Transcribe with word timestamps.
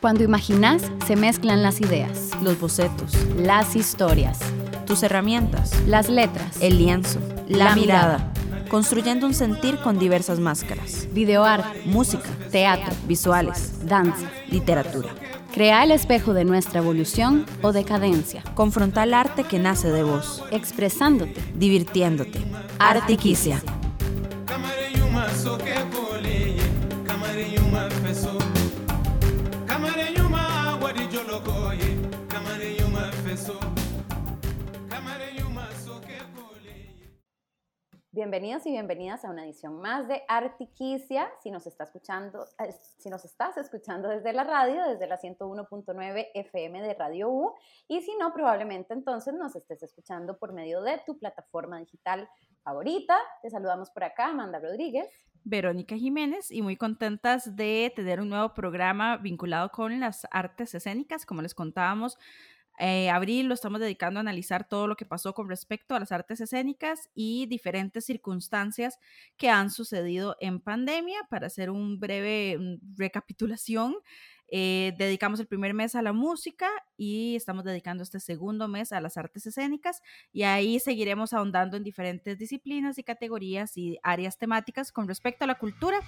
Cuando 0.00 0.22
imaginas, 0.22 0.82
se 1.06 1.16
mezclan 1.16 1.62
las 1.62 1.80
ideas, 1.80 2.30
los 2.42 2.60
bocetos, 2.60 3.14
las 3.38 3.74
historias, 3.74 4.38
tus 4.86 5.02
herramientas, 5.02 5.72
las 5.86 6.08
letras, 6.10 6.58
el 6.60 6.76
lienzo, 6.76 7.20
la, 7.48 7.70
La 7.70 7.74
mirada, 7.74 8.18
mirada. 8.18 8.68
construyendo 8.68 9.26
un 9.26 9.32
sentir 9.32 9.78
con 9.78 9.98
diversas 9.98 10.40
máscaras, 10.40 11.08
videoarte, 11.12 11.82
música, 11.86 12.28
teatro, 12.50 12.92
visuales, 13.08 13.86
danza. 13.86 14.30
literatura. 14.50 15.08
Crea 15.54 15.84
el 15.84 15.92
espejo 15.92 16.34
de 16.34 16.44
nuestra 16.44 16.80
evolución 16.80 17.46
o 17.62 17.72
decadencia, 17.72 18.42
Confronta 18.54 19.04
el 19.04 19.14
arte 19.14 19.44
que 19.44 19.58
nace 19.58 19.90
de 19.90 20.02
vos, 20.02 20.42
expresándote. 20.50 21.40
divirtiéndote. 21.54 22.40
Artiquicia. 22.78 23.62
Kamarenyuma 24.44 25.28
Bienvenidos 38.14 38.64
y 38.66 38.70
bienvenidas 38.70 39.24
a 39.24 39.30
una 39.30 39.44
edición 39.44 39.80
más 39.80 40.06
de 40.06 40.22
Artiquicia. 40.28 41.28
Si 41.42 41.50
nos, 41.50 41.66
está 41.66 41.82
escuchando, 41.82 42.46
eh, 42.60 42.72
si 42.96 43.10
nos 43.10 43.24
estás 43.24 43.56
escuchando 43.56 44.08
desde 44.08 44.32
la 44.32 44.44
radio, 44.44 44.84
desde 44.88 45.08
la 45.08 45.18
101.9 45.18 46.28
FM 46.32 46.80
de 46.80 46.94
Radio 46.94 47.28
U, 47.28 47.54
y 47.88 48.02
si 48.02 48.14
no, 48.14 48.32
probablemente 48.32 48.94
entonces 48.94 49.34
nos 49.34 49.56
estés 49.56 49.82
escuchando 49.82 50.38
por 50.38 50.52
medio 50.52 50.80
de 50.80 51.00
tu 51.04 51.18
plataforma 51.18 51.80
digital 51.80 52.28
favorita. 52.62 53.18
Te 53.42 53.50
saludamos 53.50 53.90
por 53.90 54.04
acá, 54.04 54.26
Amanda 54.26 54.60
Rodríguez. 54.60 55.08
Verónica 55.42 55.96
Jiménez 55.96 56.52
y 56.52 56.62
muy 56.62 56.76
contentas 56.76 57.56
de 57.56 57.92
tener 57.96 58.20
un 58.20 58.28
nuevo 58.28 58.54
programa 58.54 59.16
vinculado 59.16 59.70
con 59.70 59.98
las 59.98 60.24
artes 60.30 60.72
escénicas. 60.76 61.26
Como 61.26 61.42
les 61.42 61.54
contábamos, 61.56 62.16
eh, 62.78 63.08
abril 63.10 63.46
lo 63.46 63.54
estamos 63.54 63.80
dedicando 63.80 64.18
a 64.18 64.22
analizar 64.22 64.66
todo 64.68 64.86
lo 64.86 64.96
que 64.96 65.06
pasó 65.06 65.32
con 65.32 65.48
respecto 65.48 65.94
a 65.94 66.00
las 66.00 66.12
artes 66.12 66.40
escénicas 66.40 67.08
y 67.14 67.46
diferentes 67.46 68.04
circunstancias 68.04 68.98
que 69.36 69.48
han 69.48 69.70
sucedido 69.70 70.36
en 70.40 70.60
pandemia. 70.60 71.20
Para 71.30 71.46
hacer 71.46 71.70
un 71.70 72.00
breve 72.00 72.58
mm, 72.58 72.96
recapitulación, 72.96 73.94
eh, 74.48 74.92
dedicamos 74.98 75.40
el 75.40 75.46
primer 75.46 75.72
mes 75.72 75.94
a 75.94 76.02
la 76.02 76.12
música 76.12 76.68
y 76.96 77.34
estamos 77.34 77.64
dedicando 77.64 78.02
este 78.02 78.20
segundo 78.20 78.68
mes 78.68 78.92
a 78.92 79.00
las 79.00 79.16
artes 79.16 79.46
escénicas 79.46 80.02
y 80.32 80.42
ahí 80.42 80.78
seguiremos 80.80 81.32
ahondando 81.32 81.76
en 81.76 81.82
diferentes 81.82 82.38
disciplinas 82.38 82.98
y 82.98 83.04
categorías 83.04 83.76
y 83.76 83.98
áreas 84.02 84.36
temáticas 84.36 84.92
con 84.92 85.08
respecto 85.08 85.44
a 85.44 85.46
la 85.46 85.58
cultura 85.58 85.98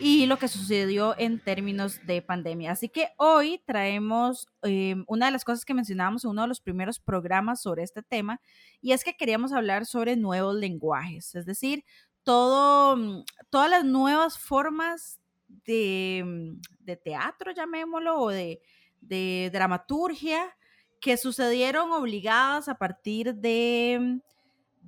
y 0.00 0.26
lo 0.26 0.38
que 0.38 0.48
sucedió 0.48 1.14
en 1.18 1.40
términos 1.40 2.00
de 2.06 2.22
pandemia. 2.22 2.72
Así 2.72 2.88
que 2.88 3.08
hoy 3.16 3.60
traemos 3.66 4.46
eh, 4.62 4.96
una 5.06 5.26
de 5.26 5.32
las 5.32 5.44
cosas 5.44 5.64
que 5.64 5.74
mencionábamos 5.74 6.24
en 6.24 6.30
uno 6.30 6.42
de 6.42 6.48
los 6.48 6.60
primeros 6.60 7.00
programas 7.00 7.60
sobre 7.60 7.82
este 7.82 8.02
tema 8.02 8.40
y 8.80 8.92
es 8.92 9.02
que 9.04 9.16
queríamos 9.16 9.52
hablar 9.52 9.86
sobre 9.86 10.16
nuevos 10.16 10.54
lenguajes, 10.54 11.34
es 11.34 11.46
decir, 11.46 11.84
todo, 12.22 12.96
mm, 12.96 13.24
todas 13.50 13.70
las 13.70 13.84
nuevas 13.84 14.38
formas 14.38 15.20
de, 15.48 16.22
mm, 16.24 16.92
teatro, 17.02 17.52
llamémoslo, 17.52 18.20
o 18.20 18.28
de, 18.30 18.60
de 19.00 19.50
dramaturgia 19.52 20.56
que 21.00 21.16
sucedieron 21.16 21.92
obligadas 21.92 22.68
a 22.68 22.76
partir 22.76 23.34
de, 23.34 23.98
mm, 24.00 24.20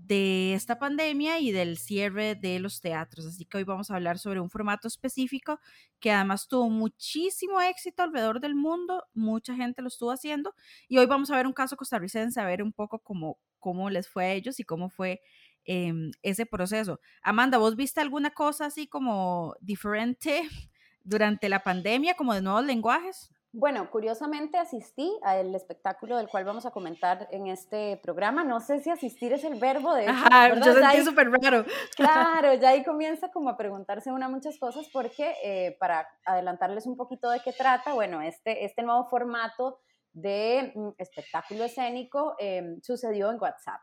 de 0.07 0.55
esta 0.55 0.79
pandemia 0.79 1.39
y 1.41 1.53
del 1.53 1.79
cierre 1.79 2.35
de 2.35 2.59
los 2.59 2.81
teatros. 2.81 3.27
Así 3.27 3.45
que 3.45 3.59
hoy 3.59 3.65
vamos 3.65 3.91
a 3.91 3.97
hablar 3.97 4.19
sobre 4.19 4.41
un 4.41 4.51
formato 4.51 4.89
específico 4.89 5.61
que 6.01 6.11
además 6.11 6.49
tuvo 6.49 6.69
muchísimo 6.71 7.61
éxito 7.61 8.03
alrededor 8.03 8.41
del 8.41 8.55
mundo, 8.55 9.05
mucha 9.15 9.55
gente 9.55 9.83
lo 9.83 9.89
estuvo 9.89 10.11
haciendo 10.11 10.55
y 10.89 10.99
hoy 10.99 11.07
vamos 11.07 11.31
a 11.31 11.37
ver 11.37 11.47
un 11.47 11.53
caso 11.53 11.77
costarricense, 11.77 12.41
a 12.41 12.47
ver 12.47 12.63
un 12.63 12.73
poco 12.73 13.01
cómo, 13.01 13.39
cómo 13.59 13.91
les 13.91 14.09
fue 14.09 14.25
a 14.25 14.33
ellos 14.33 14.59
y 14.61 14.65
cómo 14.65 14.89
fue 14.91 15.21
em, 15.65 16.11
ese 16.23 16.47
proceso. 16.47 17.01
Amanda, 17.23 17.59
¿vos 17.59 17.77
viste 17.77 18.01
alguna 18.01 18.31
cosa 18.31 18.67
así 18.67 18.87
como 18.89 19.55
diferente 19.61 20.43
durante 21.05 21.49
la 21.49 21.63
pandemia, 21.63 22.15
como 22.15 22.35
de 22.35 22.43
nuevos 22.43 22.65
lenguajes? 22.65 23.31
Bueno, 23.53 23.91
curiosamente 23.91 24.59
asistí 24.59 25.13
al 25.23 25.53
espectáculo 25.57 26.17
del 26.17 26.29
cual 26.29 26.45
vamos 26.45 26.67
a 26.67 26.71
comentar 26.71 27.27
en 27.33 27.49
este 27.49 27.99
programa. 28.01 28.45
No 28.45 28.61
sé 28.61 28.79
si 28.81 28.91
asistir 28.91 29.33
es 29.33 29.43
el 29.43 29.59
verbo 29.59 29.93
de... 29.93 30.05
hecho, 30.05 30.13
Ajá, 30.13 30.55
yo 30.55 30.73
sentí 30.73 31.05
súper 31.05 31.31
raro. 31.33 31.65
Claro, 31.97 32.55
ya 32.55 32.69
ahí 32.69 32.85
comienza 32.85 33.33
como 33.33 33.51
a 33.51 33.57
preguntarse 33.57 34.13
una 34.13 34.29
muchas 34.29 34.57
cosas 34.57 34.89
porque 34.93 35.35
eh, 35.43 35.77
para 35.81 36.09
adelantarles 36.25 36.87
un 36.87 36.97
poquito 36.97 37.29
de 37.29 37.41
qué 37.41 37.53
trata, 37.53 37.93
bueno, 37.93 38.23
este, 38.23 38.65
este 38.65 38.83
nuevo 38.85 39.09
formato 39.09 39.81
de 40.13 40.73
mm, 40.75 40.91
espectáculo 40.99 41.65
escénico 41.65 42.37
eh, 42.39 42.77
sucedió 42.83 43.31
en 43.33 43.41
WhatsApp. 43.41 43.81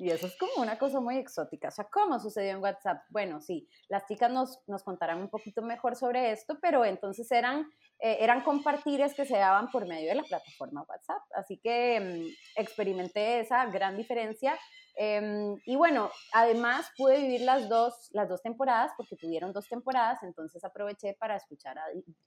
Y 0.00 0.10
eso 0.10 0.26
es 0.26 0.36
como 0.38 0.62
una 0.62 0.78
cosa 0.78 0.98
muy 0.98 1.18
exótica. 1.18 1.68
O 1.68 1.70
sea, 1.70 1.86
¿cómo 1.92 2.18
sucedió 2.18 2.52
en 2.52 2.62
WhatsApp? 2.62 3.02
Bueno, 3.10 3.42
sí, 3.42 3.68
las 3.90 4.06
chicas 4.06 4.32
nos, 4.32 4.58
nos 4.66 4.82
contarán 4.82 5.20
un 5.20 5.28
poquito 5.28 5.60
mejor 5.60 5.94
sobre 5.94 6.32
esto, 6.32 6.56
pero 6.58 6.86
entonces 6.86 7.30
eran, 7.30 7.70
eh, 7.98 8.16
eran 8.20 8.42
compartires 8.42 9.12
que 9.12 9.26
se 9.26 9.36
daban 9.36 9.70
por 9.70 9.86
medio 9.86 10.08
de 10.08 10.14
la 10.14 10.22
plataforma 10.22 10.86
WhatsApp. 10.88 11.20
Así 11.34 11.60
que 11.62 12.00
mm, 12.00 12.60
experimenté 12.60 13.40
esa 13.40 13.66
gran 13.66 13.98
diferencia 13.98 14.58
Em, 15.02 15.56
y 15.64 15.76
bueno, 15.76 16.10
además 16.32 16.86
pude 16.96 17.20
vivir 17.20 17.40
las 17.42 17.70
dos, 17.70 18.10
las 18.12 18.28
dos 18.28 18.42
temporadas 18.42 18.92
porque 18.98 19.16
tuvieron 19.16 19.52
dos 19.52 19.66
temporadas, 19.66 20.22
entonces 20.22 20.62
aproveché 20.64 21.16
para 21.18 21.36
escuchar 21.36 21.78
a 21.78 21.84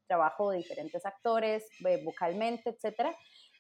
trabajo 0.07 0.49
de 0.49 0.57
diferentes 0.57 1.05
actores, 1.05 1.67
eh, 1.87 2.01
vocalmente, 2.03 2.71
etcétera. 2.71 3.15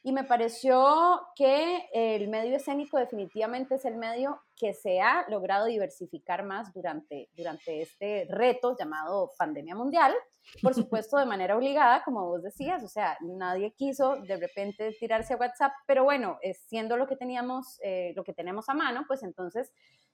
Y 0.05 0.11
me 0.11 0.25
pareció 0.25 1.21
que 1.33 1.87
el 1.93 2.27
medio 2.27 2.57
escénico 2.57 2.97
definitivamente 2.97 3.75
es 3.75 3.85
el 3.85 3.95
medio 3.95 4.41
que 4.53 4.73
se 4.73 4.99
ha 4.99 5.25
logrado 5.29 5.65
diversificar 5.65 6.43
más 6.43 6.73
durante, 6.73 7.29
durante 7.37 7.81
este 7.81 8.27
reto 8.29 8.75
llamado 8.77 9.31
pandemia 9.37 9.75
mundial. 9.75 10.13
Por 10.61 10.73
supuesto, 10.75 11.17
de 11.17 11.25
manera 11.25 11.55
obligada, 11.55 12.03
como 12.03 12.27
vos 12.27 12.43
decías, 12.43 12.83
o 12.83 12.89
sea, 12.89 13.17
nadie 13.21 13.73
quiso 13.77 14.17
de 14.17 14.35
repente 14.35 14.91
tirarse 14.99 15.35
a 15.35 15.37
WhatsApp, 15.37 15.71
pero 15.87 16.03
bueno, 16.03 16.37
es 16.41 16.59
siendo 16.67 16.97
lo 16.97 17.07
que 17.07 17.15
teníamos, 17.15 17.79
eh, 17.81 18.11
lo 18.13 18.25
que 18.25 18.33
tenemos 18.33 18.67
a 18.67 18.73
mano, 18.73 19.05
pues 19.07 19.23
entonces 19.23 19.71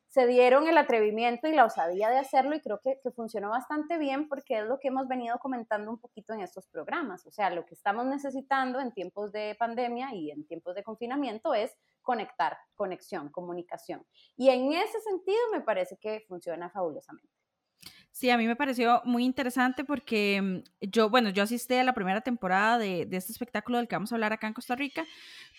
se 0.10 0.26
dieron 0.26 0.68
el 0.68 0.78
atrevimiento 0.78 1.48
y 1.48 1.54
la 1.54 1.66
osadía 1.66 2.10
de 2.10 2.18
hacerlo 2.18 2.56
y 2.56 2.62
creo 2.62 2.80
que, 2.82 3.00
funcionó 3.16 3.50
bastante 3.50 3.98
bien 3.98 4.28
porque 4.28 4.60
es 4.60 4.66
lo 4.66 4.80
que 4.80 4.88
hemos 4.88 5.08
venido 5.08 5.38
comentando 5.40 5.92
un 5.92 6.00
poquito 6.00 6.34
en 6.34 6.42
estos 6.42 6.68
programas. 6.68 7.26
O 7.28 7.32
sea, 7.32 7.50
lo 7.52 7.66
que 7.66 7.76
estamos 7.76 8.06
necesitando 8.06 8.80
en 8.80 8.92
tiempos 8.92 9.32
de 9.32 9.56
pandemia 9.60 10.14
y 10.16 10.32
en 10.32 10.46
tiempos 10.46 10.74
de 10.76 10.84
confinamiento 10.84 11.54
es 11.54 11.78
conectar, 12.02 12.58
conexión, 12.74 13.30
comunicación. 13.30 14.06
Y 14.36 14.50
en 14.50 14.74
ese 14.74 15.00
sentido 15.02 15.40
me 15.52 15.62
parece 15.62 15.98
que 15.98 16.26
funciona 16.28 16.70
fabulosamente. 16.70 17.39
Sí, 18.12 18.30
a 18.30 18.38
mí 18.38 18.48
me 18.48 18.56
pareció 18.56 19.02
muy 19.06 19.24
interesante 19.24 19.86
porque 19.86 20.42
mm, 20.42 20.88
yo, 20.90 21.10
bueno, 21.10 21.30
yo 21.30 21.44
asistí 21.44 21.76
a 21.76 21.84
la 21.84 21.94
primera 21.94 22.22
temporada 22.22 22.78
de, 22.78 23.06
de 23.06 23.18
este 23.18 23.32
espectáculo 23.32 23.78
del 23.78 23.88
que 23.88 23.96
vamos 23.96 24.12
a 24.12 24.16
hablar 24.16 24.34
acá 24.34 24.48
en 24.48 24.54
Costa 24.54 24.76
Rica, 24.76 25.06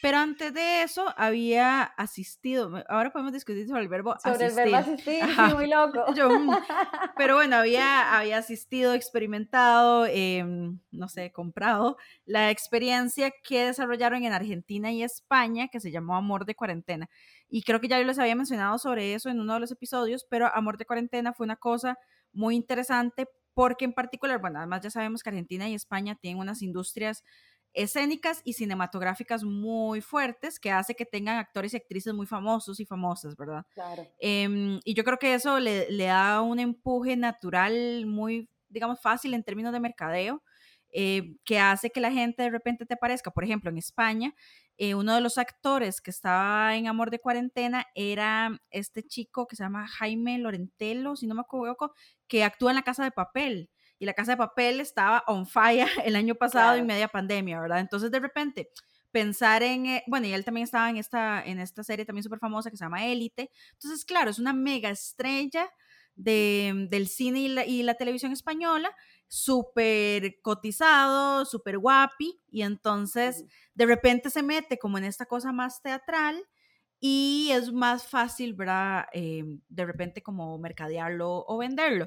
pero 0.03 0.19
antes 0.19 0.53
de 0.53 0.83
eso 0.83 1.15
había 1.17 1.83
asistido, 1.83 2.85
ahora 2.89 3.13
podemos 3.13 3.33
discutir 3.33 3.67
sobre 3.69 3.83
el 3.83 3.89
verbo 3.89 4.15
Sobre 4.19 4.47
asistir. 4.47 4.65
el 4.67 4.73
verbo 4.73 4.77
asistir, 4.77 5.23
Ajá. 5.23 5.49
sí, 5.49 5.55
muy 5.55 5.69
loco. 5.69 6.05
Yo, 6.15 6.29
mm, 6.29 6.51
pero 7.17 7.37
bueno, 7.37 7.57
había, 7.57 8.19
había 8.19 8.39
asistido, 8.39 8.95
experimentado, 8.95 10.07
em, 10.07 10.81
no 10.91 11.09
sé, 11.09 11.33
comprado 11.33 11.97
la 12.27 12.51
experiencia 12.51 13.33
que 13.43 13.67
desarrollaron 13.67 14.25
en 14.25 14.33
Argentina 14.33 14.91
y 14.93 15.03
España, 15.03 15.69
que 15.69 15.81
se 15.81 15.91
llamó 15.91 16.17
Amor 16.17 16.45
de 16.45 16.55
Cuarentena. 16.57 17.09
Y 17.49 17.63
creo 17.63 17.81
que 17.81 17.89
ya 17.89 17.99
yo 17.99 18.05
les 18.05 18.19
había 18.19 18.35
mencionado 18.37 18.79
sobre 18.79 19.15
eso 19.15 19.29
en 19.29 19.41
uno 19.41 19.55
de 19.55 19.61
los 19.61 19.71
episodios, 19.71 20.25
pero 20.29 20.55
Amor 20.55 20.77
de 20.79 20.85
Cuarentena 20.85 21.33
fue 21.33 21.45
una 21.45 21.57
cosa 21.57 21.99
muy 22.33 22.57
interesante 22.57 23.27
porque 23.55 23.85
en 23.85 23.93
particular, 23.93 24.41
bueno, 24.41 24.59
además 24.59 24.83
ya 24.83 24.91
sabemos 24.91 25.23
que 25.23 25.31
Argentina 25.31 25.69
y 25.69 25.75
España 25.75 26.15
tienen 26.15 26.41
unas 26.41 26.63
industrias 26.63 27.25
escénicas 27.73 28.43
y 28.45 28.55
cinematográficas 28.55 29.45
muy 29.45 30.01
fuertes 30.01 30.59
que 30.59 30.73
hace 30.73 30.95
que 30.95 31.05
tengan 31.07 31.39
actores 31.39 31.73
y 31.73 31.77
actrices 31.77 32.13
muy 32.15 32.27
famosos 32.27 32.81
y 32.81 32.87
famosas, 32.87 33.37
¿verdad? 33.37 33.65
Claro. 33.75 34.07
Em, 34.19 34.81
y 34.85 34.95
yo 34.95 35.05
creo 35.05 35.19
que 35.19 35.35
eso 35.35 35.61
le, 35.61 35.91
le 35.91 36.05
da 36.07 36.41
un 36.43 36.59
empuje 36.59 37.17
natural 37.17 38.07
muy, 38.07 38.49
digamos, 38.69 39.01
fácil 39.01 39.35
en 39.35 39.45
términos 39.45 39.73
de 39.73 39.81
mercadeo, 39.81 40.43
eh, 40.93 41.37
que 41.45 41.61
hace 41.61 41.91
que 41.91 42.01
la 42.01 42.11
gente 42.11 42.43
de 42.43 42.51
repente 42.51 42.87
te 42.87 42.97
parezca. 42.97 43.31
Por 43.31 43.45
ejemplo, 43.45 43.71
en 43.71 43.79
España, 43.79 44.35
eh, 44.81 44.95
uno 44.95 45.15
de 45.15 45.21
los 45.21 45.39
actores 45.39 46.01
que 46.01 46.11
estaba 46.11 46.75
en 46.77 46.87
Amor 46.89 47.11
de 47.11 47.21
Cuarentena 47.21 47.87
era 47.95 48.61
este 48.71 49.03
chico 49.05 49.47
que 49.47 49.57
se 49.57 49.63
llama 49.65 49.87
Jaime 49.89 50.39
Lorentelo, 50.39 51.17
si 51.17 51.27
no 51.27 51.35
me 51.35 51.43
equivoco, 51.43 51.93
que 52.29 52.45
actúa 52.45 52.71
en 52.71 52.77
La 52.77 52.83
Casa 52.83 53.05
de 53.05 53.11
Papel. 53.13 53.71
Y 53.99 54.07
La 54.07 54.15
Casa 54.15 54.33
de 54.33 54.39
Papel 54.39 54.81
estaba 54.81 55.23
on 55.27 55.47
fire 55.47 55.87
el 56.05 56.17
año 56.17 56.35
pasado 56.35 56.77
en 56.77 56.87
Claro. 56.87 56.87
media 56.87 57.09
pandemia, 57.09 57.61
¿verdad? 57.61 57.81
Entonces, 57.81 58.11
de 58.11 58.21
repente, 58.21 58.71
pensar 59.11 59.63
en, 59.63 59.87
eh, 59.87 60.03
bueno, 60.07 60.27
y 60.27 60.33
él 60.33 60.45
también 60.45 60.65
estaba 60.65 60.89
en 60.91 60.97
esta, 60.97 61.43
en 61.45 61.59
esta 61.61 61.83
serie 61.85 62.05
también 62.07 62.23
súper 62.23 62.39
famosa 62.39 62.71
que 62.71 62.77
se 62.77 62.85
llama 62.85 63.05
Élite. 63.07 63.51
Entonces, 63.73 64.05
claro, 64.05 64.31
es 64.31 64.39
una 64.39 64.53
mega 64.55 64.91
estrella 64.91 65.69
de, 66.15 66.87
del 66.91 67.09
cine 67.09 67.41
y 67.41 67.49
la, 67.49 67.67
y 67.67 67.83
la 67.83 67.95
televisión 67.95 68.33
española, 68.33 68.95
súper 69.29 70.41
cotizado, 70.43 71.45
súper 71.45 71.79
guapi, 71.79 72.41
y 72.51 72.63
entonces 72.63 73.45
de 73.75 73.87
repente 73.87 74.31
se 74.31 74.43
mete 74.43 74.79
como 74.79 74.99
en 74.99 75.05
esta 75.05 75.27
cosa 75.27 75.53
más 75.53 75.83
teatral 75.83 76.43
y 77.01 77.51
es 77.53 77.73
más 77.73 78.07
fácil, 78.07 78.55
¿verdad? 78.55 79.07
Eh, 79.13 79.45
de 79.69 79.87
repente 79.87 80.23
como 80.23 80.59
mercadearlo 80.59 81.45
o 81.47 81.59
venderlo. 81.59 82.07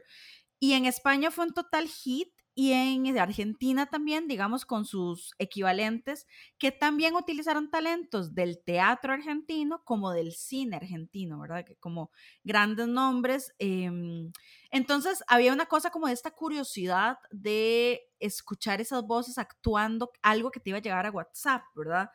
Y 0.59 0.73
en 0.73 0.85
España 0.85 1.31
fue 1.31 1.45
un 1.45 1.53
total 1.53 1.87
hit 1.87 2.29
y 2.55 2.71
en 2.73 3.17
Argentina 3.17 3.87
también, 3.87 4.27
digamos, 4.27 4.65
con 4.65 4.85
sus 4.85 5.33
equivalentes, 5.39 6.27
que 6.59 6.71
también 6.71 7.15
utilizaron 7.15 7.71
talentos 7.71 8.35
del 8.35 8.61
teatro 8.63 9.13
argentino 9.13 9.83
como 9.83 10.11
del 10.11 10.33
cine 10.33 10.75
argentino, 10.77 11.39
¿verdad? 11.39 11.65
Que 11.65 11.75
como 11.77 12.11
grandes 12.43 12.87
nombres. 12.87 13.53
Em, 13.57 14.31
entonces, 14.69 15.23
había 15.27 15.53
una 15.53 15.65
cosa 15.65 15.89
como 15.89 16.07
esta 16.07 16.31
curiosidad 16.31 17.17
de 17.31 18.01
escuchar 18.19 18.81
esas 18.81 19.03
voces 19.03 19.37
actuando 19.37 20.11
algo 20.21 20.51
que 20.51 20.59
te 20.59 20.69
iba 20.69 20.77
a 20.77 20.81
llegar 20.81 21.05
a 21.05 21.11
WhatsApp, 21.11 21.63
¿verdad? 21.75 22.09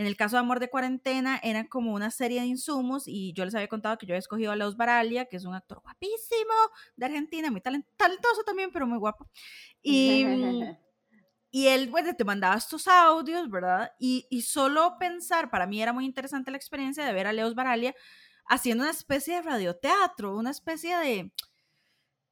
En 0.00 0.06
el 0.06 0.16
caso 0.16 0.36
de 0.36 0.40
Amor 0.40 0.60
de 0.60 0.70
Cuarentena, 0.70 1.38
era 1.42 1.68
como 1.68 1.92
una 1.92 2.10
serie 2.10 2.40
de 2.40 2.46
insumos 2.46 3.06
y 3.06 3.34
yo 3.34 3.44
les 3.44 3.54
había 3.54 3.68
contado 3.68 3.98
que 3.98 4.06
yo 4.06 4.14
había 4.14 4.20
escogido 4.20 4.50
a 4.50 4.56
Leos 4.56 4.74
Baralia, 4.74 5.26
que 5.26 5.36
es 5.36 5.44
un 5.44 5.52
actor 5.52 5.82
guapísimo 5.82 6.54
de 6.96 7.04
Argentina, 7.04 7.50
muy 7.50 7.60
talentoso 7.60 8.42
también, 8.46 8.70
pero 8.72 8.86
muy 8.86 8.96
guapo. 8.96 9.28
Y, 9.82 10.24
y 11.50 11.66
él, 11.66 11.90
bueno, 11.90 12.16
te 12.16 12.24
mandaba 12.24 12.56
estos 12.56 12.88
audios, 12.88 13.50
¿verdad? 13.50 13.92
Y, 13.98 14.26
y 14.30 14.40
solo 14.40 14.96
pensar, 14.98 15.50
para 15.50 15.66
mí 15.66 15.82
era 15.82 15.92
muy 15.92 16.06
interesante 16.06 16.50
la 16.50 16.56
experiencia 16.56 17.04
de 17.04 17.12
ver 17.12 17.26
a 17.26 17.34
Leos 17.34 17.54
Baralia 17.54 17.94
haciendo 18.46 18.84
una 18.84 18.92
especie 18.92 19.34
de 19.34 19.42
radioteatro, 19.42 20.34
una 20.34 20.50
especie 20.50 20.96
de, 20.96 21.30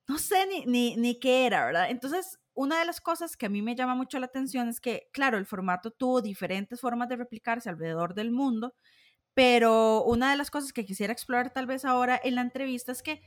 no 0.06 0.16
sé 0.16 0.46
ni, 0.46 0.64
ni, 0.64 0.96
ni 0.96 1.20
qué 1.20 1.44
era, 1.44 1.66
¿verdad? 1.66 1.90
Entonces, 1.90 2.38
una 2.58 2.80
de 2.80 2.84
las 2.84 3.00
cosas 3.00 3.36
que 3.36 3.46
a 3.46 3.48
mí 3.48 3.62
me 3.62 3.76
llama 3.76 3.94
mucho 3.94 4.18
la 4.18 4.26
atención 4.26 4.68
es 4.68 4.80
que, 4.80 5.08
claro, 5.12 5.38
el 5.38 5.46
formato 5.46 5.92
tuvo 5.92 6.20
diferentes 6.20 6.80
formas 6.80 7.08
de 7.08 7.14
replicarse 7.14 7.70
alrededor 7.70 8.14
del 8.14 8.32
mundo, 8.32 8.74
pero 9.32 10.02
una 10.02 10.32
de 10.32 10.36
las 10.36 10.50
cosas 10.50 10.72
que 10.72 10.84
quisiera 10.84 11.12
explorar 11.12 11.52
tal 11.52 11.66
vez 11.66 11.84
ahora 11.84 12.20
en 12.20 12.34
la 12.34 12.40
entrevista 12.40 12.90
es 12.90 13.04
que 13.04 13.22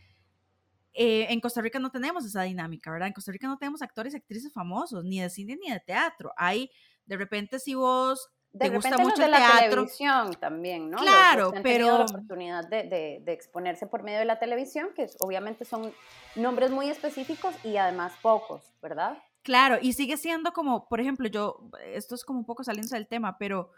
eh, 0.92 1.28
en 1.30 1.39
Costa 1.39 1.62
Rica 1.62 1.80
no 1.80 1.92
tenemos 1.92 2.25
esa 2.25 2.42
dinámica, 2.42 2.92
¿verdad? 2.92 3.07
En 3.07 3.13
Costa 3.13 3.31
Rica 3.31 3.48
no 3.48 3.57
tenemos 3.57 3.81
actores 3.81 4.13
y 4.13 4.18
actrices 4.18 4.51
famosos, 4.51 5.06
ni 5.06 5.22
de 5.22 5.30
cine 5.30 5.57
ni 5.63 5.72
de 5.72 5.80
teatro. 5.80 6.34
Hay, 6.36 6.69
de 7.06 7.16
repente, 7.16 7.57
si 7.60 7.74
vos 7.74 8.30
de 8.53 8.69
te 8.69 8.75
gusta 8.75 8.98
mucho 8.98 9.21
de 9.21 9.25
el 9.25 9.31
la 9.31 9.59
televisión 9.59 10.33
también, 10.33 10.89
¿no? 10.89 10.98
Claro, 10.98 11.53
pero 11.63 12.00
la 12.00 12.06
oportunidad 12.06 12.68
de, 12.68 12.83
de, 12.83 13.21
de, 13.24 13.31
exponerse 13.31 13.88
por 13.88 14.03
medio 14.03 14.19
de 14.19 14.25
la 14.25 14.39
televisión, 14.39 14.89
que 14.94 15.07
obviamente 15.19 15.63
son 15.63 15.94
nombres 16.36 16.71
muy 16.71 16.89
específicos 16.89 17.56
y 17.63 17.77
además 17.77 18.13
pocos, 18.21 18.63
¿verdad? 18.81 19.18
Claro, 19.44 19.77
y 19.81 19.94
sigue 19.94 20.18
siendo 20.18 20.51
como, 20.51 20.88
por 20.88 21.00
ejemplo, 21.00 21.27
yo, 21.30 21.69
esto 21.86 22.13
es 22.13 22.25
como 22.25 22.39
un 22.39 22.45
poco 22.45 22.63
saliendo 22.63 22.94
del 22.94 23.07
tema, 23.07 23.38
pero 23.38 23.71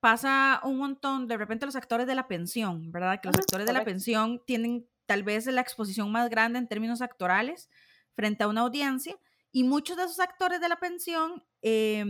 pasa 0.00 0.60
un 0.64 0.76
montón, 0.76 1.26
de 1.26 1.36
repente 1.36 1.64
los 1.64 1.76
actores 1.76 2.06
de 2.06 2.14
la 2.14 2.26
pensión, 2.26 2.90
¿verdad? 2.92 3.20
Que 3.20 3.28
los 3.28 3.38
actores 3.38 3.66
de 3.66 3.72
la 3.72 3.84
pensión 3.84 4.42
tienen 4.44 4.86
tal 5.06 5.22
vez 5.22 5.46
la 5.46 5.60
exposición 5.60 6.10
más 6.10 6.28
grande 6.28 6.58
en 6.58 6.68
términos 6.68 7.00
actorales 7.00 7.70
frente 8.14 8.44
a 8.44 8.48
una 8.48 8.62
audiencia, 8.62 9.16
y 9.52 9.64
muchos 9.64 9.96
de 9.96 10.04
esos 10.04 10.20
actores 10.20 10.60
de 10.60 10.68
la 10.68 10.76
pensión 10.76 11.44
eh, 11.62 12.04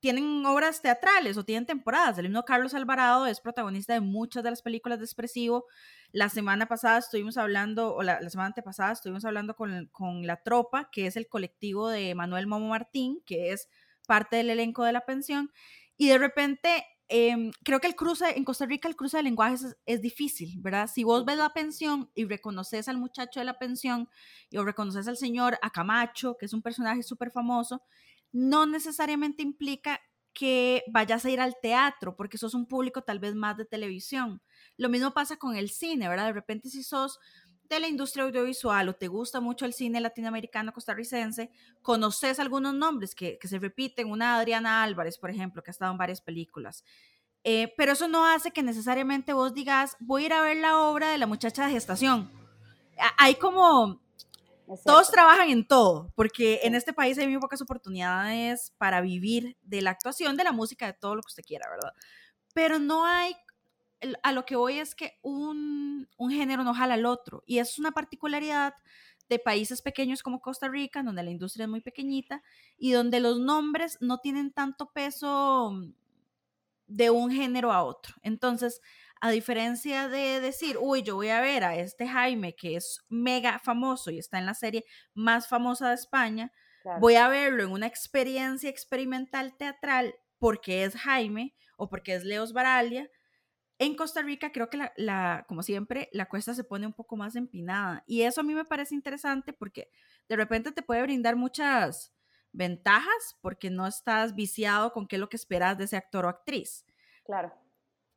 tienen 0.00 0.44
obras 0.46 0.82
teatrales 0.82 1.36
o 1.36 1.44
tienen 1.44 1.66
temporadas. 1.66 2.18
El 2.18 2.28
mismo 2.28 2.44
Carlos 2.44 2.74
Alvarado 2.74 3.26
es 3.26 3.40
protagonista 3.40 3.92
de 3.92 4.00
muchas 4.00 4.42
de 4.42 4.50
las 4.50 4.62
películas 4.62 4.98
de 4.98 5.04
Expresivo. 5.04 5.66
La 6.10 6.28
semana 6.28 6.66
pasada 6.66 6.98
estuvimos 6.98 7.36
hablando, 7.36 7.94
o 7.94 8.02
la, 8.02 8.18
semana 8.28 8.48
antepasada 8.48 8.92
estuvimos 8.92 9.24
hablando 9.24 9.54
con, 9.54 9.86
con, 9.92 10.26
La 10.26 10.42
Tropa, 10.42 10.88
que 10.90 11.06
es 11.06 11.16
el 11.16 11.28
colectivo 11.28 11.88
de 11.88 12.14
Manuel 12.14 12.46
Momo 12.46 12.68
Martín, 12.68 13.22
que 13.26 13.52
es 13.52 13.68
parte 14.06 14.36
del 14.36 14.50
elenco 14.50 14.84
de 14.84 14.92
la 14.92 15.04
pensión. 15.04 15.52
Y 15.96 16.08
de 16.08 16.18
repente, 16.18 16.86
eh, 17.12 17.50
creo 17.64 17.80
que 17.80 17.88
el 17.88 17.96
cruce, 17.96 18.36
en 18.36 18.44
Costa 18.44 18.66
Rica 18.66 18.88
el 18.88 18.94
cruce 18.94 19.16
de 19.16 19.24
lenguajes 19.24 19.76
es, 19.84 20.00
difícil, 20.00 20.60
¿verdad? 20.60 20.88
Si 20.92 21.02
vos 21.02 21.24
ves 21.24 21.36
la 21.36 21.52
pensión 21.52 22.08
y 22.14 22.24
reconoces 22.24 22.88
al 22.88 22.98
muchacho 22.98 23.40
de 23.40 23.44
la 23.44 23.58
pensión, 23.58 24.08
y 24.48 24.58
o 24.58 24.64
reconoces 24.64 25.08
al 25.08 25.16
señor 25.16 25.58
Acamacho, 25.60 26.36
que 26.38 26.46
es 26.46 26.52
un 26.52 26.62
personaje 26.62 27.02
súper 27.02 27.32
famoso, 27.32 27.82
no 28.32 28.66
necesariamente 28.66 29.42
implica 29.42 30.00
que 30.32 30.84
vayas 30.92 31.24
a 31.24 31.30
ir 31.30 31.40
al 31.40 31.56
teatro, 31.60 32.16
porque 32.16 32.38
sos 32.38 32.54
un 32.54 32.66
público 32.66 33.02
tal 33.02 33.18
vez 33.18 33.34
más 33.34 33.56
de 33.56 33.64
televisión. 33.64 34.40
Lo 34.76 34.88
mismo 34.88 35.12
pasa 35.12 35.36
con 35.36 35.56
el 35.56 35.70
cine, 35.70 36.08
¿verdad? 36.08 36.26
De 36.26 36.32
repente 36.32 36.68
si 36.70 36.82
sos 36.82 37.18
de 37.68 37.80
la 37.80 37.88
industria 37.88 38.24
audiovisual 38.24 38.88
o 38.88 38.94
te 38.94 39.06
gusta 39.06 39.40
mucho 39.40 39.64
el 39.64 39.72
cine 39.72 40.00
latinoamericano 40.00 40.72
costarricense, 40.72 41.50
conoces 41.82 42.40
algunos 42.40 42.74
nombres 42.74 43.14
que, 43.14 43.38
se 43.40 43.58
repiten, 43.58 44.10
una 44.10 44.36
Adriana 44.36 44.82
Álvarez, 44.82 45.18
por 45.18 45.30
ejemplo, 45.30 45.62
que 45.62 45.70
ha 45.70 45.72
estado 45.72 45.92
en 45.92 45.98
varias 45.98 46.20
películas. 46.20 46.84
Eh, 47.44 47.72
pero 47.76 47.92
eso 47.92 48.08
no 48.08 48.26
hace 48.26 48.50
que 48.50 48.62
necesariamente 48.62 49.32
vos 49.32 49.54
digas, 49.54 49.96
voy 50.00 50.24
a 50.24 50.26
ir 50.26 50.32
a 50.32 50.42
ver 50.42 50.56
la 50.58 50.78
obra 50.78 51.10
de 51.10 51.18
la 51.18 51.26
muchacha 51.26 51.64
de 51.64 51.72
gestación. 51.72 52.30
Hay 53.16 53.36
como, 53.36 54.02
todos 54.84 55.10
trabajan 55.10 55.50
en 55.50 55.66
todo, 55.66 56.12
porque 56.14 56.60
en 56.62 56.74
este 56.74 56.92
país 56.92 57.18
hay 57.18 57.26
muy 57.26 57.40
pocas 57.40 57.60
oportunidades 57.60 58.72
para 58.78 59.00
vivir 59.00 59.56
de 59.62 59.82
la 59.82 59.90
actuación, 59.90 60.36
de 60.36 60.44
la 60.44 60.52
música, 60.52 60.86
de 60.86 60.92
todo 60.92 61.14
lo 61.16 61.22
que 61.22 61.28
usted 61.28 61.44
quiera, 61.44 61.68
¿verdad? 61.70 61.92
Pero 62.54 62.78
no 62.78 63.04
hay, 63.04 63.34
a 64.22 64.32
lo 64.32 64.44
que 64.44 64.56
voy 64.56 64.78
es 64.78 64.94
que 64.94 65.18
un, 65.22 66.08
un 66.16 66.30
género 66.30 66.64
no 66.64 66.74
jala 66.74 66.94
al 66.94 67.06
otro, 67.06 67.42
y 67.46 67.58
es 67.58 67.78
una 67.78 67.92
particularidad 67.92 68.74
de 69.28 69.38
países 69.38 69.80
pequeños 69.80 70.22
como 70.22 70.40
Costa 70.40 70.68
Rica, 70.68 71.02
donde 71.02 71.22
la 71.22 71.30
industria 71.30 71.64
es 71.64 71.70
muy 71.70 71.80
pequeñita 71.80 72.42
y 72.76 72.90
donde 72.90 73.20
los 73.20 73.38
nombres 73.38 73.96
no 74.00 74.18
tienen 74.18 74.52
tanto 74.52 74.90
peso 74.92 75.72
de 76.88 77.10
un 77.10 77.30
género 77.30 77.72
a 77.72 77.84
otro. 77.84 78.14
Entonces, 78.22 78.82
a 79.20 79.30
diferencia 79.30 80.08
de 80.08 80.40
decir, 80.40 80.78
uy, 80.80 81.02
yo 81.02 81.14
voy 81.14 81.28
a 81.28 81.40
ver 81.40 81.64
a 81.64 81.76
este 81.76 82.08
Jaime 82.08 82.54
que 82.54 82.76
es 82.76 83.04
mega 83.08 83.58
famoso 83.58 84.10
y 84.10 84.18
está 84.18 84.38
en 84.38 84.46
la 84.46 84.54
serie 84.54 84.84
más 85.14 85.46
famosa 85.46 85.90
de 85.90 85.94
España, 85.94 86.52
voy 86.98 87.16
a 87.16 87.28
verlo 87.28 87.62
en 87.62 87.70
una 87.70 87.86
experiencia 87.86 88.70
experimental 88.70 89.56
teatral 89.58 90.14
porque 90.38 90.84
es 90.84 90.96
Jaime 90.96 91.54
o 91.76 91.90
porque 91.90 92.14
es 92.14 92.24
Leos 92.24 92.54
Baralia. 92.54 93.10
En 93.78 93.94
Costa 93.94 94.22
Rica 94.22 94.52
creo 94.52 94.70
que 94.70 94.78
la, 94.78 94.92
la, 94.96 95.44
como 95.48 95.62
siempre, 95.62 96.08
la 96.12 96.26
cuesta 96.26 96.54
se 96.54 96.64
pone 96.64 96.86
un 96.86 96.94
poco 96.94 97.16
más 97.16 97.36
empinada 97.36 98.02
y 98.06 98.22
eso 98.22 98.40
a 98.40 98.44
mí 98.44 98.54
me 98.54 98.64
parece 98.64 98.94
interesante 98.94 99.52
porque 99.52 99.90
de 100.28 100.36
repente 100.36 100.72
te 100.72 100.82
puede 100.82 101.02
brindar 101.02 101.36
muchas 101.36 102.14
ventajas 102.52 103.36
porque 103.42 103.68
no 103.68 103.86
estás 103.86 104.34
viciado 104.34 104.92
con 104.92 105.06
qué 105.06 105.16
es 105.16 105.20
lo 105.20 105.28
que 105.28 105.36
esperas 105.36 105.76
de 105.76 105.84
ese 105.84 105.98
actor 105.98 106.24
o 106.24 106.28
actriz. 106.28 106.86
Claro 107.24 107.52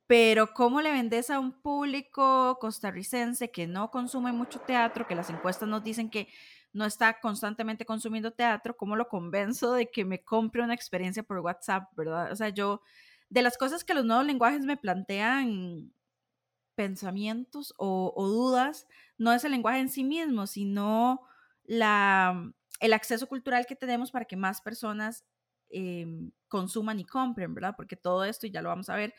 pero 0.08 0.54
¿cómo 0.54 0.82
le 0.82 0.92
vendes 0.92 1.30
a 1.30 1.40
un 1.40 1.52
público 1.52 2.58
costarricense 2.60 3.52
que 3.52 3.68
no 3.68 3.90
consume 3.90 4.32
mucho 4.32 4.60
teatro, 4.60 5.08
que 5.08 5.16
las 5.16 5.30
encuestas 5.30 5.70
nos 5.70 5.84
dicen 5.84 6.10
que 6.10 6.28
no 6.74 6.86
está 6.86 7.20
constantemente 7.20 7.86
consumiendo 7.86 8.32
teatro, 8.32 8.76
cómo 8.76 8.96
lo 8.96 9.08
convenzo 9.08 9.74
de 9.74 9.90
que 9.92 10.06
me 10.06 10.24
compre 10.24 10.64
una 10.64 10.74
experiencia 10.74 11.24
por 11.24 11.40
WhatsApp, 11.40 11.96
verdad? 11.96 12.32
O 12.32 12.36
sea, 12.36 12.50
yo, 12.50 12.82
de 13.30 13.44
las 13.44 13.58
cosas 13.58 13.84
que 13.84 13.94
los 13.94 14.06
nuevos 14.06 14.26
lenguajes 14.26 14.66
me 14.66 14.76
plantean 14.76 15.94
pensamientos 16.76 17.74
o, 17.78 18.14
dudas, 18.28 18.88
no 19.18 19.32
es 19.32 19.44
el 19.44 19.52
lenguaje 19.52 19.80
en 19.80 19.90
sí 19.90 20.04
mismo, 20.04 20.48
sino 20.48 21.22
la, 21.64 22.52
el 22.80 22.94
acceso 22.94 23.28
cultural 23.28 23.68
que 23.68 23.76
tenemos 23.76 24.12
para 24.12 24.26
que 24.26 24.36
más 24.36 24.62
personas 24.62 25.24
em, 25.70 26.32
consuman 26.48 27.00
y 27.00 27.06
compren, 27.06 27.54
¿verdad? 27.54 27.76
Porque 27.78 27.96
todo 27.96 28.24
esto, 28.26 28.48
y 28.48 28.52
ya 28.52 28.64
lo 28.64 28.70
vamos 28.70 28.90
a 28.90 28.96
ver, 28.96 29.14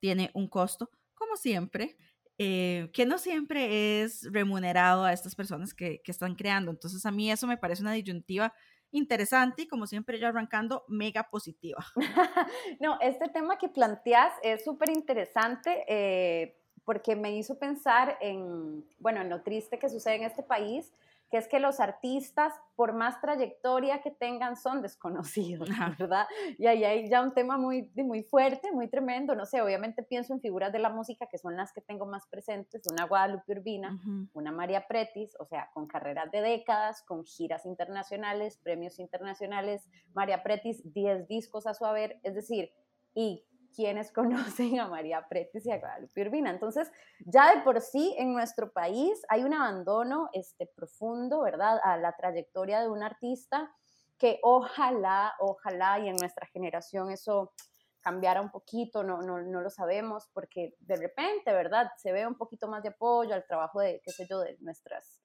tiene 0.00 0.30
un 0.34 0.48
costo, 0.48 0.90
como 1.14 1.36
siempre, 1.36 1.96
eh, 2.38 2.90
que 2.92 3.04
no 3.04 3.18
siempre 3.18 4.02
es 4.02 4.30
remunerado 4.32 5.04
a 5.04 5.12
estas 5.12 5.34
personas 5.34 5.74
que, 5.74 6.00
que, 6.02 6.12
están 6.12 6.34
creando. 6.34 6.70
Entonces 6.70 7.04
a 7.04 7.10
mí 7.10 7.30
eso 7.30 7.46
me 7.46 7.56
parece 7.56 7.82
una 7.82 7.92
disyuntiva 7.92 8.54
interesante 8.90 9.62
y 9.62 9.68
como 9.68 9.86
siempre 9.86 10.18
yo 10.18 10.28
arrancando 10.28 10.84
mega 10.88 11.28
positiva. 11.30 11.84
no, 12.80 12.98
este 13.00 13.28
tema 13.28 13.58
que 13.58 13.68
planteas 13.68 14.32
es 14.42 14.64
súper 14.64 14.90
interesante 14.90 15.84
eh, 15.88 16.56
porque 16.84 17.16
me 17.16 17.36
hizo 17.36 17.58
pensar 17.58 18.16
en, 18.20 18.84
bueno, 18.98 19.20
en 19.20 19.28
lo 19.28 19.42
triste 19.42 19.78
que 19.78 19.90
sucede 19.90 20.16
en 20.16 20.24
este 20.24 20.42
país 20.42 20.92
que 21.30 21.36
es 21.36 21.48
que 21.48 21.60
los 21.60 21.80
artistas, 21.80 22.54
por 22.74 22.94
más 22.94 23.20
trayectoria 23.20 24.00
que 24.00 24.10
tengan, 24.10 24.56
son 24.56 24.80
desconocidos, 24.82 25.68
¿verdad? 25.98 26.26
Y 26.58 26.66
ahí 26.66 26.84
hay 26.84 27.08
ya 27.08 27.22
un 27.22 27.34
tema 27.34 27.58
muy, 27.58 27.90
muy 27.96 28.22
fuerte, 28.22 28.72
muy 28.72 28.88
tremendo, 28.88 29.34
no 29.34 29.44
sé, 29.44 29.60
obviamente 29.60 30.02
pienso 30.02 30.32
en 30.32 30.40
figuras 30.40 30.72
de 30.72 30.78
la 30.78 30.90
música 30.90 31.26
que 31.30 31.38
son 31.38 31.56
las 31.56 31.72
que 31.72 31.80
tengo 31.80 32.06
más 32.06 32.26
presentes, 32.28 32.82
una 32.90 33.04
Guadalupe 33.06 33.52
Urbina, 33.52 33.98
una 34.32 34.52
María 34.52 34.86
Pretis, 34.86 35.36
o 35.38 35.44
sea, 35.44 35.70
con 35.74 35.86
carreras 35.86 36.30
de 36.30 36.40
décadas, 36.40 37.02
con 37.02 37.24
giras 37.24 37.66
internacionales, 37.66 38.58
premios 38.62 38.98
internacionales, 38.98 39.88
María 40.14 40.42
Pretis, 40.42 40.82
10 40.92 41.28
discos 41.28 41.66
a 41.66 41.74
su 41.74 41.84
haber, 41.84 42.18
es 42.22 42.34
decir, 42.34 42.70
y 43.14 43.44
quienes 43.74 44.12
conocen 44.12 44.80
a 44.80 44.88
María 44.88 45.26
Pretis 45.28 45.66
y 45.66 45.70
a 45.70 45.78
Guadalupe 45.78 46.22
Urbina. 46.22 46.50
Entonces, 46.50 46.90
ya 47.26 47.54
de 47.54 47.62
por 47.62 47.80
sí 47.80 48.14
en 48.18 48.32
nuestro 48.32 48.72
país 48.72 49.22
hay 49.28 49.44
un 49.44 49.54
abandono 49.54 50.28
este, 50.32 50.66
profundo, 50.66 51.42
¿verdad?, 51.42 51.78
a 51.82 51.96
la 51.96 52.16
trayectoria 52.16 52.80
de 52.80 52.88
un 52.88 53.02
artista 53.02 53.70
que 54.18 54.40
ojalá, 54.42 55.34
ojalá, 55.38 56.00
y 56.00 56.08
en 56.08 56.16
nuestra 56.16 56.46
generación 56.48 57.10
eso 57.10 57.52
cambiara 58.00 58.40
un 58.40 58.50
poquito, 58.50 59.04
no, 59.04 59.22
no, 59.22 59.40
no 59.40 59.60
lo 59.60 59.70
sabemos, 59.70 60.28
porque 60.32 60.74
de 60.80 60.96
repente, 60.96 61.52
¿verdad? 61.52 61.90
Se 61.98 62.12
ve 62.12 62.26
un 62.26 62.36
poquito 62.36 62.66
más 62.68 62.82
de 62.82 62.90
apoyo 62.90 63.34
al 63.34 63.46
trabajo 63.46 63.80
de, 63.80 64.00
qué 64.04 64.10
sé 64.10 64.26
yo, 64.28 64.40
de 64.40 64.56
nuestras 64.60 65.20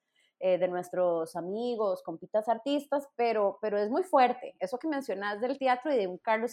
eh, 0.46 0.58
de 0.58 0.68
nuestros 0.68 1.36
amigos, 1.36 2.02
compitas 2.02 2.50
artistas, 2.50 3.08
pero, 3.16 3.58
pero 3.62 3.78
es 3.78 3.88
muy 3.88 4.02
fuerte. 4.02 4.54
Eso 4.60 4.78
que 4.78 4.86
mencionas 4.86 5.40
del 5.40 5.56
teatro 5.56 5.90
y 5.90 5.96
de 5.96 6.06
un 6.06 6.18
Carlos 6.18 6.52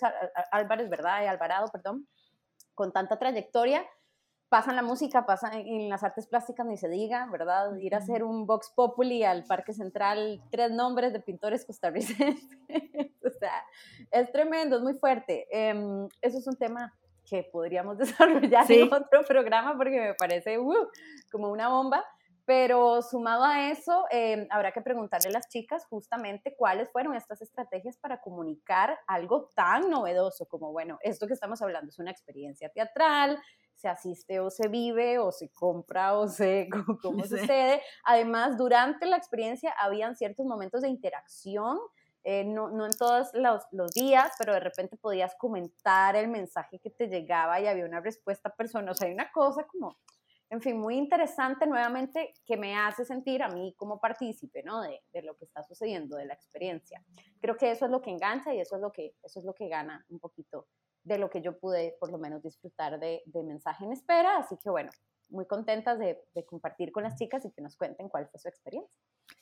Álvarez, 0.50 0.90
¿verdad? 0.90 1.28
Alvarado, 1.28 1.68
perdón, 1.74 2.08
con 2.74 2.94
tanta 2.94 3.20
trayectoria, 3.20 3.86
pasan 4.48 4.78
la 4.78 4.82
música, 4.82 5.26
pasan 5.26 5.56
en 5.56 5.90
las 5.90 6.06
artes 6.06 6.26
plásticas, 6.26 6.66
ni 6.66 6.78
se 6.78 6.88
diga, 6.88 7.28
¿verdad? 7.30 7.76
Ir 7.82 7.94
a 7.94 7.98
hacer 7.98 8.24
un 8.24 8.46
Vox 8.46 8.72
Populi 8.74 9.26
al 9.26 9.44
Parque 9.44 9.74
Central, 9.74 10.42
tres 10.52 10.72
nombres 10.72 11.12
de 11.12 11.20
pintores 11.20 11.66
costarricenses. 11.66 12.48
o 13.26 13.30
sea, 13.40 13.66
es 14.10 14.32
tremendo, 14.32 14.78
es 14.78 14.84
muy 14.84 14.94
fuerte. 14.94 15.48
Em, 15.52 16.08
eso 16.22 16.38
es 16.38 16.48
un 16.48 16.56
tema 16.56 16.98
que 17.30 17.44
podríamos 17.44 17.98
desarrollar 17.98 18.72
en 18.72 18.94
otro 18.94 19.26
programa 19.28 19.76
porque 19.76 20.00
me 20.00 20.14
parece 20.14 20.58
uh, 20.60 20.88
como 21.30 21.50
una 21.50 21.68
bomba. 21.68 22.06
Pero 22.46 23.02
sumado 23.02 23.44
a 23.44 23.70
eso, 23.70 24.06
em, 24.10 24.48
habrá 24.50 24.72
que 24.72 24.82
preguntarle 24.82 25.30
a 25.30 25.34
las 25.34 25.48
chicas 25.48 25.86
justamente 25.86 26.56
cuáles 26.58 26.90
fueron 26.92 27.16
estas 27.16 27.42
estrategias 27.42 27.98
para 27.98 28.20
comunicar 28.20 28.98
algo 29.08 29.50
tan 29.56 29.90
novedoso 29.90 30.48
como, 30.48 30.72
bueno, 30.72 30.98
esto 31.02 31.28
que 31.28 31.34
estamos 31.34 31.62
hablando 31.62 31.90
es 31.90 32.00
una 32.00 32.12
experiencia 32.12 32.70
teatral, 32.70 33.40
se 33.76 33.88
asiste 33.88 34.40
o 34.40 34.50
se 34.50 34.68
vive 34.68 35.18
o 35.20 35.32
se 35.32 35.50
compra 35.50 36.18
o 36.18 36.28
se, 36.28 36.70
cómo, 37.02 37.24
sucede. 37.26 37.82
Además, 38.06 38.58
durante 38.58 39.06
la 39.06 39.18
experiencia 39.18 39.74
habían 39.80 40.16
ciertos 40.16 40.46
momentos 40.46 40.82
de 40.82 40.90
interacción. 40.90 41.80
Eh, 42.24 42.44
no, 42.44 42.70
no, 42.70 42.86
en 42.86 42.92
todos 42.92 43.30
los, 43.34 43.64
los, 43.72 43.92
días, 43.94 44.32
pero 44.38 44.54
de 44.54 44.60
repente 44.60 44.96
podías 44.96 45.34
comentar 45.40 46.16
el 46.16 46.28
mensaje 46.28 46.78
que 46.78 46.92
te 46.92 47.08
llegaba 47.08 47.60
y 47.60 47.66
había 47.66 47.84
una 47.84 48.00
respuesta 48.00 48.56
personal. 48.56 48.90
O 48.90 48.94
sea, 48.94 49.08
hay 49.08 49.14
una 49.16 49.32
cosa 49.32 49.64
como 49.66 49.98
en 50.52 50.62
fin, 50.62 50.78
muy 50.78 50.98
interesante 50.98 51.66
nuevamente 51.66 52.34
que 52.46 52.58
me 52.58 52.76
hace 52.76 53.06
sentir 53.06 53.42
a 53.42 53.48
mí 53.48 53.74
como 53.78 54.02
partícipe, 54.02 54.62
¿no? 54.64 54.82
De, 54.82 55.02
de, 55.14 55.22
lo 55.22 55.38
que 55.38 55.46
está 55.46 55.64
sucediendo, 55.64 56.18
de 56.18 56.26
la 56.26 56.34
experiencia. 56.34 57.02
Creo 57.40 57.56
que 57.56 57.72
eso 57.72 57.86
es 57.86 57.92
lo 57.92 58.02
que 58.02 58.12
engancha 58.12 58.54
y 58.54 58.60
eso 58.60 58.76
es 58.76 58.82
lo 58.82 58.92
que, 58.92 59.16
eso 59.24 59.40
es 59.40 59.46
lo 59.46 59.54
que 59.54 59.70
gana 59.70 60.06
un 60.10 60.20
poquito 60.20 60.68
de 61.04 61.18
lo 61.18 61.30
que 61.30 61.42
yo 61.42 61.58
pude 61.58 61.96
por 62.00 62.12
lo 62.12 62.18
menos 62.18 62.44
disfrutar 62.44 63.00
de, 63.00 63.22
de 63.26 63.44
mensaje 63.44 63.86
en 63.86 63.92
espera. 63.92 64.38
Así 64.38 64.58
que 64.58 64.70
bueno, 64.70 64.92
muy 65.30 65.46
contentas 65.46 65.98
de, 66.00 66.20
de 66.34 66.46
compartir 66.46 66.92
con 66.92 67.04
las 67.04 67.16
chicas 67.16 67.46
y 67.46 67.52
que 67.52 67.62
nos 67.62 67.76
cuenten 67.76 68.10
cuál 68.10 68.28
fue 68.30 68.40
su 68.40 68.48
experiencia. 68.48 68.96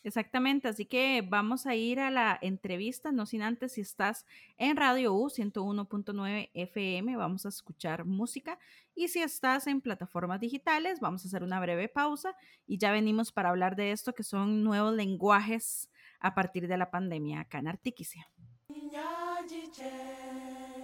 Exactamente, 0.03 0.67
así 0.67 0.85
que 0.85 1.21
vamos 1.27 1.65
a 1.65 1.75
ir 1.75 1.99
a 1.99 2.09
la 2.09 2.37
entrevista, 2.41 3.11
no 3.11 3.25
sin 3.25 3.41
antes 3.41 3.73
si 3.73 3.81
estás 3.81 4.25
en 4.57 4.77
Radio 4.77 5.13
U 5.13 5.29
101.9 5.29 6.51
FM, 6.53 7.17
vamos 7.17 7.45
a 7.45 7.49
escuchar 7.49 8.05
música 8.05 8.59
y 8.95 9.09
si 9.09 9.21
estás 9.21 9.67
en 9.67 9.81
plataformas 9.81 10.39
digitales, 10.39 10.99
vamos 10.99 11.25
a 11.25 11.27
hacer 11.27 11.43
una 11.43 11.59
breve 11.59 11.89
pausa 11.89 12.35
y 12.65 12.77
ya 12.77 12.91
venimos 12.91 13.31
para 13.31 13.49
hablar 13.49 13.75
de 13.75 13.91
esto 13.91 14.13
que 14.13 14.23
son 14.23 14.63
nuevos 14.63 14.93
lenguajes 14.93 15.89
a 16.19 16.33
partir 16.33 16.67
de 16.67 16.77
la 16.77 16.91
pandemia 16.91 17.41
acá 17.41 17.59
en 17.59 17.67
Artiquicia. 17.67 18.29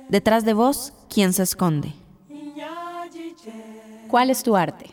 Detrás 0.10 0.46
de 0.46 0.54
vos, 0.54 0.94
¿quién 1.10 1.34
se 1.34 1.44
esconde? 1.44 1.94
¿Cuál 4.08 4.30
es 4.30 4.44
tu 4.44 4.56
arte? 4.56 4.92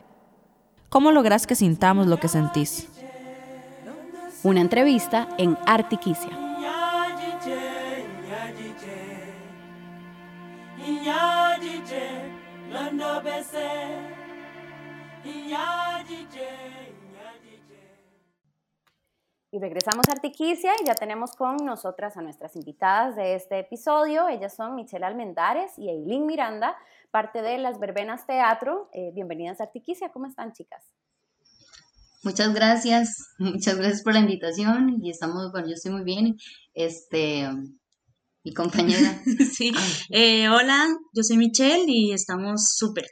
¿Cómo 0.88 1.12
logras 1.12 1.46
que 1.46 1.54
sintamos 1.54 2.06
lo 2.06 2.18
que 2.18 2.28
sentís? 2.28 2.88
Una 4.42 4.60
entrevista 4.60 5.28
en 5.38 5.56
Artiquicia. 5.66 6.30
Y 19.54 19.58
regresamos 19.58 20.08
a 20.08 20.12
Artiquicia 20.12 20.72
y 20.82 20.86
ya 20.86 20.94
tenemos 20.94 21.32
con 21.32 21.58
nosotras 21.58 22.16
a 22.16 22.22
nuestras 22.22 22.56
invitadas 22.56 23.16
de 23.16 23.34
este 23.34 23.58
episodio. 23.58 24.26
Ellas 24.26 24.56
son 24.56 24.74
Michelle 24.74 25.04
Almendares 25.04 25.72
y 25.76 25.90
Eileen 25.90 26.24
Miranda, 26.24 26.74
parte 27.10 27.42
de 27.42 27.58
Las 27.58 27.78
Verbenas 27.78 28.26
Teatro. 28.26 28.88
Eh, 28.94 29.10
bienvenidas 29.14 29.60
a 29.60 29.64
Artiquicia. 29.64 30.08
¿Cómo 30.10 30.24
están, 30.24 30.54
chicas? 30.54 30.82
Muchas 32.22 32.54
gracias, 32.54 33.14
muchas 33.38 33.76
gracias 33.76 34.02
por 34.02 34.14
la 34.14 34.20
invitación 34.20 34.96
y 35.02 35.10
estamos, 35.10 35.52
bueno, 35.52 35.68
yo 35.68 35.74
estoy 35.74 35.92
muy 35.92 36.04
bien. 36.04 36.38
Este, 36.72 37.46
mi 38.44 38.54
compañera. 38.54 39.20
sí, 39.52 39.70
eh, 40.08 40.48
hola, 40.48 40.86
yo 41.12 41.22
soy 41.22 41.36
Michelle 41.36 41.84
y 41.88 42.14
estamos 42.14 42.72
súper. 42.74 43.04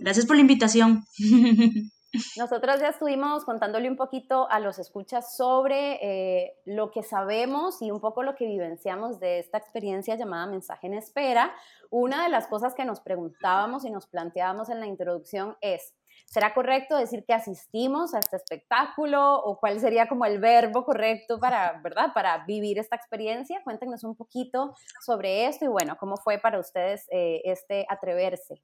Gracias 0.00 0.24
por 0.24 0.36
la 0.36 0.40
invitación. 0.40 1.04
Nosotros 2.36 2.80
ya 2.80 2.88
estuvimos 2.88 3.44
contándole 3.44 3.88
un 3.88 3.96
poquito 3.96 4.48
a 4.50 4.60
los 4.60 4.78
escuchas 4.78 5.36
sobre 5.36 5.98
eh, 6.02 6.56
lo 6.64 6.90
que 6.90 7.02
sabemos 7.02 7.82
y 7.82 7.90
un 7.90 8.00
poco 8.00 8.22
lo 8.22 8.34
que 8.36 8.46
vivenciamos 8.46 9.18
de 9.18 9.38
esta 9.38 9.58
experiencia 9.58 10.14
llamada 10.14 10.46
mensaje 10.46 10.86
en 10.86 10.94
espera. 10.94 11.52
Una 11.90 12.22
de 12.22 12.28
las 12.28 12.46
cosas 12.46 12.74
que 12.74 12.84
nos 12.84 13.00
preguntábamos 13.00 13.84
y 13.84 13.90
nos 13.90 14.06
planteábamos 14.06 14.68
en 14.68 14.80
la 14.80 14.86
introducción 14.86 15.56
es, 15.60 15.94
¿Será 16.26 16.54
correcto 16.54 16.96
decir 16.96 17.24
que 17.24 17.32
asistimos 17.32 18.14
a 18.14 18.18
este 18.18 18.36
espectáculo 18.36 19.36
o 19.36 19.58
cuál 19.58 19.78
sería 19.78 20.08
como 20.08 20.24
el 20.24 20.40
verbo 20.40 20.84
correcto 20.84 21.38
para, 21.38 21.80
¿verdad? 21.82 22.12
Para 22.14 22.44
vivir 22.44 22.78
esta 22.78 22.96
experiencia. 22.96 23.60
Cuéntenos 23.62 24.02
un 24.04 24.16
poquito 24.16 24.74
sobre 25.04 25.46
esto 25.46 25.66
y 25.66 25.68
bueno, 25.68 25.96
¿cómo 25.98 26.16
fue 26.16 26.38
para 26.38 26.58
ustedes 26.58 27.06
eh, 27.10 27.42
este 27.44 27.86
atreverse? 27.88 28.62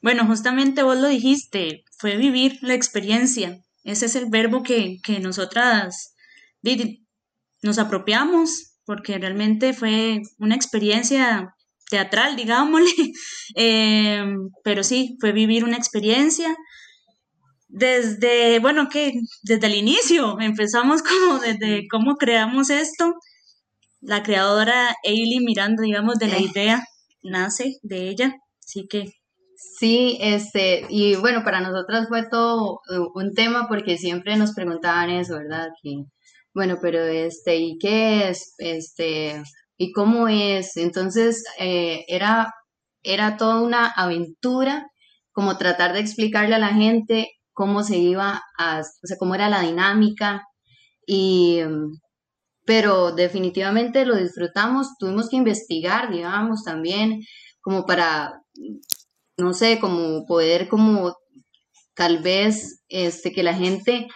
Bueno, 0.00 0.26
justamente 0.26 0.82
vos 0.82 0.98
lo 0.98 1.08
dijiste, 1.08 1.84
fue 1.98 2.16
vivir 2.16 2.58
la 2.62 2.74
experiencia. 2.74 3.60
Ese 3.84 4.06
es 4.06 4.16
el 4.16 4.26
verbo 4.26 4.62
que, 4.62 4.98
que 5.02 5.20
nosotras 5.20 6.14
nos 7.62 7.78
apropiamos 7.78 8.76
porque 8.84 9.18
realmente 9.18 9.72
fue 9.72 10.22
una 10.38 10.54
experiencia 10.54 11.54
teatral, 11.90 12.36
digámosle, 12.36 13.12
eh, 13.56 14.24
pero 14.64 14.82
sí, 14.82 15.16
fue 15.20 15.32
vivir 15.32 15.64
una 15.64 15.76
experiencia. 15.76 16.56
Desde, 17.68 18.60
bueno, 18.60 18.88
que 18.88 19.12
desde 19.42 19.66
el 19.66 19.74
inicio, 19.74 20.38
empezamos 20.40 21.02
como 21.02 21.40
desde 21.40 21.86
cómo 21.88 22.16
creamos 22.16 22.70
esto, 22.70 23.14
la 24.00 24.22
creadora 24.22 24.94
Ailey 25.04 25.40
Miranda, 25.40 25.82
digamos, 25.82 26.16
de 26.18 26.28
la 26.28 26.38
idea, 26.38 26.84
nace 27.22 27.76
de 27.82 28.08
ella, 28.08 28.36
así 28.64 28.86
que... 28.88 29.15
Sí, 29.56 30.18
este, 30.20 30.86
y 30.90 31.16
bueno, 31.16 31.42
para 31.42 31.60
nosotras 31.60 32.08
fue 32.08 32.28
todo 32.28 32.80
un 33.14 33.32
tema 33.34 33.68
porque 33.68 33.96
siempre 33.96 34.36
nos 34.36 34.52
preguntaban 34.54 35.08
eso, 35.10 35.38
¿verdad? 35.38 35.68
Que, 35.82 36.04
bueno, 36.54 36.78
pero 36.82 37.00
este, 37.00 37.56
¿y 37.56 37.78
qué 37.78 38.28
es? 38.28 38.54
Este, 38.58 39.42
y 39.78 39.92
cómo 39.92 40.28
es. 40.28 40.76
Entonces, 40.76 41.44
eh, 41.58 42.04
era, 42.08 42.52
era 43.02 43.36
toda 43.38 43.60
una 43.62 43.86
aventura, 43.88 44.86
como 45.32 45.56
tratar 45.58 45.92
de 45.94 46.00
explicarle 46.00 46.54
a 46.54 46.58
la 46.58 46.74
gente 46.74 47.30
cómo 47.52 47.82
se 47.82 47.96
iba 47.98 48.42
a, 48.58 48.80
o 48.80 49.06
sea, 49.06 49.16
cómo 49.18 49.34
era 49.34 49.48
la 49.48 49.62
dinámica. 49.62 50.42
Y, 51.06 51.60
pero 52.66 53.12
definitivamente 53.12 54.04
lo 54.04 54.16
disfrutamos, 54.16 54.98
tuvimos 54.98 55.28
que 55.30 55.36
investigar, 55.36 56.10
digamos, 56.12 56.64
también, 56.64 57.22
como 57.60 57.86
para, 57.86 58.42
no 59.38 59.52
sé, 59.54 59.78
como 59.80 60.26
poder 60.26 60.68
como 60.68 61.16
tal 61.94 62.18
vez 62.22 62.82
este, 62.88 63.32
que 63.32 63.42
la 63.42 63.54
gente 63.54 64.08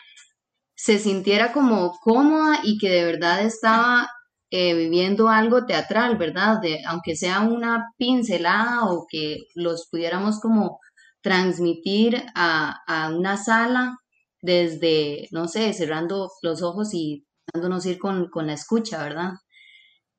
se 0.74 0.98
sintiera 0.98 1.52
como 1.52 1.92
cómoda 2.02 2.60
y 2.64 2.78
que 2.78 2.90
de 2.90 3.04
verdad 3.04 3.42
estaba 3.44 4.08
eh, 4.50 4.74
viviendo 4.74 5.28
algo 5.28 5.66
teatral, 5.66 6.16
¿verdad? 6.16 6.60
De, 6.60 6.82
aunque 6.86 7.16
sea 7.16 7.40
una 7.40 7.92
pincelada 7.98 8.86
o 8.86 9.06
que 9.08 9.38
los 9.54 9.88
pudiéramos 9.90 10.40
como 10.40 10.80
transmitir 11.22 12.24
a, 12.34 12.78
a 12.86 13.14
una 13.14 13.36
sala 13.36 13.98
desde, 14.42 15.28
no 15.32 15.48
sé, 15.48 15.72
cerrando 15.74 16.30
los 16.42 16.62
ojos 16.62 16.94
y 16.94 17.26
dándonos 17.52 17.86
ir 17.86 17.98
con, 17.98 18.28
con 18.30 18.46
la 18.46 18.54
escucha, 18.54 19.02
¿verdad? 19.02 19.32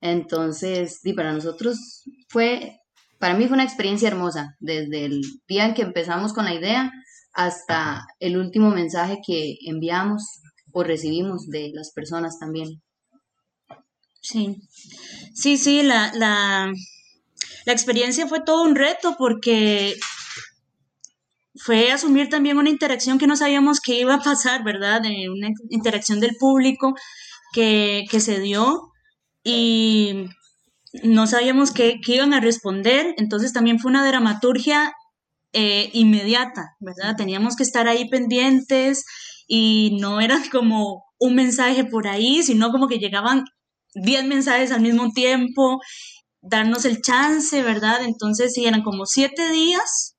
Entonces, 0.01 0.99
y 1.03 1.13
para 1.13 1.33
nosotros 1.33 2.03
fue, 2.29 2.80
para 3.21 3.35
mí 3.35 3.45
fue 3.45 3.53
una 3.53 3.63
experiencia 3.63 4.07
hermosa, 4.07 4.57
desde 4.59 5.05
el 5.05 5.21
día 5.47 5.65
en 5.65 5.75
que 5.75 5.83
empezamos 5.83 6.33
con 6.33 6.43
la 6.43 6.55
idea 6.55 6.91
hasta 7.33 8.05
el 8.19 8.35
último 8.35 8.71
mensaje 8.71 9.19
que 9.25 9.57
enviamos 9.67 10.23
o 10.73 10.83
recibimos 10.83 11.47
de 11.47 11.69
las 11.73 11.91
personas 11.93 12.39
también. 12.39 12.81
Sí, 14.21 14.57
sí, 15.35 15.57
sí, 15.57 15.83
la, 15.83 16.11
la, 16.15 16.73
experiencia 17.67 18.27
fue 18.27 18.41
todo 18.43 18.63
un 18.63 18.75
reto 18.75 19.15
porque 19.17 19.95
fue 21.55 21.91
asumir 21.91 22.27
también 22.27 22.57
una 22.57 22.69
interacción 22.69 23.19
que 23.19 23.27
no 23.27 23.37
sabíamos 23.37 23.79
qué 23.79 23.99
iba 23.99 24.15
a 24.15 24.23
pasar, 24.23 24.63
¿verdad? 24.63 25.01
una 25.29 25.49
interacción 25.69 26.19
del 26.19 26.35
público 26.37 26.95
que, 27.53 28.07
se 28.19 28.39
dio 28.39 28.91
y 29.43 30.25
no 31.03 31.27
sabíamos 31.27 31.71
qué, 31.71 31.99
iban 32.07 32.33
a 32.33 32.39
responder, 32.39 33.13
entonces 33.17 33.53
también 33.53 33.79
fue 33.79 33.91
una 33.91 34.05
dramaturgia 34.05 34.93
eh, 35.53 35.89
inmediata, 35.93 36.75
¿verdad? 36.79 37.15
Teníamos 37.15 37.55
que 37.55 37.63
estar 37.63 37.87
ahí 37.87 38.09
pendientes 38.09 39.03
y 39.47 39.97
no 39.99 40.21
era 40.21 40.41
como 40.51 41.03
un 41.19 41.35
mensaje 41.35 41.85
por 41.85 42.07
ahí, 42.07 42.43
sino 42.43 42.71
como 42.71 42.87
que 42.87 42.99
llegaban 42.99 43.43
10 43.95 44.25
mensajes 44.25 44.71
al 44.71 44.81
mismo 44.81 45.11
tiempo, 45.11 45.79
darnos 46.41 46.85
el 46.85 47.01
chance, 47.01 47.61
¿verdad? 47.63 48.03
Entonces 48.03 48.53
sí, 48.53 48.65
eran 48.65 48.81
como 48.81 49.05
siete 49.05 49.51
días 49.51 50.15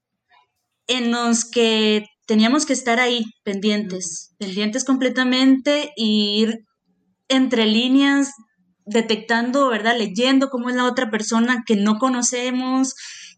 en 0.87 1.11
los 1.11 1.45
que 1.45 2.05
teníamos 2.27 2.67
que 2.67 2.73
estar 2.73 3.01
ahí 3.01 3.25
pendientes, 3.45 4.35
pendientes 4.39 4.85
completamente 4.85 5.93
y 5.97 6.41
ir 6.41 6.59
entre 7.29 7.67
líneas 7.67 8.31
detectando, 8.87 9.69
¿verdad? 9.69 9.97
Leyendo 9.97 10.49
cómo 10.51 10.71
es 10.71 10.77
la 10.77 10.85
otra 10.85 11.11
persona 11.11 11.63
que 11.67 11.77
no 11.77 11.99
conocemos, 11.99 12.95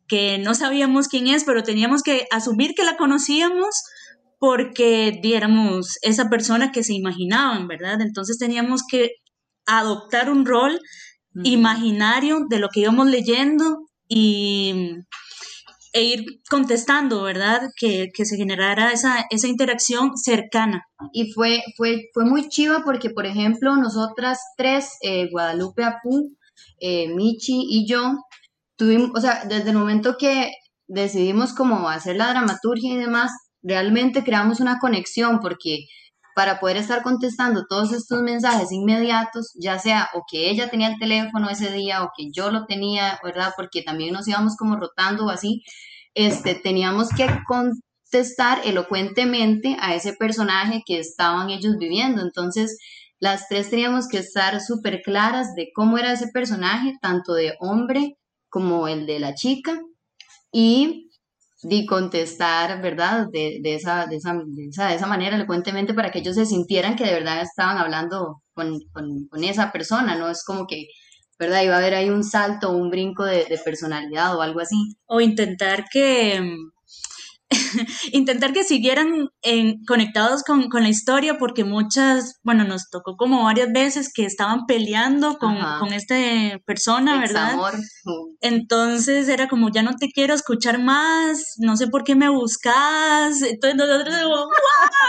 que 0.06 0.38
no 0.38 0.54
sabíamos 0.54 1.08
quién 1.08 1.28
es, 1.28 1.44
pero 1.44 1.62
teníamos 1.62 2.02
que 2.02 2.26
asumir 2.30 2.74
que 2.74 2.84
la 2.84 2.96
conocíamos 2.96 3.82
porque 4.38 5.18
diéramos 5.22 5.98
esa 6.02 6.28
persona 6.28 6.72
que 6.72 6.84
se 6.84 6.92
imaginaban, 6.92 7.66
¿verdad? 7.66 8.00
Entonces 8.00 8.38
teníamos 8.38 8.82
que 8.88 9.12
adoptar 9.66 10.30
un 10.30 10.44
rol 10.44 10.80
imaginario 11.42 12.46
de 12.48 12.58
lo 12.58 12.68
que 12.68 12.80
íbamos 12.80 13.08
leyendo 13.08 13.86
y 14.08 14.96
e 15.94 16.02
ir 16.02 16.24
contestando, 16.50 17.22
¿verdad? 17.22 17.70
Que, 17.76 18.10
se 18.12 18.36
generara 18.36 18.92
esa, 18.92 19.26
esa 19.30 19.46
interacción 19.46 20.16
cercana. 20.16 20.88
Y 21.12 21.32
fue, 21.32 21.62
fue, 21.76 22.10
fue 22.12 22.24
muy 22.24 22.48
chiva 22.48 22.82
porque, 22.84 23.10
por 23.10 23.26
ejemplo, 23.26 23.76
nosotras 23.76 24.40
tres, 24.56 24.98
eh, 25.02 25.30
Guadalupe 25.30 25.84
Apu, 25.84 26.36
eh, 26.80 27.08
Michi 27.14 27.64
y 27.70 27.86
yo, 27.86 28.24
tuvimos, 28.76 29.12
o 29.14 29.20
sea, 29.20 29.44
desde 29.44 29.70
el 29.70 29.76
momento 29.76 30.16
que 30.18 30.50
decidimos 30.88 31.52
cómo 31.52 31.88
hacer 31.88 32.16
la 32.16 32.30
dramaturgia 32.30 32.92
y 32.92 32.96
demás, 32.96 33.30
realmente 33.62 34.24
creamos 34.24 34.58
una 34.58 34.80
conexión 34.80 35.38
porque 35.38 35.86
para 36.34 36.58
poder 36.58 36.76
estar 36.76 37.02
contestando 37.02 37.66
todos 37.68 37.92
estos 37.92 38.22
mensajes 38.22 38.72
inmediatos, 38.72 39.52
ya 39.54 39.78
sea 39.78 40.08
o 40.14 40.24
que 40.28 40.50
ella 40.50 40.68
tenía 40.68 40.88
el 40.88 40.98
teléfono 40.98 41.48
ese 41.48 41.72
día 41.72 42.02
o 42.02 42.10
que 42.16 42.30
yo 42.32 42.50
lo 42.50 42.66
tenía, 42.66 43.18
¿verdad? 43.22 43.52
Porque 43.56 43.82
también 43.82 44.12
nos 44.12 44.26
íbamos 44.26 44.56
como 44.56 44.76
rotando 44.76 45.26
o 45.26 45.30
así, 45.30 45.62
este, 46.14 46.54
teníamos 46.54 47.08
que 47.10 47.28
contestar 47.46 48.60
elocuentemente 48.64 49.76
a 49.80 49.94
ese 49.94 50.12
personaje 50.12 50.82
que 50.84 50.98
estaban 50.98 51.50
ellos 51.50 51.76
viviendo. 51.78 52.22
Entonces, 52.22 52.78
las 53.20 53.48
tres 53.48 53.70
teníamos 53.70 54.08
que 54.08 54.18
estar 54.18 54.60
súper 54.60 55.02
claras 55.02 55.54
de 55.54 55.70
cómo 55.74 55.98
era 55.98 56.12
ese 56.12 56.28
personaje, 56.28 56.94
tanto 57.00 57.34
de 57.34 57.54
hombre 57.60 58.16
como 58.48 58.86
el 58.88 59.06
de 59.06 59.18
la 59.18 59.34
chica, 59.34 59.80
y 60.52 61.10
de 61.64 61.86
contestar, 61.86 62.82
¿verdad? 62.82 63.26
De, 63.32 63.58
de, 63.62 63.74
esa, 63.74 64.06
de, 64.06 64.16
esa, 64.16 64.34
de, 64.34 64.94
esa, 64.94 65.06
manera, 65.06 65.36
elocuentemente, 65.36 65.94
para 65.94 66.10
que 66.10 66.18
ellos 66.18 66.36
se 66.36 66.46
sintieran 66.46 66.94
que 66.94 67.04
de 67.04 67.14
verdad 67.14 67.40
estaban 67.40 67.78
hablando 67.78 68.42
con, 68.52 68.78
con, 68.92 69.26
con, 69.28 69.44
esa 69.44 69.72
persona, 69.72 70.14
¿no? 70.16 70.28
Es 70.28 70.44
como 70.44 70.66
que, 70.66 70.88
¿verdad? 71.38 71.62
Iba 71.62 71.76
a 71.76 71.78
haber 71.78 71.94
ahí 71.94 72.10
un 72.10 72.22
salto, 72.22 72.70
un 72.70 72.90
brinco 72.90 73.24
de, 73.24 73.46
personalidad 73.64 74.36
o 74.36 74.42
algo 74.42 74.60
así. 74.60 74.76
O 75.06 75.20
intentar 75.22 75.86
que 75.90 76.38
intentar 78.12 78.52
que 78.52 78.64
siguieran 78.64 79.28
conectados 79.86 80.42
con, 80.42 80.68
la 80.72 80.88
historia, 80.88 81.38
porque 81.38 81.64
muchas, 81.64 82.40
bueno, 82.42 82.64
nos 82.64 82.90
tocó 82.90 83.16
como 83.16 83.44
varias 83.44 83.72
veces 83.72 84.10
que 84.12 84.24
estaban 84.24 84.66
peleando 84.66 85.38
con, 85.38 85.56
con 85.78 85.92
esta 85.92 86.16
persona, 86.64 87.20
¿verdad? 87.20 87.56
Entonces 88.40 89.28
era 89.28 89.48
como, 89.48 89.70
ya 89.70 89.82
no 89.82 89.94
te 89.94 90.08
quiero 90.08 90.34
escuchar 90.34 90.82
más, 90.82 91.54
no 91.58 91.76
sé 91.76 91.88
por 91.88 92.04
qué 92.04 92.14
me 92.14 92.28
buscas. 92.28 93.42
Entonces 93.42 93.76
nosotros 93.76 94.14
como, 94.22 94.46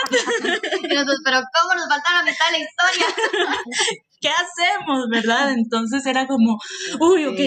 Pero 1.26 1.42
¿cómo 1.54 1.76
nos 1.76 1.88
falta 1.90 2.14
la 2.14 2.24
mitad 2.24 2.46
de 2.52 2.60
la 2.60 2.60
historia? 2.60 3.08
¿Qué 4.22 4.30
hacemos, 4.30 5.08
verdad? 5.10 5.52
Entonces 5.52 6.06
era 6.06 6.28
como, 6.28 6.58
uy, 7.00 7.26
ok. 7.26 7.40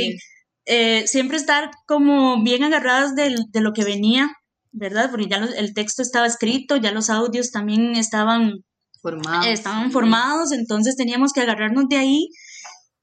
Eh, 0.70 1.06
siempre 1.06 1.38
estar 1.38 1.70
como 1.86 2.42
bien 2.42 2.62
agarradas 2.62 3.14
de, 3.14 3.34
de 3.48 3.60
lo 3.62 3.72
que 3.72 3.84
venía 3.84 4.30
¿verdad? 4.72 5.10
Porque 5.10 5.28
ya 5.28 5.36
el 5.36 5.74
texto 5.74 6.02
estaba 6.02 6.26
escrito, 6.26 6.76
ya 6.76 6.92
los 6.92 7.10
audios 7.10 7.50
también 7.50 7.96
estaban 7.96 8.64
formados, 9.00 9.46
estaban 9.46 9.92
formados 9.92 10.50
entonces 10.52 10.96
teníamos 10.96 11.32
que 11.32 11.40
agarrarnos 11.40 11.84
de 11.88 11.96
ahí 11.96 12.28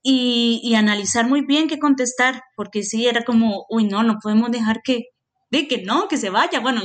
y, 0.03 0.61
y, 0.63 0.75
analizar 0.75 1.27
muy 1.27 1.41
bien 1.41 1.67
qué 1.67 1.79
contestar, 1.79 2.43
porque 2.55 2.83
sí, 2.83 3.07
era 3.07 3.23
como, 3.23 3.65
uy, 3.69 3.85
no, 3.85 4.03
no 4.03 4.19
podemos 4.21 4.51
dejar 4.51 4.81
que, 4.83 5.05
de 5.49 5.67
que 5.67 5.81
no, 5.81 6.07
que 6.07 6.17
se 6.17 6.29
vaya, 6.29 6.59
bueno, 6.59 6.83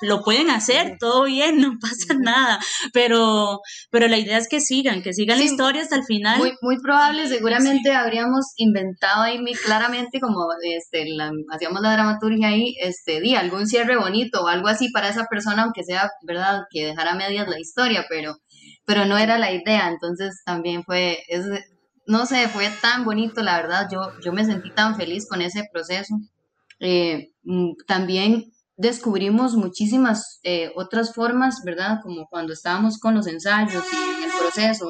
lo 0.00 0.22
pueden 0.22 0.50
hacer, 0.50 0.96
todo 0.98 1.24
bien, 1.24 1.60
no 1.60 1.78
pasa 1.80 2.14
nada, 2.18 2.58
pero, 2.92 3.60
pero 3.90 4.08
la 4.08 4.18
idea 4.18 4.38
es 4.38 4.48
que 4.48 4.60
sigan, 4.60 5.02
que 5.02 5.12
sigan 5.12 5.38
la 5.38 5.44
historia 5.44 5.82
hasta 5.82 5.96
el 5.96 6.04
final. 6.04 6.38
Muy, 6.38 6.52
muy 6.62 6.80
probable, 6.80 7.28
seguramente 7.28 7.92
habríamos 7.92 8.52
inventado 8.56 9.22
ahí 9.22 9.38
muy 9.40 9.54
claramente, 9.54 10.20
como 10.20 10.46
este, 10.62 11.06
hacíamos 11.52 11.80
la 11.82 11.92
dramaturgia 11.92 12.48
ahí, 12.48 12.74
este, 12.80 13.20
di 13.20 13.34
algún 13.34 13.66
cierre 13.66 13.96
bonito 13.96 14.42
o 14.42 14.48
algo 14.48 14.68
así 14.68 14.90
para 14.90 15.08
esa 15.08 15.26
persona, 15.26 15.64
aunque 15.64 15.84
sea, 15.84 16.10
¿verdad?, 16.22 16.62
que 16.70 16.86
dejara 16.86 17.14
medias 17.14 17.48
la 17.48 17.60
historia, 17.60 18.06
pero, 18.08 18.36
pero 18.84 19.04
no 19.04 19.18
era 19.18 19.38
la 19.38 19.52
idea, 19.52 19.88
entonces 19.88 20.42
también 20.44 20.84
fue, 20.84 21.18
es, 21.28 21.46
no 22.06 22.26
sé, 22.26 22.48
fue 22.48 22.68
tan 22.80 23.04
bonito, 23.04 23.42
la 23.42 23.56
verdad, 23.56 23.88
yo, 23.90 24.00
yo 24.24 24.32
me 24.32 24.44
sentí 24.44 24.70
tan 24.70 24.96
feliz 24.96 25.28
con 25.28 25.42
ese 25.42 25.64
proceso. 25.72 26.16
Eh, 26.80 27.32
mm, 27.42 27.72
también 27.86 28.50
descubrimos 28.80 29.54
muchísimas 29.56 30.40
eh, 30.42 30.72
otras 30.74 31.14
formas, 31.14 31.62
¿verdad? 31.64 31.98
Como 32.02 32.26
cuando 32.28 32.54
estábamos 32.54 32.98
con 32.98 33.14
los 33.14 33.26
ensayos 33.26 33.84
y 33.92 34.24
el 34.24 34.30
proceso 34.38 34.88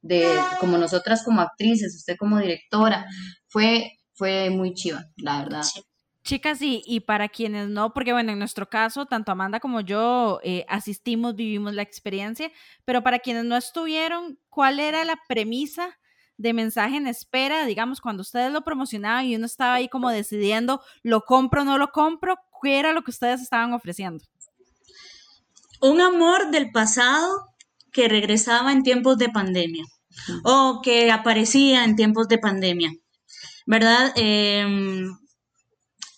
de, 0.00 0.28
como 0.60 0.78
nosotras 0.78 1.24
como 1.24 1.40
actrices, 1.40 1.96
usted 1.96 2.16
como 2.16 2.38
directora, 2.38 3.04
fue, 3.48 3.98
fue 4.14 4.50
muy 4.50 4.74
chiva, 4.74 5.06
la 5.16 5.42
verdad. 5.42 5.62
Chicas, 6.22 6.62
y, 6.62 6.82
y 6.86 7.00
para 7.00 7.28
quienes 7.28 7.68
no, 7.68 7.92
porque 7.92 8.12
bueno, 8.12 8.30
en 8.30 8.38
nuestro 8.38 8.68
caso, 8.68 9.06
tanto 9.06 9.32
Amanda 9.32 9.58
como 9.58 9.80
yo 9.80 10.38
eh, 10.44 10.64
asistimos, 10.68 11.34
vivimos 11.34 11.74
la 11.74 11.82
experiencia, 11.82 12.52
pero 12.84 13.02
para 13.02 13.18
quienes 13.18 13.44
no 13.44 13.56
estuvieron, 13.56 14.38
¿cuál 14.48 14.78
era 14.78 15.04
la 15.04 15.18
premisa 15.28 15.98
de 16.38 16.52
mensaje 16.52 16.96
en 16.96 17.06
espera, 17.06 17.64
digamos, 17.64 18.00
cuando 18.00 18.20
ustedes 18.20 18.52
lo 18.52 18.62
promocionaban 18.62 19.24
y 19.24 19.36
uno 19.36 19.46
estaba 19.46 19.74
ahí 19.74 19.88
como 19.88 20.10
decidiendo, 20.10 20.82
lo 21.02 21.22
compro 21.22 21.62
o 21.62 21.64
no 21.64 21.78
lo 21.78 21.88
compro, 21.88 22.36
¿qué 22.66 22.80
era 22.80 22.92
lo 22.92 23.02
que 23.02 23.12
ustedes 23.12 23.40
estaban 23.40 23.72
ofreciendo? 23.72 24.24
Un 25.80 26.00
amor 26.00 26.50
del 26.50 26.72
pasado 26.72 27.28
que 27.92 28.08
regresaba 28.08 28.72
en 28.72 28.82
tiempos 28.82 29.18
de 29.18 29.28
pandemia 29.28 29.84
o 30.42 30.80
que 30.82 31.12
aparecía 31.12 31.84
en 31.84 31.94
tiempos 31.94 32.26
de 32.26 32.38
pandemia, 32.38 32.90
¿verdad? 33.66 34.12
Em, 34.16 35.16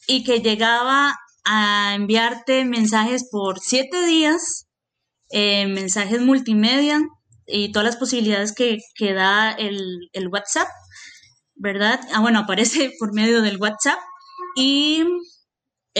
y 0.07 0.25
que 0.25 0.41
llegaba 0.41 1.15
a 1.45 1.95
enviarte 1.95 2.65
mensajes 2.65 3.29
por 3.31 3.61
siete 3.61 4.07
días, 4.07 4.67
eh, 5.31 5.67
mensajes 5.67 6.23
multimedia 6.23 7.01
y 7.47 7.73
todas 7.73 7.85
las 7.85 7.97
posibilidades 7.97 8.55
que, 8.55 8.79
que 8.95 9.13
da 9.13 9.53
el, 9.53 10.09
el, 10.15 10.29
WhatsApp, 10.29 10.69
¿verdad? 11.57 12.01
Ah, 12.15 12.21
bueno, 12.21 12.39
aparece 12.39 12.91
por 12.99 13.13
medio 13.13 13.43
del 13.43 13.59
WhatsApp 13.59 13.99
y 14.57 15.05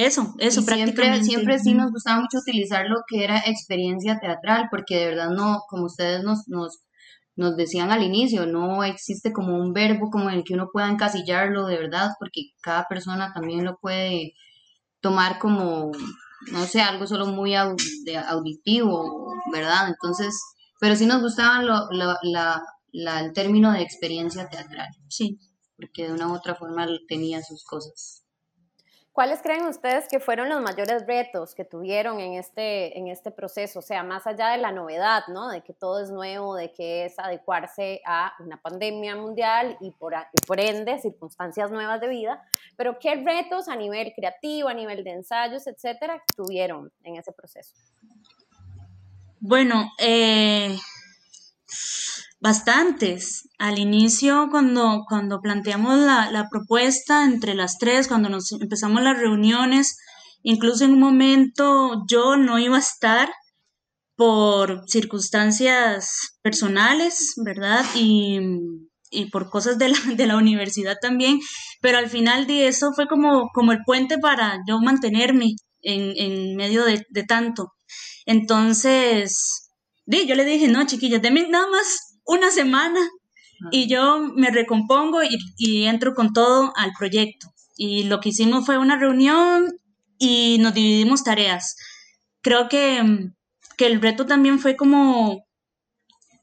eso, 0.07 0.35
eso 0.39 0.65
prácticamente. 0.65 1.25
Siempre, 1.25 1.59
sí 1.59 1.75
nos 1.75 1.91
gustaba 1.91 2.21
mucho 2.21 2.39
utilizar 2.39 2.87
lo 2.87 3.03
que 3.09 3.25
era 3.25 3.39
experiencia 3.39 4.19
teatral, 4.21 4.69
porque 4.71 4.97
de 4.97 5.07
verdad 5.07 5.31
no, 5.31 5.63
como 5.69 5.87
ustedes 5.87 6.23
nos, 6.23 6.47
nos, 6.49 6.81
nos 7.37 7.57
decían 7.57 7.91
al 7.91 8.03
inicio, 8.03 8.47
no 8.47 8.85
existe 8.85 9.33
como 9.33 9.57
un 9.57 9.73
verbo 9.73 10.11
como 10.11 10.31
en 10.31 10.37
el 10.37 10.45
que 10.45 10.55
uno 10.55 10.69
pueda 10.73 10.89
encasillarlo 10.89 11.67
de 11.67 11.79
verdad, 11.79 12.11
porque 12.19 12.51
cada 12.63 12.87
persona 12.89 13.33
también 13.33 13.65
lo 13.65 13.79
puede 13.79 14.35
tomar 15.01 15.39
como, 15.39 15.93
no 16.53 16.65
sé, 16.67 16.81
algo 16.81 17.07
solo 17.07 17.27
muy 17.27 17.55
auditivo, 17.55 19.33
¿verdad? 19.53 19.89
Entonces, 19.89 20.41
pero 20.81 20.97
sí 20.97 21.07
nos 21.07 21.23
gustaba 21.23 21.63
lo, 21.63 21.89
la, 21.91 22.63
la, 22.93 23.21
el 23.21 23.33
término 23.33 23.73
de 23.73 23.83
experiencia 23.83 24.49
teatral, 24.49 24.89
sí, 25.09 25.39
porque 25.77 26.07
de 26.07 26.13
una 26.13 26.29
u 26.29 26.35
otra 26.35 26.55
forma 26.55 26.87
tenía 27.09 27.43
sus 27.43 27.65
cosas. 27.65 28.25
¿Cuáles 29.19 29.43
creen 29.43 29.65
ustedes 29.65 30.07
que 30.09 30.21
fueron 30.21 30.49
los 30.49 30.63
mayores 30.63 31.05
retos 31.05 31.53
que 31.57 31.65
tuvieron 31.65 32.21
en 32.21 32.35
este, 32.35 32.97
en 32.97 33.09
este 33.09 33.33
proceso? 33.33 33.81
O 33.81 33.83
sea, 33.83 34.05
más 34.05 34.29
allá 34.29 34.51
de 34.51 34.59
la 34.59 34.71
novedad, 34.71 35.25
¿no? 35.27 35.49
De 35.49 35.61
que 35.63 35.73
todo 35.73 36.01
es 36.01 36.13
nuevo, 36.13 36.55
de 36.55 36.71
que 36.71 37.07
es 37.07 37.19
adecuarse 37.19 38.01
a 38.07 38.33
una 38.39 38.63
pandemia 38.63 39.17
mundial 39.17 39.77
y 39.81 39.91
por, 39.91 40.15
y 40.15 40.47
por 40.47 40.61
ende 40.61 41.01
circunstancias 41.01 41.73
nuevas 41.73 42.01
de 42.01 42.07
vida, 42.07 42.45
pero 42.77 43.01
¿qué 43.01 43.17
retos 43.17 43.69
a 43.69 43.75
nivel 43.75 44.13
creativo, 44.15 44.69
a 44.69 44.75
nivel 44.75 45.03
de 45.03 45.11
ensayos, 45.11 45.67
etcétera, 45.67 46.23
tuvieron 46.37 46.93
en 47.03 47.17
ese 47.17 47.33
proceso? 47.33 47.75
Bueno, 49.41 49.91
eh, 49.99 50.79
Bastantes. 52.41 53.49
Al 53.59 53.79
inicio, 53.79 54.49
cuando, 54.51 55.05
cuando 55.09 55.41
planteamos 55.41 55.99
la, 55.99 56.47
propuesta 56.51 57.25
entre 57.25 57.55
las 57.55 57.79
tres, 57.79 58.07
cuando 58.07 58.29
nos 58.29 58.53
empezamos 58.53 59.03
las 59.03 59.19
reuniones, 59.19 59.99
incluso 60.43 60.85
en 60.85 60.93
un 60.93 61.01
momento 61.01 62.05
yo 62.09 62.37
no 62.37 62.59
iba 62.59 62.77
a 62.77 62.81
estar 62.81 63.31
por 64.15 64.89
circunstancias 64.89 66.39
personales, 66.43 67.35
¿verdad? 67.45 67.85
Y, 67.97 68.39
y 69.11 69.27
por 69.31 69.51
cosas 69.51 69.79
de 69.79 69.89
la, 69.89 69.99
de 70.17 70.27
la, 70.27 70.37
universidad 70.37 70.97
también, 71.01 71.41
pero 71.81 71.99
al 71.99 72.09
final 72.09 72.47
de 72.47 72.69
eso 72.69 72.93
fue 72.95 73.09
como, 73.09 73.49
como 73.53 73.73
el 73.73 73.83
puente 73.85 74.19
para 74.19 74.59
yo 74.69 74.81
mantenerme 74.81 75.57
en, 75.83 76.13
en 76.17 76.57
medio 76.57 76.85
de 76.85 77.25
tanto. 77.25 77.73
Entonces, 78.27 79.68
yo 80.09 80.35
le 80.35 80.44
dije, 80.44 80.68
no, 80.68 80.87
chiquillas, 80.87 81.23
denme 81.23 81.49
nada 81.49 81.68
más 81.68 82.18
una 82.25 82.51
semana 82.51 83.01
y 83.71 83.88
yo 83.88 84.21
me 84.21 84.51
recompongo 84.51 85.21
y, 85.57 85.87
entro 85.87 86.14
con 86.14 86.33
todo 86.33 86.73
al 86.77 86.92
proyecto. 86.99 87.49
Y 87.77 88.05
lo 88.05 88.21
que 88.21 88.31
hicimos 88.31 88.66
fue 88.66 88.79
una 88.79 88.99
reunión 88.99 89.68
y 90.18 90.59
nos 90.59 90.75
dividimos 90.75 91.25
tareas. 91.25 91.77
Creo 92.40 92.68
que, 92.68 93.31
el 93.79 94.03
reto 94.03 94.27
también 94.27 94.59
fue 94.59 94.77
como 94.77 95.44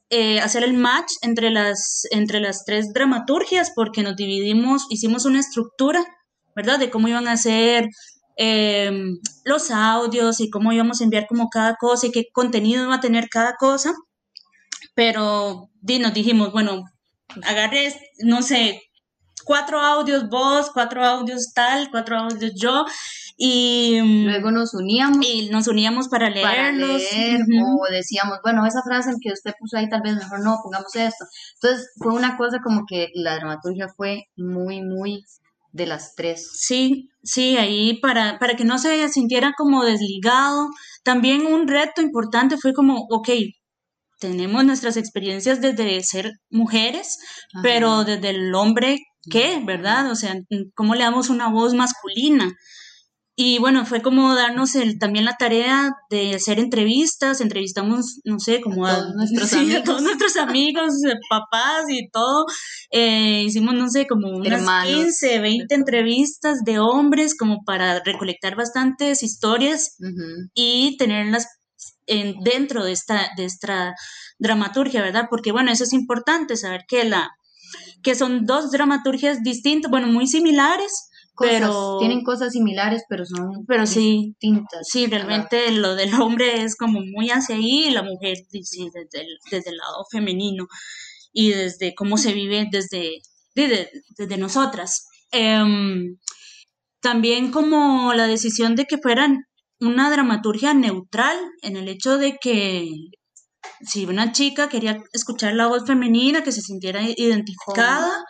eh, 0.09 0.39
hacer 0.39 0.63
el 0.63 0.73
match 0.73 1.11
entre 1.21 1.49
las, 1.49 2.07
entre 2.11 2.39
las 2.39 2.63
tres 2.65 2.93
dramaturgias, 2.93 3.71
porque 3.75 4.03
nos 4.03 4.15
dividimos, 4.15 4.85
hicimos 4.89 5.25
una 5.25 5.39
estructura, 5.39 6.05
¿verdad? 6.55 6.79
De 6.79 6.89
cómo 6.89 7.07
iban 7.07 7.27
a 7.27 7.35
ser 7.35 7.89
em, 8.35 9.17
los 9.43 9.71
audios 9.71 10.39
y 10.39 10.49
cómo 10.49 10.71
íbamos 10.71 11.01
a 11.01 11.03
enviar 11.05 11.27
como 11.27 11.49
cada 11.49 11.75
cosa 11.75 12.07
y 12.07 12.11
qué 12.11 12.25
contenido 12.33 12.83
iba 12.83 12.95
a 12.95 12.99
tener 12.99 13.29
cada 13.29 13.55
cosa 13.55 13.93
pero 14.95 15.69
di, 15.81 15.99
nos 15.99 16.13
dijimos, 16.13 16.51
bueno, 16.51 16.85
agarré, 17.43 17.93
no 18.19 18.41
sé, 18.41 18.81
cuatro 19.43 19.79
audios 19.79 20.29
vos, 20.29 20.71
cuatro 20.73 21.05
audios 21.05 21.53
tal, 21.53 21.89
cuatro 21.91 22.17
audios 22.17 22.53
yo, 22.55 22.85
y 23.37 23.99
luego 24.23 24.51
nos 24.51 24.73
uníamos. 24.73 25.17
Y 25.27 25.49
nos 25.49 25.67
uníamos 25.67 26.07
para 26.07 26.29
leerlos. 26.29 27.01
O 27.01 27.91
decíamos, 27.91 28.39
bueno, 28.41 28.65
esa 28.65 28.81
frase 28.83 29.11
que 29.21 29.33
usted 29.33 29.53
puso 29.59 29.77
ahí 29.77 29.89
tal 29.89 30.01
vez 30.01 30.15
mejor 30.15 30.39
no, 30.39 30.59
pongamos 30.63 30.95
esto. 30.95 31.25
Entonces 31.55 31.91
fue 31.97 32.13
una 32.13 32.37
cosa 32.37 32.59
como 32.63 32.85
que 32.87 33.09
la 33.13 33.35
dramaturgia 33.35 33.89
fue 33.89 34.29
muy, 34.37 34.81
muy 34.81 35.25
de 35.75 35.85
las 35.85 36.15
tres. 36.15 36.49
Sí, 36.53 37.09
sí, 37.21 37.57
ahí 37.57 37.99
para, 37.99 38.39
para 38.39 38.55
que 38.55 38.63
no 38.63 38.77
se 38.77 39.07
sintiera 39.09 39.53
como 39.57 39.83
desligado. 39.83 40.69
También 41.03 41.45
un 41.45 41.67
reto 41.67 42.01
importante 42.01 42.57
fue 42.57 42.73
como, 42.73 43.05
ok, 43.09 43.29
tenemos 44.19 44.63
nuestras 44.63 44.95
experiencias 44.95 45.59
desde 45.59 46.01
ser 46.03 46.31
mujeres, 46.49 47.17
pero 47.61 48.05
desde 48.05 48.29
el 48.29 48.55
hombre, 48.55 48.99
¿qué? 49.29 49.61
¿Verdad? 49.65 50.09
O 50.11 50.15
sea, 50.15 50.35
¿cómo 50.73 50.95
le 50.95 51.03
damos 51.03 51.29
una 51.29 51.49
voz 51.49 51.73
masculina? 51.73 52.53
Y 53.37 53.59
bueno, 53.59 53.85
fue 53.85 54.01
como 54.01 54.33
darnos 54.33 54.75
el, 54.75 54.97
también 54.97 55.25
la 55.25 55.35
tarea 55.35 55.93
de 56.09 56.35
hacer 56.35 56.57
entrevistas, 56.57 57.41
entrevistamos, 57.41 58.21
no 58.23 58.39
sé, 58.39 58.61
como 58.61 58.85
a, 58.85 58.95
todos 58.95 59.15
nuestros 59.15 59.53
amigos, 59.53 59.83
todos 59.83 60.01
nuestros 60.03 60.37
amigos, 60.37 60.93
eh, 61.05 61.15
papás 61.29 61.83
y 61.89 62.09
todo. 62.11 62.45
Eh, 62.91 63.43
hicimos, 63.43 63.73
no 63.73 63.89
sé, 63.89 64.07
como 64.07 64.29
unas 64.29 64.65
15, 64.85 65.39
20 65.39 65.75
entrevistas 65.75 66.59
de 66.63 66.79
hombres 66.79 67.35
como 67.37 67.65
para 67.65 68.01
recolectar 68.05 68.55
bastantes 68.55 69.21
historias 69.21 69.97
y 70.53 70.95
tenerlas 70.97 71.47
en, 72.07 72.39
dentro 72.41 72.85
de 72.85 72.93
esta, 72.93 73.31
de 73.35 73.43
esta 73.43 73.95
dramaturgia, 74.39 75.01
¿verdad? 75.01 75.27
Porque 75.29 75.51
bueno, 75.51 75.71
eso 75.71 75.83
es 75.83 75.91
importante, 75.91 76.55
saber 76.55 76.85
que, 76.87 77.03
la, 77.03 77.31
que 78.01 78.15
son 78.15 78.45
dos 78.45 78.71
dramaturgias 78.71 79.43
distintas, 79.43 79.91
bueno, 79.91 80.07
muy 80.07 80.27
similares, 80.27 81.09
pero 81.37 81.97
tienen 81.99 82.23
cosas 82.23 82.53
similares 82.53 83.03
pero 83.09 83.25
son 83.25 83.65
pero 83.67 83.85
sí. 83.85 84.33
distintas. 84.39 84.87
Sí 84.87 85.07
realmente 85.07 85.71
lo 85.71 85.95
del 85.95 86.13
hombre 86.21 86.63
es 86.63 86.75
como 86.75 86.99
muy 87.01 87.29
hacia 87.29 87.55
ahí 87.55 87.87
y 87.87 87.91
la 87.91 88.03
mujer 88.03 88.37
sí, 88.49 88.89
desde, 88.93 89.21
el, 89.21 89.37
desde 89.51 89.71
el 89.71 89.77
lado 89.77 90.05
femenino 90.11 90.67
y 91.33 91.51
desde 91.51 91.93
cómo 91.95 92.17
se 92.17 92.33
vive 92.33 92.67
desde 92.71 93.21
desde, 93.55 93.89
desde 94.17 94.37
nosotras. 94.37 95.07
Em, 95.31 96.17
también 97.01 97.51
como 97.51 98.13
la 98.13 98.27
decisión 98.27 98.75
de 98.75 98.85
que 98.85 98.97
fueran 98.97 99.45
una 99.79 100.09
dramaturgia 100.09 100.73
neutral 100.73 101.37
en 101.61 101.77
el 101.77 101.87
hecho 101.87 102.17
de 102.17 102.37
que 102.39 102.89
si 103.81 104.05
una 104.05 104.31
chica 104.31 104.69
quería 104.69 105.03
escuchar 105.13 105.53
la 105.53 105.67
voz 105.67 105.85
femenina, 105.85 106.43
que 106.43 106.51
se 106.51 106.61
sintiera 106.61 107.01
identificada, 107.03 108.23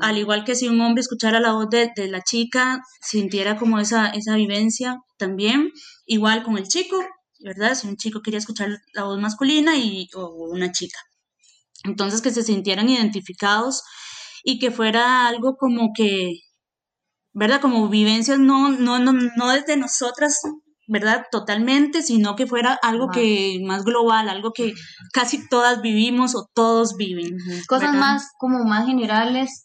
al 0.00 0.18
igual 0.18 0.44
que 0.44 0.54
si 0.54 0.68
un 0.68 0.80
hombre 0.80 1.00
escuchara 1.00 1.40
la 1.40 1.52
voz 1.52 1.68
de, 1.70 1.92
la 2.08 2.22
chica, 2.22 2.82
sintiera 3.00 3.56
como 3.56 3.78
esa, 3.78 4.08
esa 4.08 4.36
vivencia 4.36 4.98
también, 5.18 5.70
igual 6.06 6.42
con 6.42 6.58
el 6.58 6.68
chico, 6.68 6.96
¿verdad? 7.40 7.74
Si 7.74 7.88
un 7.88 7.96
chico 7.96 8.20
quería 8.22 8.38
escuchar 8.38 8.68
la 8.92 9.04
voz 9.04 9.18
masculina 9.18 9.76
y, 9.76 10.08
o 10.14 10.28
una 10.50 10.72
chica. 10.72 10.98
Entonces 11.84 12.20
que 12.20 12.30
se 12.30 12.42
sintieran 12.42 12.88
identificados 12.88 13.82
y 14.44 14.58
que 14.58 14.70
fuera 14.70 15.26
algo 15.26 15.56
como 15.56 15.92
que, 15.94 16.40
¿verdad? 17.32 17.60
Como 17.60 17.88
vivencias 17.88 18.38
no, 18.38 18.70
no, 18.70 18.98
no, 18.98 19.12
no 19.12 19.48
desde 19.50 19.76
nosotras 19.76 20.40
¿verdad? 20.90 21.26
Totalmente, 21.30 22.02
sino 22.02 22.34
que 22.34 22.48
fuera 22.48 22.76
algo 22.82 23.10
que 23.10 23.60
más 23.64 23.84
global, 23.84 24.28
algo 24.28 24.52
que 24.52 24.74
casi 25.12 25.48
todas 25.48 25.80
vivimos 25.82 26.34
o 26.34 26.48
todos 26.52 26.96
viven. 26.96 27.36
Cosas 27.68 27.94
más 27.94 28.28
como 28.38 28.64
más 28.64 28.86
generales 28.86 29.64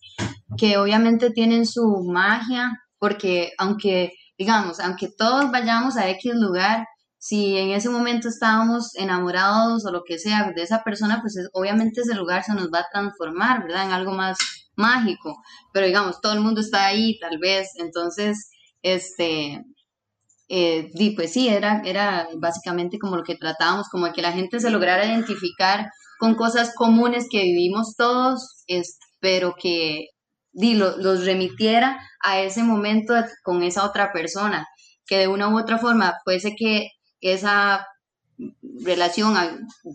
que 0.55 0.77
obviamente 0.77 1.31
tienen 1.31 1.65
su 1.65 2.03
magia, 2.07 2.71
porque 2.99 3.53
aunque, 3.57 4.11
digamos, 4.37 4.79
aunque 4.79 5.09
todos 5.17 5.51
vayamos 5.51 5.97
a 5.97 6.09
X 6.11 6.33
lugar, 6.35 6.85
si 7.17 7.57
en 7.57 7.71
ese 7.71 7.89
momento 7.89 8.29
estábamos 8.29 8.93
enamorados 8.95 9.83
o 9.83 9.91
lo 9.91 10.03
que 10.05 10.19
sea 10.19 10.51
de 10.55 10.61
esa 10.61 10.83
persona, 10.83 11.21
pues 11.21 11.35
obviamente 11.53 12.01
ese 12.01 12.13
lugar 12.13 12.43
se 12.43 12.53
nos 12.53 12.67
va 12.71 12.81
a 12.81 12.89
transformar, 12.91 13.63
¿verdad? 13.63 13.85
En 13.85 13.93
algo 13.93 14.11
más 14.11 14.37
mágico. 14.75 15.35
Pero 15.73 15.87
digamos, 15.87 16.21
todo 16.21 16.33
el 16.33 16.41
mundo 16.41 16.61
está 16.61 16.85
ahí, 16.85 17.17
tal 17.19 17.39
vez. 17.39 17.69
Entonces, 17.79 18.51
este, 18.83 19.65
eh, 20.47 20.91
pues 21.15 21.33
sí, 21.33 21.47
era, 21.49 21.81
era 21.85 22.27
básicamente 22.37 22.99
como 22.99 23.17
lo 23.17 23.23
que 23.23 23.35
tratábamos, 23.35 23.89
como 23.89 24.11
que 24.13 24.21
la 24.21 24.31
gente 24.31 24.59
se 24.59 24.69
lograra 24.69 25.05
identificar 25.05 25.87
con 26.19 26.35
cosas 26.35 26.73
comunes 26.75 27.27
que 27.29 27.43
vivimos 27.43 27.95
todos, 27.97 28.63
es, 28.67 28.97
pero 29.19 29.55
que 29.59 30.07
di, 30.53 30.75
los 30.75 31.25
remitiera 31.25 31.99
a 32.21 32.39
ese 32.39 32.63
momento 32.63 33.13
con 33.43 33.63
esa 33.63 33.85
otra 33.85 34.11
persona, 34.13 34.67
que 35.05 35.17
de 35.17 35.27
una 35.27 35.49
u 35.49 35.59
otra 35.59 35.77
forma 35.77 36.15
fuese 36.23 36.55
que 36.55 36.89
esa 37.21 37.85
relación 38.83 39.35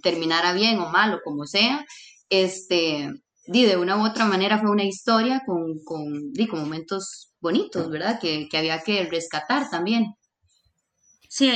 terminara 0.02 0.52
bien 0.52 0.78
o 0.78 0.90
mal 0.90 1.14
o 1.14 1.20
como 1.22 1.46
sea, 1.46 1.84
este, 2.28 3.10
di, 3.46 3.64
de 3.66 3.76
una 3.76 3.96
u 3.98 4.06
otra 4.06 4.24
manera 4.24 4.58
fue 4.58 4.70
una 4.70 4.84
historia 4.84 5.42
con, 5.46 5.82
con, 5.84 6.32
di, 6.32 6.46
con 6.46 6.60
momentos 6.60 7.32
bonitos, 7.40 7.90
¿verdad? 7.90 8.20
Que, 8.20 8.48
que 8.48 8.58
había 8.58 8.82
que 8.82 9.04
rescatar 9.04 9.68
también. 9.70 10.14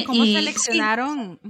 ¿Cómo 0.07 0.25
seleccionaron? 0.25 1.41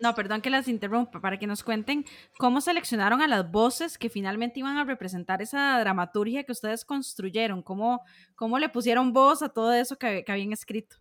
No, 0.00 0.14
perdón 0.14 0.40
que 0.40 0.50
las 0.50 0.68
interrumpa, 0.68 1.20
para 1.20 1.38
que 1.38 1.46
nos 1.46 1.62
cuenten 1.62 2.04
cómo 2.38 2.60
seleccionaron 2.60 3.22
a 3.22 3.26
las 3.26 3.50
voces 3.50 3.96
que 3.96 4.10
finalmente 4.10 4.60
iban 4.60 4.76
a 4.76 4.84
representar 4.84 5.40
esa 5.40 5.78
dramaturgia 5.78 6.44
que 6.44 6.52
ustedes 6.52 6.84
construyeron, 6.84 7.62
cómo, 7.62 8.02
cómo 8.34 8.58
le 8.58 8.68
pusieron 8.68 9.12
voz 9.12 9.42
a 9.42 9.50
todo 9.50 9.72
eso 9.72 9.96
que, 9.96 10.24
habían 10.26 10.52
escrito. 10.52 10.96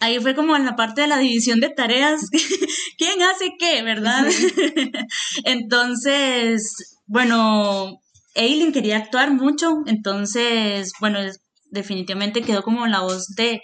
Ahí 0.00 0.18
fue 0.20 0.34
como 0.34 0.56
en 0.56 0.64
la 0.64 0.76
parte 0.76 1.02
de 1.02 1.06
la 1.06 1.18
división 1.18 1.60
de 1.60 1.70
tareas, 1.70 2.28
quién 2.98 3.22
hace 3.22 3.54
qué, 3.58 3.82
¿verdad? 3.82 4.26
entonces, 5.44 6.98
bueno, 7.06 8.00
Eileen 8.34 8.72
quería 8.72 8.96
actuar 8.96 9.30
mucho, 9.30 9.82
entonces, 9.86 10.92
bueno, 11.00 11.20
definitivamente 11.70 12.42
quedó 12.42 12.62
como 12.62 12.86
la 12.86 13.00
voz 13.00 13.28
de, 13.34 13.62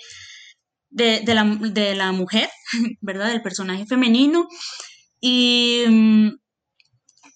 de, 0.94 1.34
la, 1.34 1.44
de 1.44 1.94
la 1.94 2.12
mujer, 2.12 2.48
¿verdad? 3.00 3.28
Del 3.30 3.42
personaje 3.42 3.86
femenino. 3.86 4.46
Y 5.20 5.84
mm, 5.88 6.28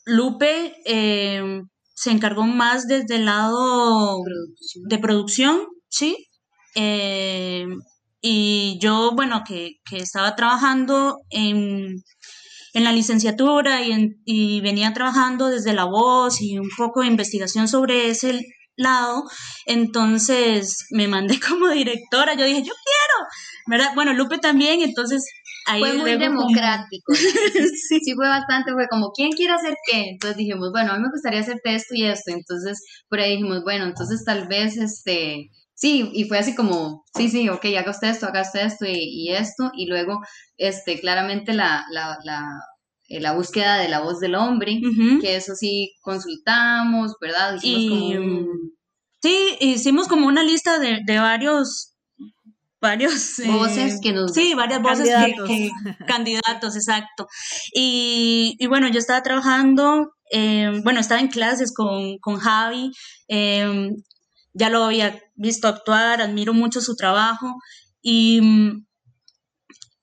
Lupe 0.07 0.75
eh, 0.85 1.63
se 1.95 2.11
encargó 2.11 2.45
más 2.45 2.87
desde 2.87 3.17
el 3.17 3.27
lado 3.27 4.19
de 4.89 4.99
producción, 4.99 5.61
¿sí? 5.89 6.17
eh, 6.75 7.67
y 8.21 8.79
yo, 8.81 9.13
bueno, 9.15 9.43
que, 9.47 9.73
que 9.89 9.99
estaba 9.99 10.35
trabajando 10.35 11.19
en, 11.31 12.03
en 12.75 12.85
la 12.85 12.93
licenciatura 12.93 13.83
y, 13.83 13.93
en- 13.93 14.23
y 14.25 14.61
venía 14.61 14.93
trabajando 14.93 15.49
desde 15.49 15.73
la 15.75 15.85
voz 15.85 16.41
y 16.41 16.59
un 16.59 16.69
poco 16.77 17.01
de 17.03 17.09
investigación 17.09 17.69
sobre 17.69 18.09
ese 18.11 18.41
lado, 18.79 19.25
entonces 19.67 20.87
me 20.91 21.09
mandé 21.09 21.39
como 21.47 21.69
directora, 21.69 22.35
yo 22.35 22.45
dije, 22.45 22.63
yo 22.63 22.73
quiero, 22.73 23.29
¿verdad? 23.67 23.95
Bueno, 23.95 24.15
Lupe 24.15 24.39
también, 24.39 24.81
entonces 24.81 25.25
ahí 25.67 25.81
Fue 25.81 25.95
muy 25.95 26.17
democrático. 26.17 27.15
sí. 27.15 28.01
sí 28.01 28.15
fue 28.15 28.29
bastante, 28.29 28.73
fue 28.73 28.89
como, 28.89 29.11
¿quién 29.13 29.31
quiere 29.33 29.53
hacer 29.53 29.75
qué? 29.91 30.11
Entonces 30.11 30.39
dijimos, 30.39 30.71
bueno, 30.73 30.93
a 30.93 30.97
mí 30.97 31.03
me 31.03 31.11
gustaría 31.11 31.41
hacerte 31.41 31.75
esto 31.75 31.95
y 31.95 32.07
esto. 32.07 32.31
Entonces, 32.31 32.83
por 33.09 33.21
ahí 33.21 33.33
dijimos, 33.33 33.63
bueno, 33.65 33.85
entonces 33.85 34.25
tal 34.25 34.49
vez, 34.49 34.77
este, 34.79 35.51
sí, 35.75 36.11
y 36.15 36.25
fue 36.25 36.39
así 36.39 36.55
como, 36.55 37.05
sí, 37.15 37.29
sí, 37.29 37.49
ok, 37.49 37.65
haga 37.79 37.91
usted 37.91 38.09
esto, 38.09 38.27
haga 38.27 38.43
usted 38.43 38.67
esto 38.67 38.87
y, 38.87 38.97
y 38.97 39.33
esto. 39.33 39.71
Y 39.75 39.87
luego, 39.87 40.21
este, 40.57 40.99
claramente 41.01 41.53
la, 41.53 41.85
la, 41.91 42.19
la, 42.25 42.49
la 43.09 43.33
búsqueda 43.33 43.79
de 43.79 43.89
la 43.89 44.01
voz 44.01 44.21
del 44.21 44.35
hombre, 44.35 44.81
que 45.21 45.37
eso 45.37 45.55
sí 45.55 45.95
consultamos, 46.03 47.15
¿verdad? 47.21 47.57
Hicimos 47.57 47.83
Y, 47.83 47.89
como 47.89 48.07
un- 48.25 48.73
Sí, 49.23 49.57
hicimos 49.61 50.07
como 50.09 50.27
una 50.29 50.43
lista 50.45 50.79
de, 50.79 51.01
de 51.05 51.19
varios, 51.19 51.95
varios 52.81 53.39
eh, 53.41 53.51
voces 53.51 53.99
que 54.01 54.13
nos... 54.13 54.33
Sí, 54.33 54.55
varias 54.55 54.81
voces 54.81 55.09
Candidatos. 55.11 55.49
que, 55.49 55.71
candidatos, 56.07 56.77
exacto. 56.77 57.27
Y, 57.75 58.55
y 58.61 58.67
bueno, 58.69 58.89
yo 58.89 58.99
estaba 59.01 59.23
trabajando, 59.23 60.13
eh, 60.31 60.81
bueno, 60.85 61.01
estaba 61.01 61.21
en 61.21 61.29
clases 61.29 61.73
con, 61.75 62.19
con 62.19 62.37
Javi, 62.37 62.93
eh, 63.29 63.91
ya 64.53 64.71
lo 64.71 64.85
había 64.85 65.21
visto 65.35 65.67
actuar, 65.67 66.21
admiro 66.21 66.53
mucho 66.55 66.81
su 66.81 66.95
trabajo 66.95 67.55
y 68.01 68.41
mm, 68.41 68.87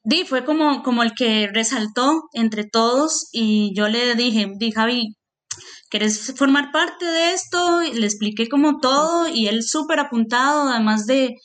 di, 0.06 0.24
fue 0.24 0.46
como, 0.46 0.84
como 0.84 1.04
el 1.04 1.13
que 1.13 1.50
resaltó 1.52 2.30
entre 2.34 2.63
todos 2.63 3.28
y 3.34 3.74
yo 3.76 3.89
le 3.89 4.15
dije, 4.15 4.54
di 4.58 4.72
Javi, 4.72 5.15
¿quieres 5.89 6.34
formar 6.38 6.72
parte 6.72 7.06
de 7.06 7.34
esto? 7.34 7.82
Le 7.82 8.06
expliqué 8.06 8.48
como 8.48 8.80
todo 8.80 9.28
y 9.28 9.48
él 9.48 9.63
súper 9.63 10.00
apuntado, 10.00 10.70
además 10.70 11.06
de... 11.08 11.36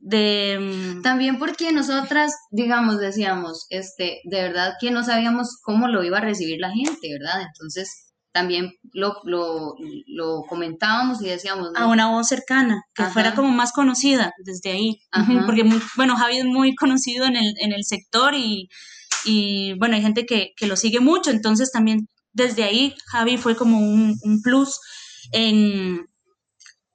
de 0.00 0.58
mm, 0.60 1.02
También 1.02 1.38
porque 1.38 1.72
nosotras, 1.72 2.32
digamos, 2.52 2.98
decíamos, 2.98 3.66
este, 3.70 4.20
de 4.24 4.42
verdad 4.42 4.74
que 4.80 4.90
no 4.90 5.02
sabíamos 5.02 5.58
cómo 5.62 5.88
lo 5.88 6.04
iba 6.04 6.18
a 6.18 6.22
recibir 6.22 6.60
la 6.60 6.70
gente, 6.70 7.12
¿verdad? 7.12 7.42
Entonces, 7.42 8.07
también 8.32 8.72
lo, 8.92 9.16
lo, 9.24 9.74
lo 10.06 10.42
comentábamos 10.48 11.20
y 11.22 11.26
decíamos, 11.28 11.70
a 11.74 11.80
¿no? 11.80 11.90
una 11.90 12.10
voz 12.10 12.28
cercana, 12.28 12.82
que 12.94 13.02
Ajá. 13.04 13.12
fuera 13.12 13.34
como 13.34 13.48
más 13.50 13.72
conocida 13.72 14.32
desde 14.44 14.70
ahí. 14.70 15.00
Ajá. 15.10 15.44
Porque, 15.46 15.64
muy- 15.64 15.80
bueno, 15.96 16.16
Javi 16.16 16.38
es 16.38 16.44
muy 16.44 16.74
conocido 16.74 17.26
en 17.26 17.36
el, 17.36 17.54
en 17.60 17.72
el 17.72 17.84
sector 17.84 18.34
y, 18.34 18.68
y, 19.24 19.72
bueno, 19.78 19.96
hay 19.96 20.02
gente 20.02 20.26
que, 20.26 20.52
que 20.56 20.66
lo 20.66 20.76
sigue 20.76 21.00
mucho, 21.00 21.30
entonces 21.30 21.72
también 21.72 22.06
desde 22.32 22.62
ahí 22.64 22.94
Javi 23.06 23.36
fue 23.38 23.56
como 23.56 23.78
un, 23.78 24.14
un 24.22 24.42
plus 24.42 24.78
en 25.32 26.06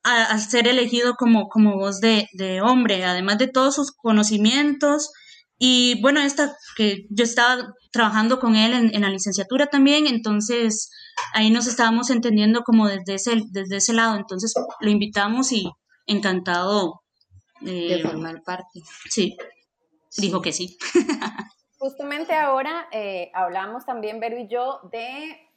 a- 0.04 0.26
al 0.26 0.40
ser 0.42 0.68
elegido 0.68 1.16
como, 1.16 1.48
como 1.50 1.76
voz 1.78 2.00
de, 2.00 2.28
de 2.34 2.62
hombre, 2.62 3.04
además 3.06 3.38
de 3.38 3.48
todos 3.48 3.76
sus 3.76 3.92
conocimientos. 3.92 5.12
Y 5.58 6.02
bueno, 6.02 6.20
esta 6.22 6.56
que 6.76 7.06
yo 7.10 7.24
estaba 7.24 7.74
trabajando 7.92 8.40
con 8.40 8.56
él 8.56 8.74
en, 8.74 8.94
en 8.96 9.02
la 9.02 9.10
licenciatura 9.10 9.68
también, 9.68 10.08
entonces 10.08 10.90
ahí 11.34 11.50
nos 11.50 11.68
estábamos 11.68 12.10
entendiendo 12.10 12.64
como 12.64 12.88
desde 12.88 13.16
ese, 13.16 13.42
desde 13.52 13.78
ese 13.78 13.94
lado, 13.94 14.16
entonces 14.16 14.54
lo 14.80 14.90
invitamos 14.90 15.52
y 15.52 15.72
encantado. 16.06 17.02
eh, 17.66 17.98
de 17.98 18.02
formar 18.02 18.42
parte. 18.44 18.82
sí, 19.10 19.38
dijo 20.18 20.42
que 20.42 20.52
sí. 20.54 20.78
Justamente 21.78 22.34
ahora 22.34 22.88
eh, 22.92 23.30
hablamos 23.34 23.86
también, 23.86 24.20
Vero 24.20 24.38
y 24.38 24.48
yo, 24.48 24.80
de 24.92 25.50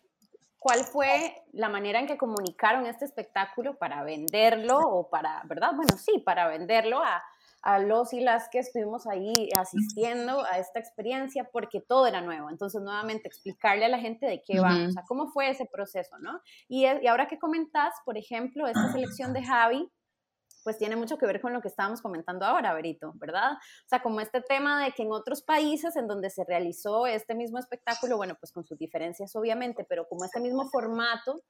cuál 0.59 0.81
fue 0.81 1.45
la 1.53 1.69
manera 1.69 2.01
en 2.01 2.09
que 2.09 2.16
comunicaron 2.16 2.87
este 2.87 3.05
espectáculo 3.05 3.77
para 3.79 4.03
venderlo 4.03 4.81
o 4.81 5.09
para, 5.09 5.42
¿verdad? 5.45 5.71
Bueno, 5.77 5.97
sí, 5.97 6.21
para 6.25 6.49
venderlo 6.49 7.03
a, 7.05 7.23
a 7.66 7.81
los 7.81 8.12
y 8.12 8.20
las 8.20 8.48
que 8.48 8.61
estuvimos 8.61 9.09
ahí 9.09 9.33
asistiendo 9.57 10.44
a 10.44 10.59
esta 10.59 10.79
experiencia 10.79 11.50
porque 11.52 11.81
todo 11.81 12.07
era 12.07 12.20
nuevo. 12.20 12.48
Entonces, 12.48 12.81
nuevamente, 12.81 13.26
explicarle 13.26 13.87
a 13.87 13.88
la 13.88 13.98
gente 13.98 14.24
de 14.24 14.40
qué 14.46 14.61
va, 14.61 14.72
Ujú. 14.72 14.88
o 14.88 14.92
sea, 14.92 15.02
cómo 15.09 15.26
fue 15.33 15.50
ese 15.50 15.66
proceso, 15.66 16.16
¿no? 16.20 16.40
Y 16.68 16.87
ahora 16.87 17.26
que 17.26 17.40
comentás, 17.40 17.92
por 18.05 18.16
ejemplo, 18.16 18.68
esta 18.68 18.92
selección 18.92 19.33
de 19.33 19.42
Javi, 19.42 19.90
pues 20.62 20.79
tiene 20.79 20.94
mucho 20.94 21.18
que 21.18 21.26
ver 21.26 21.40
con 21.40 21.52
lo 21.52 21.61
que 21.61 21.66
estábamos 21.66 22.00
comentando 22.00 22.46
ahora, 22.46 22.72
Berito, 22.72 23.12
¿verdad? 23.16 23.55
O 23.55 23.88
sea, 23.88 24.00
como 24.00 24.20
este 24.20 24.40
tema 24.42 24.85
de 24.85 24.92
que 24.92 25.02
en 25.02 25.11
otros 25.11 25.42
países 25.42 25.96
en 25.96 26.07
donde 26.07 26.31
se 26.31 26.44
realizó 26.44 27.09
este 27.09 27.35
mismo 27.35 27.59
espectáculo, 27.59 28.16
bueno, 28.16 28.37
pues 28.38 28.52
con 28.52 28.64
sus 28.64 28.79
diferencias 28.79 29.35
obviamente, 29.35 29.85
pero 29.88 30.07
como 30.09 30.24
este 30.24 30.38
mismo 30.38 30.68
formato, 30.70 31.42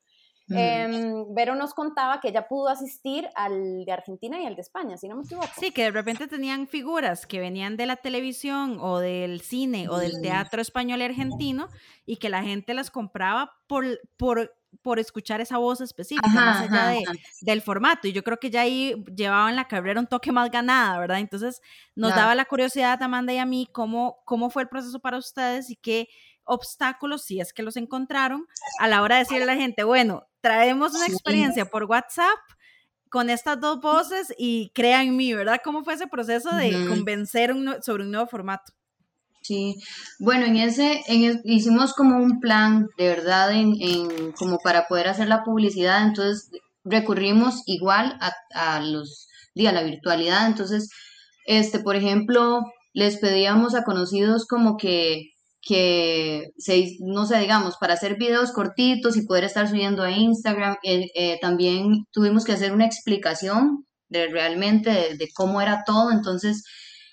Ujú. 0.48 0.58
em, 0.58 1.34
Vero 1.34 1.54
nos 1.54 1.74
contaba 1.74 2.20
que 2.20 2.28
ella 2.28 2.46
pudo 2.48 2.68
asistir 2.68 3.28
al 3.34 3.84
de 3.84 3.92
Argentina 3.92 4.40
y 4.40 4.46
al 4.46 4.54
de 4.54 4.62
España, 4.62 4.96
si 4.96 5.08
no 5.08 5.16
me 5.16 5.22
equivoco. 5.24 5.48
Sí, 5.58 5.72
que 5.72 5.82
de 5.84 5.90
repente 5.90 6.28
tenían 6.28 6.66
figuras 6.68 7.26
que 7.26 7.40
venían 7.40 7.76
de 7.76 7.86
la 7.86 7.96
televisión 7.96 8.78
o 8.80 8.98
del 9.00 9.40
cine 9.40 9.88
o 9.88 9.98
del 9.98 10.20
teatro 10.22 10.60
español 10.62 11.00
y 11.00 11.04
argentino 11.04 11.68
y 12.04 12.16
que 12.18 12.28
la 12.28 12.42
gente 12.42 12.74
las 12.74 12.90
compraba 12.90 13.52
por, 13.66 13.84
por, 14.16 14.54
por 14.82 14.98
escuchar 15.00 15.40
esa 15.40 15.58
voz 15.58 15.80
específica, 15.80 16.28
Ajá, 16.28 16.44
más 16.44 16.60
allá 16.60 16.68
ajá, 16.82 16.90
de, 16.90 17.02
ajá. 17.06 17.12
del 17.40 17.60
formato. 17.62 18.06
Y 18.06 18.12
yo 18.12 18.22
creo 18.22 18.38
que 18.38 18.50
ya 18.50 18.60
ahí 18.60 18.94
llevaban 19.16 19.56
la 19.56 19.66
carrera 19.66 19.98
un 20.00 20.06
toque 20.06 20.30
más 20.32 20.50
ganada, 20.50 20.98
¿verdad? 21.00 21.18
Entonces 21.18 21.60
nos 21.96 22.10
Claro. 22.10 22.20
daba 22.22 22.34
la 22.36 22.44
curiosidad, 22.44 23.02
Amanda 23.02 23.32
y 23.32 23.38
a 23.38 23.46
mí, 23.46 23.68
cómo, 23.72 24.22
cómo 24.24 24.48
fue 24.50 24.62
el 24.62 24.68
proceso 24.68 25.00
para 25.00 25.18
ustedes 25.18 25.70
y 25.70 25.76
qué 25.76 26.08
obstáculos, 26.44 27.24
si 27.24 27.40
es 27.40 27.52
que 27.52 27.64
los 27.64 27.76
encontraron, 27.76 28.46
a 28.78 28.86
la 28.86 29.02
hora 29.02 29.16
de 29.16 29.22
decirle 29.22 29.42
a 29.42 29.46
la 29.46 29.56
gente, 29.56 29.82
bueno, 29.82 30.28
traemos 30.46 30.94
una 30.94 31.06
Sí. 31.06 31.12
experiencia 31.12 31.66
por 31.66 31.84
WhatsApp 31.84 32.38
con 33.10 33.30
estas 33.30 33.60
dos 33.60 33.80
voces 33.80 34.32
y 34.38 34.70
crea 34.74 35.02
en 35.02 35.16
mí, 35.16 35.32
¿verdad? 35.32 35.60
¿Cómo 35.64 35.82
fue 35.82 35.94
ese 35.94 36.06
proceso 36.06 36.54
de 36.54 36.72
convencer 36.88 37.52
un 37.52 37.82
sobre 37.82 38.04
un 38.04 38.12
nuevo 38.12 38.28
formato? 38.28 38.72
Sí, 39.42 39.76
bueno, 40.20 40.46
en 40.46 40.56
ese, 40.56 41.02
en 41.08 41.40
hicimos 41.44 41.94
como 41.94 42.16
un 42.16 42.38
plan 42.40 42.86
de 42.96 43.08
verdad 43.08 43.52
en, 43.52 43.74
en 43.80 44.32
como 44.32 44.58
para 44.58 44.86
poder 44.88 45.08
hacer 45.08 45.28
la 45.28 45.42
publicidad, 45.44 46.04
entonces 46.04 46.50
recurrimos 46.84 47.62
igual 47.66 48.16
a, 48.20 48.32
a 48.54 48.80
los, 48.80 49.28
a 49.56 49.72
la 49.72 49.82
virtualidad, 49.82 50.46
entonces, 50.46 50.90
este, 51.46 51.78
por 51.80 51.96
ejemplo, 51.96 52.62
les 52.92 53.18
pedíamos 53.18 53.74
a 53.74 53.84
conocidos 53.84 54.46
como 54.46 54.76
que, 54.76 55.30
que 55.66 56.52
se, 56.58 56.96
no 57.00 57.26
sé, 57.26 57.38
digamos, 57.38 57.76
para 57.76 57.94
hacer 57.94 58.16
videos 58.16 58.52
cortitos 58.52 59.16
y 59.16 59.26
poder 59.26 59.42
estar 59.44 59.68
subiendo 59.68 60.04
a 60.04 60.12
Instagram, 60.12 60.76
eh, 60.84 61.38
también 61.40 62.06
tuvimos 62.12 62.44
que 62.44 62.52
hacer 62.52 62.72
una 62.72 62.86
explicación 62.86 63.84
de 64.08 64.28
realmente 64.28 65.16
de, 65.16 65.28
cómo 65.34 65.60
era 65.60 65.82
todo, 65.84 66.12
entonces 66.12 66.62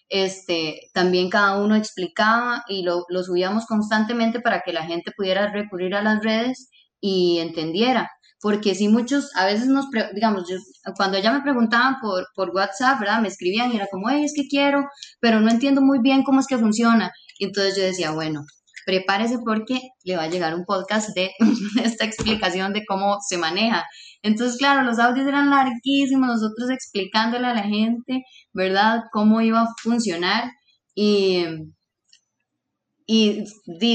este, 0.08 0.82
también 0.94 1.32
cada 1.32 1.58
uno 1.58 1.76
explicaba 1.76 2.64
y 2.68 2.84
lo, 2.84 3.06
subíamos 3.24 3.66
constantemente 3.66 4.40
para 4.40 4.62
que 4.62 4.72
la 4.72 4.86
gente 4.86 5.12
pudiera 5.18 5.52
recurrir 5.52 5.96
a 5.96 6.04
las 6.04 6.24
redes 6.24 6.70
y 7.02 7.40
entendiera. 7.40 8.12
Porque 8.40 8.76
si 8.76 8.88
muchos, 8.90 9.32
a 9.36 9.46
veces 9.46 9.68
nos, 9.68 9.88
digamos, 10.14 10.48
yo, 10.50 10.58
cuando 10.98 11.18
ella 11.18 11.32
me 11.32 11.42
preguntaban 11.42 11.96
por, 12.02 12.28
por 12.36 12.52
WhatsApp, 12.52 13.00
¿verdad? 13.00 13.22
Me 13.22 13.30
escribían 13.30 13.72
y 13.72 13.78
era 13.78 13.88
como, 13.90 14.10
hey, 14.10 14.24
es 14.26 14.34
que 14.36 14.48
quiero, 14.48 14.86
pero 15.20 15.40
no 15.40 15.50
entiendo 15.50 15.82
muy 15.82 16.00
bien 16.02 16.24
cómo 16.24 16.42
es 16.42 16.48
que 16.48 16.58
funciona. 16.58 17.12
Entonces 17.40 17.76
yo 17.78 17.84
decía, 17.84 18.12
bueno, 18.12 18.44
prepárese 18.86 19.38
porque 19.46 19.80
le 20.04 20.18
va 20.18 20.24
a 20.24 20.30
llegar 20.30 20.56
un 20.56 20.66
podcast 20.66 21.10
de 21.16 21.32
esta 21.84 22.06
explicación 22.06 22.74
de 22.74 22.86
cómo 22.86 23.18
se 23.28 23.38
maneja. 23.38 23.86
Entonces, 24.22 24.58
claro, 24.58 24.84
los 24.84 25.00
audios 25.00 25.28
eran 25.28 25.50
larguísimos, 25.50 26.28
nosotros 26.28 26.70
explicándole 26.70 27.48
a 27.48 27.54
la 27.54 27.64
gente, 27.64 28.24
¿verdad?, 28.54 29.02
cómo 29.12 29.42
iba 29.42 29.62
a 29.62 29.68
funcionar. 29.84 30.50
Y, 30.96 31.46
y 33.06 33.44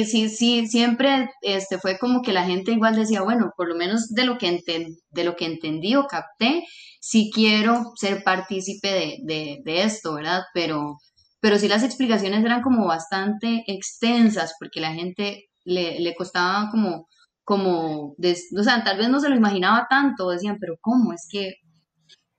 sí, 0.05 0.29
sí, 0.29 0.66
siempre 0.66 1.31
este, 1.42 1.79
fue 1.79 1.98
como 1.98 2.20
que 2.22 2.33
la 2.33 2.44
gente 2.44 2.72
igual 2.72 2.94
decía, 2.96 3.22
bueno, 3.22 3.53
por 3.57 3.68
lo 3.68 3.74
menos 3.74 4.09
de 4.11 4.24
lo 4.24 4.37
que, 4.38 4.48
enten- 4.48 4.96
de 5.11 5.24
lo 5.24 5.35
que 5.37 5.46
entendí 5.46 5.94
o 5.96 6.07
capté, 6.07 6.62
sí 7.01 7.31
quiero 7.33 7.92
ser 7.96 8.22
partícipe 8.22 8.88
de, 8.88 9.16
de, 9.24 9.59
de 9.64 9.83
esto, 9.83 10.14
¿verdad? 10.14 10.42
Pero, 10.53 10.98
pero 11.40 11.59
sí 11.59 11.68
las 11.68 11.83
explicaciones 11.85 12.44
eran 12.44 12.62
como 12.62 12.87
bastante 12.87 13.64
extensas 13.66 14.55
porque 14.59 14.81
la 14.81 14.92
gente 14.94 15.46
le, 15.64 16.01
le 16.01 16.14
costaba 16.14 16.70
como, 16.70 17.07
como, 17.44 18.14
des- 18.18 18.48
o 18.59 18.62
sea, 18.62 18.85
tal 18.85 18.98
vez 18.98 19.09
no 19.09 19.20
se 19.20 19.29
lo 19.29 19.37
imaginaba 19.37 19.87
tanto, 19.90 20.31
decían, 20.31 20.59
pero 20.61 20.77
¿cómo? 20.81 21.12
Es 21.12 21.27
que, 21.31 21.55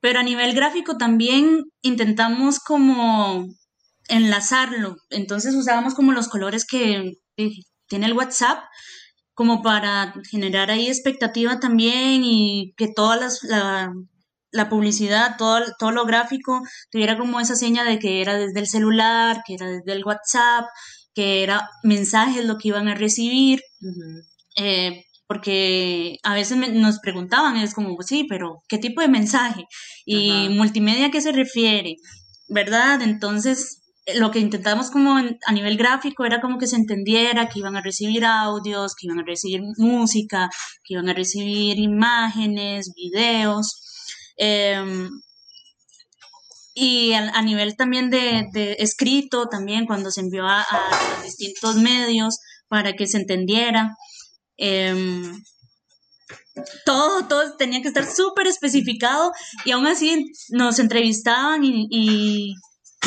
Pero 0.02 0.20
a 0.20 0.24
nivel 0.24 0.54
gráfico 0.56 0.98
también 0.98 1.64
intentamos 1.82 2.60
como 2.60 3.46
enlazarlo. 4.10 4.96
Entonces 5.10 5.56
usábamos 5.56 5.94
como 5.96 6.14
los 6.14 6.28
colores 6.30 6.66
que 6.66 7.14
tiene 7.88 8.06
el 8.08 8.14
WhatsApp 8.14 8.64
como 9.34 9.62
para 9.62 10.14
generar 10.30 10.72
ahí 10.72 10.88
expectativa 10.88 11.60
también 11.60 12.24
y 12.24 12.74
que 12.78 12.90
todas 12.94 13.20
las, 13.20 13.44
la- 13.44 13.94
la 14.52 14.70
publicidad, 14.70 15.36
todo, 15.38 15.62
todo 15.78 15.92
lo 15.92 16.06
gráfico, 16.06 16.62
tuviera 16.92 17.18
como 17.18 17.40
esa 17.40 17.56
seña 17.56 17.84
de 17.84 18.00
que 18.00 18.22
era 18.22 18.36
desde 18.36 18.60
el 18.60 18.68
celular, 18.68 19.42
que 19.46 19.56
era 19.56 19.68
desde 19.68 19.92
el 19.92 20.04
WhatsApp, 20.04 20.66
que 21.14 21.44
era 21.44 21.70
mensajes 21.84 22.46
lo 22.46 22.58
que 22.58 22.70
iban 22.70 22.88
a 22.88 22.96
recibir. 22.96 23.62
Eh, 24.56 25.06
porque 25.28 26.18
a 26.24 26.34
veces 26.34 26.58
nos 26.74 27.00
preguntaban, 27.00 27.58
es 27.58 27.76
como, 27.76 27.96
sí, 28.02 28.26
pero 28.28 28.64
¿qué 28.68 28.80
tipo 28.80 29.02
de 29.02 29.08
mensaje? 29.08 29.66
Y 30.04 30.50
multimedia, 30.50 31.08
¿a 31.08 31.12
qué 31.12 31.22
se 31.22 31.32
refiere? 31.32 31.98
¿Verdad? 32.48 33.04
Entonces, 33.04 33.80
lo 34.16 34.32
que 34.32 34.40
intentamos 34.40 34.90
como 34.90 35.18
a 35.18 35.52
nivel 35.52 35.78
gráfico 35.78 36.26
era 36.26 36.42
como 36.42 36.58
que 36.58 36.68
se 36.68 36.78
entendiera 36.78 37.48
que 37.48 37.60
iban 37.60 37.76
a 37.76 37.82
recibir 37.82 38.26
audios, 38.26 38.96
que 38.96 39.06
iban 39.06 39.20
a 39.20 39.24
recibir 39.24 39.62
música, 39.78 40.50
que 40.84 40.96
iban 40.96 41.10
a 41.10 41.14
recibir 41.14 41.78
imágenes, 41.78 42.92
videos. 42.96 43.89
Em, 44.40 45.10
y 46.74 47.12
a, 47.14 47.42
nivel 47.42 47.76
también 47.76 48.10
de, 48.10 48.48
escrito, 48.80 49.48
también 49.50 49.86
cuando 49.86 50.12
se 50.12 50.22
envió 50.22 50.48
a, 50.48 50.66
distintos 51.24 51.76
medios 51.76 52.40
para 52.70 52.94
que 52.94 53.06
se 53.06 53.18
entendiera. 53.18 53.96
Em, 54.58 55.44
todo, 56.86 57.28
todo 57.28 57.58
tenía 57.58 57.82
que 57.82 57.90
estar 57.90 58.06
súper 58.06 58.48
especificado 58.48 59.32
y 59.66 59.72
aún 59.72 59.88
así 59.88 60.32
nos 60.50 60.80
entrevistaban 60.80 61.62
y 61.64 62.54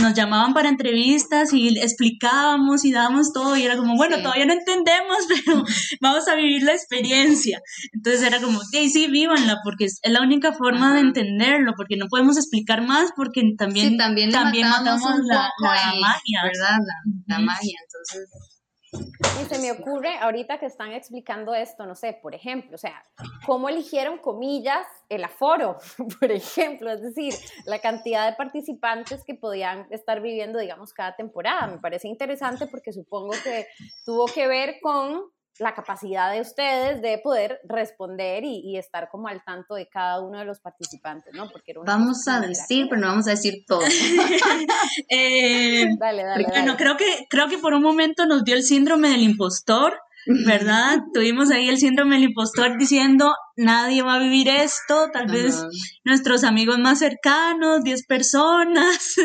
nos 0.01 0.15
llamaban 0.15 0.55
para 0.55 0.69
entrevistas 0.69 1.53
y 1.53 1.79
explicábamos 1.79 2.85
y 2.85 2.93
dábamos 2.93 3.33
todo 3.33 3.57
y 3.57 3.65
era 3.65 3.77
como, 3.77 3.97
bueno, 3.97 4.19
todavía 4.23 4.47
no 4.47 4.55
entendemos, 4.55 5.19
pero 5.29 5.65
vamos 6.01 6.29
a 6.29 6.35
vivir 6.35 6.63
la 6.63 6.73
experiencia. 6.73 7.61
Entonces 7.93 8.23
era 8.23 8.41
como, 8.41 8.61
sí, 8.61 8.89
sí, 8.89 9.09
vívanla, 9.09 9.59
porque 9.65 9.85
es 9.87 10.01
la 10.05 10.23
única 10.23 10.53
forma 10.53 10.95
de 10.95 11.01
entenderlo, 11.01 11.75
porque 11.77 11.97
no 11.97 12.07
podemos 12.09 12.37
explicar 12.37 12.83
más, 12.83 13.11
porque 13.17 13.43
también, 13.59 13.97
también, 13.97 14.31
también 14.31 14.69
matamos, 14.69 15.21
la, 15.25 15.51
magia. 15.61 16.41
¿Verdad? 16.43 16.79
La, 17.27 17.37
la 17.37 17.39
magia, 17.39 17.79
entonces 17.85 18.29
y 18.93 19.45
se 19.47 19.59
me 19.59 19.73
ocurre 19.73 20.19
ahorita 20.19 20.59
que 20.59 20.67
están 20.67 20.93
explicando 20.93 21.55
esto, 21.55 21.87
no 21.87 21.95
sé, 21.95 22.19
por 22.21 22.35
ejemplo, 22.35 22.75
o 22.75 22.79
sea, 22.79 23.05
¿cómo 23.47 23.69
eligieron, 23.69 24.19
comillas, 24.19 24.87
el 25.09 25.25
aforo? 25.25 25.79
Por 26.21 26.31
ejemplo, 26.31 26.91
es 26.91 27.03
decir, 27.03 27.35
la 27.65 27.79
cantidad 27.79 28.29
de 28.29 28.37
participantes 28.37 29.25
que 29.25 29.35
podían 29.35 29.87
estar 29.91 30.21
viviendo, 30.21 30.59
digamos, 30.59 30.93
cada 30.93 31.17
temporada. 31.17 31.67
Me 31.67 31.79
parece 31.79 32.09
interesante 32.09 32.67
porque 32.67 32.93
supongo 32.93 33.33
que 33.43 33.67
tuvo 34.05 34.27
que 34.27 34.47
ver 34.47 34.77
con 34.81 35.31
la 35.59 35.75
capacidad 35.75 36.33
de 36.33 36.41
ustedes 36.41 37.03
de 37.03 37.19
poder 37.23 37.61
responder 37.65 38.45
y, 38.45 38.77
estar 38.77 39.09
como 39.11 39.29
al 39.29 39.45
tanto 39.45 39.75
de 39.75 39.89
cada 39.89 40.21
uno 40.21 40.39
de 40.39 40.45
los 40.45 40.61
participantes, 40.61 41.33
¿no? 41.35 41.49
Porque 41.51 41.75
vamos 41.85 42.27
a 42.27 42.41
decir, 42.41 42.87
pero 42.89 43.01
no 43.01 43.09
vamos 43.09 43.27
a 43.29 43.31
decir 43.31 43.65
todo. 43.67 43.81
Eh, 45.09 45.87
dale, 45.99 46.25
dale, 46.25 46.47
bueno, 46.49 46.77
creo 46.77 46.97
que 46.97 47.27
creo 47.29 47.49
que 47.49 47.59
por 47.59 47.75
un 47.75 47.83
momento 47.83 48.27
nos 48.27 48.45
dio 48.45 48.55
el 48.57 48.63
síndrome 48.63 49.09
del 49.09 49.23
impostor. 49.23 49.99
¿Verdad? 50.47 50.99
Tuvimos 51.13 51.51
ahí 51.51 51.69
el 51.69 51.79
síndrome 51.79 52.15
del 52.15 52.29
impostor 52.29 52.79
diciendo, 52.79 53.35
nadie 53.57 54.03
va 54.03 54.15
a 54.15 54.19
vivir 54.21 54.49
esto, 54.49 55.11
tal 55.13 55.27
vez 55.27 55.65
nuestros 56.05 56.45
amigos 56.45 56.79
más 56.79 57.01
cercanos, 57.01 57.83
10 57.83 58.07
personas. 58.07 59.19
Eh, 59.19 59.25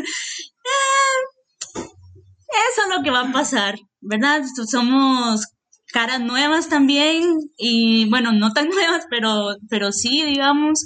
eso 1.75 2.81
es 2.81 2.95
lo 2.95 3.03
que 3.03 3.11
va 3.11 3.29
a 3.29 3.31
pasar, 3.31 3.75
¿verdad? 4.01 4.41
Somos 4.65 5.56
caras 5.91 6.21
nuevas 6.21 6.69
también 6.69 7.23
y 7.57 8.09
bueno, 8.09 8.31
no 8.31 8.53
tan 8.53 8.69
nuevas, 8.69 9.05
pero, 9.09 9.55
pero 9.69 9.91
sí, 9.91 10.23
digamos, 10.23 10.85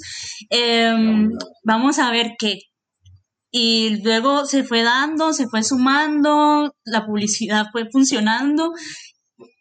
em, 0.50 1.30
vamos 1.64 1.98
a 1.98 2.10
ver 2.10 2.32
qué. 2.38 2.58
Y 3.50 4.02
luego 4.02 4.46
se 4.46 4.64
fue 4.64 4.82
dando, 4.82 5.32
se 5.34 5.46
fue 5.46 5.62
sumando, 5.62 6.74
la 6.84 7.04
publicidad 7.04 7.66
fue 7.70 7.86
funcionando 7.90 8.72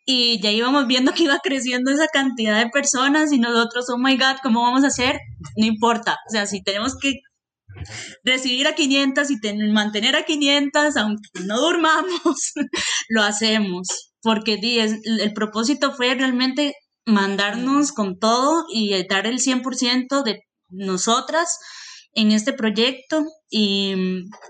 y 0.06 0.42
ya 0.42 0.52
íbamos 0.52 0.88
viendo 0.88 1.12
que 1.14 1.24
iba 1.24 1.40
creciendo 1.44 1.92
esa 1.92 2.08
cantidad 2.08 2.58
de 2.60 2.70
personas 2.70 3.32
y 3.32 3.40
nosotros, 3.40 3.86
oh 3.90 3.98
my 3.98 4.18
god, 4.18 4.38
¿cómo 4.44 4.62
vamos 4.62 4.84
a 4.84 4.88
hacer? 4.88 5.20
No 5.58 5.66
importa, 5.66 6.18
o 6.28 6.32
sea, 6.32 6.46
si 6.46 6.64
tenemos 6.64 6.98
que 6.98 7.16
recibir 8.24 8.68
a 8.68 8.76
500 8.76 9.28
y 9.32 9.38
mantener 9.72 10.16
a 10.16 10.24
500, 10.24 10.98
aunque 10.98 11.30
no 11.46 11.60
durmamos, 11.60 12.54
lo 13.10 13.24
hacemos 13.24 14.11
porque 14.22 14.60
el, 14.62 15.34
propósito 15.34 15.94
fue 15.94 16.14
realmente 16.16 16.76
mandarnos 17.06 17.92
con 17.92 18.20
todo 18.20 18.66
y 18.72 18.92
dar 19.08 19.26
el 19.26 19.40
100% 19.40 20.24
de 20.24 20.42
nosotras 20.70 21.58
en 22.14 22.32
este 22.32 22.54
proyecto 22.54 23.24
y, 23.50 23.96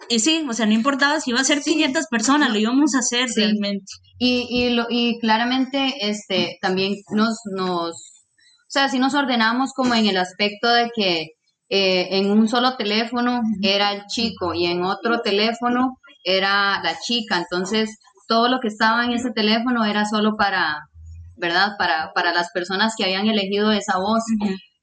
y, 0.10 0.20
sí, 0.20 0.46
o 0.50 0.54
sea, 0.54 0.66
no 0.66 0.74
importaba 0.74 1.20
si 1.20 1.30
iba 1.32 1.40
a 1.40 1.46
ser 1.46 1.62
500 1.62 2.06
personas, 2.10 2.52
lo 2.52 2.58
íbamos 2.58 2.96
a 2.96 3.00
hacer 3.00 3.30
realmente. 3.36 3.86
Y, 4.18 4.48
y, 4.50 4.70
lo, 4.72 4.88
y 4.90 5.20
claramente 5.20 5.94
este, 6.02 6.58
también 6.62 6.96
nos, 7.12 7.38
nos, 7.56 7.92
o 7.92 8.70
sea, 8.70 8.90
sí 8.90 9.00
nos 9.00 9.14
ordenamos 9.14 9.74
como 9.74 9.94
en 9.94 10.08
el 10.08 10.18
aspecto 10.18 10.70
de 10.70 10.90
que 10.96 11.28
eh, 11.70 12.18
en 12.18 12.32
un 12.32 12.48
solo 12.50 12.76
teléfono 12.76 13.42
era 13.62 13.94
el 13.94 14.06
chico 14.08 14.54
y 14.54 14.66
en 14.66 14.84
otro 14.84 15.22
teléfono 15.22 15.98
era 16.24 16.82
la 16.84 17.00
chica, 17.00 17.38
entonces 17.38 17.98
todo 18.32 18.48
lo 18.48 18.62
que 18.62 18.70
estaba 18.70 19.04
en 19.04 19.12
ese 19.12 19.32
teléfono 19.32 19.84
era 19.84 20.06
solo 20.06 20.38
para, 20.38 20.88
¿verdad? 21.36 21.74
Para, 21.78 22.13
para 22.13 22.32
las 22.32 22.50
personas 22.54 22.94
que 22.98 23.04
habían 23.04 23.28
elegido 23.28 23.74
esa 23.74 23.98
voz. 23.98 24.24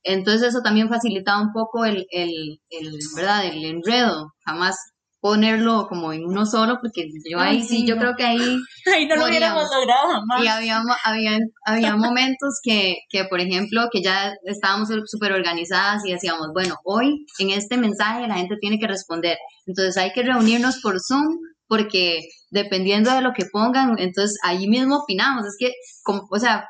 Entonces 0.03 0.49
eso 0.49 0.61
también 0.61 0.91
facilitaba 0.91 1.41
un 1.41 1.55
poco 1.55 1.87
el, 1.87 2.05
el, 2.11 2.61
el, 2.69 2.99
¿verdad? 3.17 3.47
El 3.47 3.65
enredo. 3.65 4.35
Jamás 4.45 4.77
ponerlo 5.21 5.87
como 5.89 6.13
en 6.13 6.27
uno 6.27 6.45
solo, 6.45 6.77
porque 6.83 7.09
yo 7.29 7.41
ahí 7.41 7.63
sí, 7.63 7.87
yo 7.87 7.97
creo 7.97 8.17
que 8.17 8.25
ahí... 8.25 8.59
Ahí 8.95 9.07
no 9.07 9.17
lo 9.17 9.27
hubiéramos 9.27 9.65
logrado 9.75 10.09
jamás. 10.09 10.45
Y 10.45 10.47
había, 10.47 10.83
había, 11.05 11.39
había 11.65 11.97
momentos 11.97 12.61
que, 12.63 12.99
que, 13.09 13.25
por 13.25 13.41
ejemplo, 13.41 13.89
que 13.91 14.03
ya 14.03 14.35
estábamos 14.45 14.91
súper 15.07 15.33
organizadas 15.33 16.05
y 16.05 16.13
decíamos, 16.13 16.49
bueno, 16.53 16.77
hoy 16.85 17.25
en 17.39 17.51
este 17.51 17.79
mensaje 17.79 18.29
la 18.29 18.35
gente 18.35 18.57
tiene 18.61 18.79
que 18.79 18.87
responder. 18.87 19.39
Entonces 19.67 19.97
hay 19.97 20.13
que 20.13 20.23
reunirnos 20.23 20.81
por 20.83 21.01
Zoom 21.01 21.39
porque 21.69 22.29
dependiendo 22.51 23.13
de 23.13 23.21
lo 23.21 23.33
que 23.33 23.47
pongan, 23.53 23.99
entonces 23.99 24.39
ahí 24.43 24.69
mismo 24.69 24.99
opinamos. 24.99 25.47
Es 25.47 25.57
que, 25.59 25.73
como, 26.03 26.27
o 26.31 26.39
sea, 26.39 26.67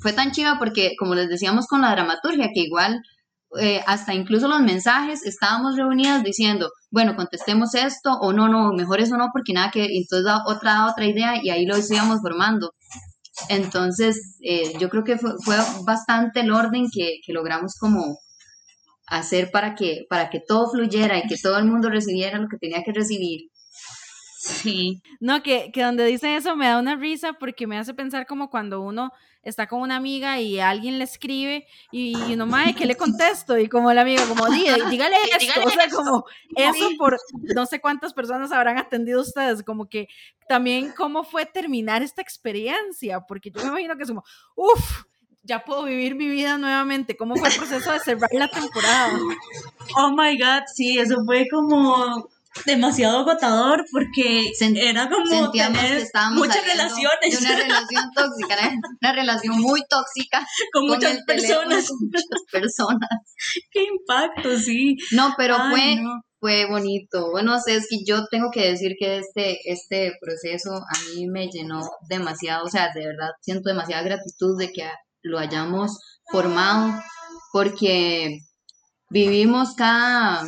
fue 0.00 0.12
tan 0.12 0.32
chiva 0.32 0.56
porque, 0.58 0.92
como 0.98 1.14
les 1.14 1.28
decíamos 1.28 1.66
con 1.66 1.82
la 1.82 1.90
dramaturgia, 1.90 2.50
que 2.54 2.60
igual 2.60 3.00
eh, 3.60 3.82
hasta 3.86 4.14
incluso 4.14 4.48
los 4.48 4.60
mensajes 4.60 5.24
estábamos 5.24 5.76
reunidas 5.76 6.22
diciendo, 6.22 6.70
bueno, 6.90 7.16
contestemos 7.16 7.74
esto 7.74 8.12
o 8.20 8.32
no, 8.32 8.48
no, 8.48 8.72
mejor 8.72 9.00
eso 9.00 9.16
no, 9.16 9.28
porque 9.32 9.52
nada 9.52 9.70
que, 9.70 9.84
entonces 9.84 10.24
da 10.24 10.42
otra, 10.46 10.86
otra 10.86 11.06
idea 11.06 11.34
y 11.42 11.50
ahí 11.50 11.66
lo 11.66 11.76
íbamos 11.78 12.20
formando. 12.20 12.72
Entonces, 13.48 14.36
eh, 14.42 14.72
yo 14.78 14.88
creo 14.88 15.04
que 15.04 15.16
fue, 15.16 15.32
fue, 15.44 15.56
bastante 15.84 16.40
el 16.40 16.50
orden 16.50 16.86
que, 16.92 17.20
que 17.24 17.32
logramos 17.32 17.76
como 17.78 18.18
hacer 19.06 19.50
para 19.50 19.74
que, 19.74 20.06
para 20.10 20.28
que 20.30 20.40
todo 20.46 20.70
fluyera 20.70 21.18
y 21.18 21.28
que 21.28 21.36
todo 21.42 21.58
el 21.58 21.64
mundo 21.64 21.88
recibiera 21.88 22.38
lo 22.38 22.48
que 22.48 22.58
tenía 22.58 22.82
que 22.84 22.92
recibir 22.92 23.48
Sí. 24.48 25.02
No, 25.20 25.42
que, 25.42 25.70
que 25.72 25.82
donde 25.82 26.04
dicen 26.06 26.30
eso 26.30 26.56
me 26.56 26.66
da 26.66 26.78
una 26.78 26.96
risa 26.96 27.34
porque 27.34 27.66
me 27.66 27.78
hace 27.78 27.94
pensar 27.94 28.26
como 28.26 28.50
cuando 28.50 28.80
uno 28.80 29.12
está 29.42 29.66
con 29.66 29.80
una 29.80 29.96
amiga 29.96 30.40
y 30.40 30.60
alguien 30.60 30.98
le 30.98 31.04
escribe 31.04 31.66
y, 31.90 32.14
uno, 32.32 32.46
mae, 32.46 32.74
¿qué 32.74 32.86
le 32.86 32.96
contesto? 32.96 33.56
Y 33.58 33.68
como 33.68 33.92
la 33.92 34.02
amiga, 34.02 34.26
como, 34.26 34.46
dígale 34.90 35.16
esto. 35.38 35.60
o 35.64 35.70
sea, 35.70 35.88
como 35.88 36.24
eso 36.56 36.90
por 36.98 37.18
no 37.54 37.66
sé 37.66 37.80
cuántas 37.80 38.12
personas 38.12 38.52
habrán 38.52 38.78
atendido 38.78 39.20
ustedes, 39.20 39.62
como 39.62 39.88
que 39.88 40.08
también 40.48 40.92
cómo 40.96 41.24
fue 41.24 41.46
terminar 41.46 42.02
esta 42.02 42.22
experiencia, 42.22 43.20
porque 43.20 43.50
yo 43.50 43.62
me 43.62 43.68
imagino 43.68 43.96
que 43.96 44.02
es 44.02 44.08
como, 44.08 44.24
uff, 44.54 45.04
ya 45.42 45.64
puedo 45.64 45.84
vivir 45.84 46.14
mi 46.14 46.28
vida 46.28 46.58
nuevamente. 46.58 47.16
¿Cómo 47.16 47.34
fue 47.36 47.48
el 47.48 47.56
proceso 47.56 47.92
de 47.92 48.00
cerrar 48.00 48.28
la 48.32 48.48
temporada? 48.48 49.18
Oh 49.96 50.10
my 50.10 50.38
God, 50.38 50.64
sí, 50.74 50.98
eso 50.98 51.16
fue 51.24 51.46
como 51.50 52.28
demasiado 52.64 53.18
agotador 53.20 53.84
porque 53.90 54.50
era 54.60 55.08
como 55.08 55.50
tener 55.50 56.06
muchas 56.34 56.64
relaciones. 56.64 57.40
una 57.40 57.56
relación 57.56 58.04
tóxica, 58.14 58.56
una 59.00 59.12
relación 59.12 59.60
muy 59.60 59.80
tóxica 59.88 60.46
con, 60.72 60.86
muchas 60.86 61.18
personas. 61.26 61.86
muchas 62.00 62.24
personas. 62.50 63.08
Qué 63.70 63.84
impacto, 63.84 64.58
sí. 64.58 64.96
No, 65.12 65.34
pero 65.36 65.56
fue 65.70 65.98
fue 66.40 66.66
bonito. 66.66 67.30
Bueno, 67.30 67.58
sé, 67.60 67.76
es 67.76 67.86
que 67.88 68.04
yo 68.06 68.26
tengo 68.30 68.50
que 68.52 68.70
decir 68.70 68.94
que 68.98 69.18
este, 69.18 69.58
este 69.64 70.12
proceso 70.20 70.72
a 70.72 71.14
mí 71.14 71.26
me 71.26 71.48
llenó 71.48 71.80
demasiado, 72.08 72.66
o 72.66 72.70
sea, 72.70 72.90
de 72.94 73.06
verdad 73.06 73.30
siento 73.40 73.68
demasiada 73.68 74.02
gratitud 74.02 74.58
de 74.58 74.72
que 74.72 74.88
lo 75.22 75.38
hayamos 75.38 75.98
formado, 76.30 76.94
porque 77.52 78.38
vivimos 79.10 79.74
cada, 79.74 80.44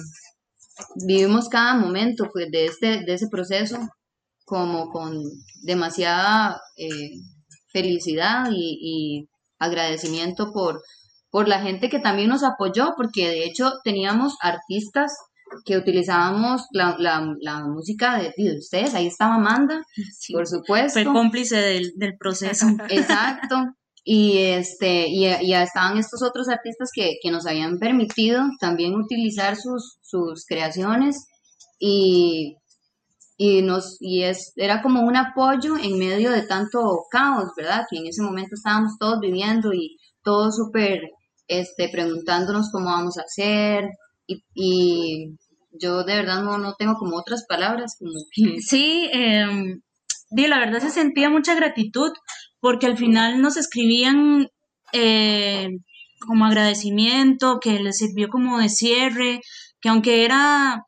vivimos 1.07 1.49
cada 1.49 1.75
momento 1.75 2.29
pues, 2.33 2.51
de, 2.51 2.67
este, 2.67 3.05
de 3.05 3.15
ese 3.15 3.29
proceso 3.29 3.79
como 4.45 4.91
con 4.91 5.23
demasiada 5.63 6.61
eh, 6.77 7.11
felicidad 7.73 8.49
y, 8.51 9.29
agradecimiento 9.63 10.53
por, 10.55 10.81
por 11.29 11.47
la 11.47 11.61
gente 11.61 11.91
que 11.91 11.99
también 11.99 12.31
nos 12.31 12.43
apoyó, 12.43 12.95
porque 12.97 13.29
de 13.29 13.45
hecho 13.45 13.75
teníamos 13.85 14.37
artistas 14.41 15.13
que 15.67 15.77
utilizábamos 15.77 16.63
la, 16.73 16.97
la, 16.99 17.67
música 17.67 18.19
de, 18.19 18.57
ustedes, 18.59 18.95
ahí 18.95 19.07
estaba 19.07 19.35
Amanda, 19.35 19.83
por 20.33 20.47
supuesto. 20.47 20.99
Fue 20.99 21.13
cómplice 21.13 21.57
del, 21.57 21.93
del 21.97 22.17
proceso. 22.17 22.69
Exacto. 22.89 23.57
Y, 24.05 24.39
este, 24.39 25.09
y, 25.09 25.23
ya 25.47 25.63
estaban 25.63 25.99
estos 25.99 26.23
otros 26.23 26.49
artistas 26.49 26.91
que, 26.95 27.17
que, 27.23 27.31
nos 27.31 27.47
habían 27.47 27.79
permitido 27.79 28.43
también 28.59 28.95
utilizar 28.95 29.57
sus, 29.57 29.99
sus 30.01 30.47
creaciones 30.47 31.27
y, 31.79 32.57
y, 33.37 33.63
nos, 33.63 33.99
y 34.01 34.23
es, 34.23 34.53
era 34.57 34.83
como 34.83 35.03
un 35.03 35.17
apoyo 35.17 35.77
en 35.77 35.99
medio 35.99 36.31
de 36.31 36.43
tanto 36.43 37.05
caos, 37.11 37.51
¿verdad? 37.57 37.85
Que 37.91 37.99
en 37.99 38.07
ese 38.07 38.23
momento 38.23 38.55
estábamos 38.55 38.93
todos 38.99 39.21
viviendo 39.21 39.73
y 39.73 39.99
todos 40.23 40.57
súper 40.57 41.01
este, 41.47 41.89
preguntándonos 41.89 42.71
cómo 42.71 42.87
vamos 42.87 43.19
a 43.19 43.23
hacer 43.23 43.91
y, 44.27 44.45
y, 44.55 45.39
yo 45.73 46.05
de 46.05 46.17
verdad 46.17 46.43
no, 46.43 46.59
no 46.59 46.75
tengo 46.75 46.95
como 46.95 47.17
otras 47.17 47.45
palabras. 47.49 47.97
Como 47.99 48.13
Sí, 48.61 49.09
eh, 49.13 49.47
la 50.31 50.59
verdad 50.59 50.81
se 50.81 50.91
sentía 50.91 51.31
mucha 51.31 51.55
gratitud 51.55 52.11
porque 52.61 52.87
al 52.87 52.97
final 52.97 53.41
nos 53.41 53.57
escribían 53.57 54.49
eh, 54.93 55.69
como 56.21 56.45
agradecimiento, 56.45 57.59
que 57.61 57.81
les 57.81 57.99
sirvió 57.99 58.29
como 58.29 58.59
de 58.59 58.69
cierre, 58.69 59.41
que 59.81 59.89
aunque 59.89 60.25
era 60.25 60.85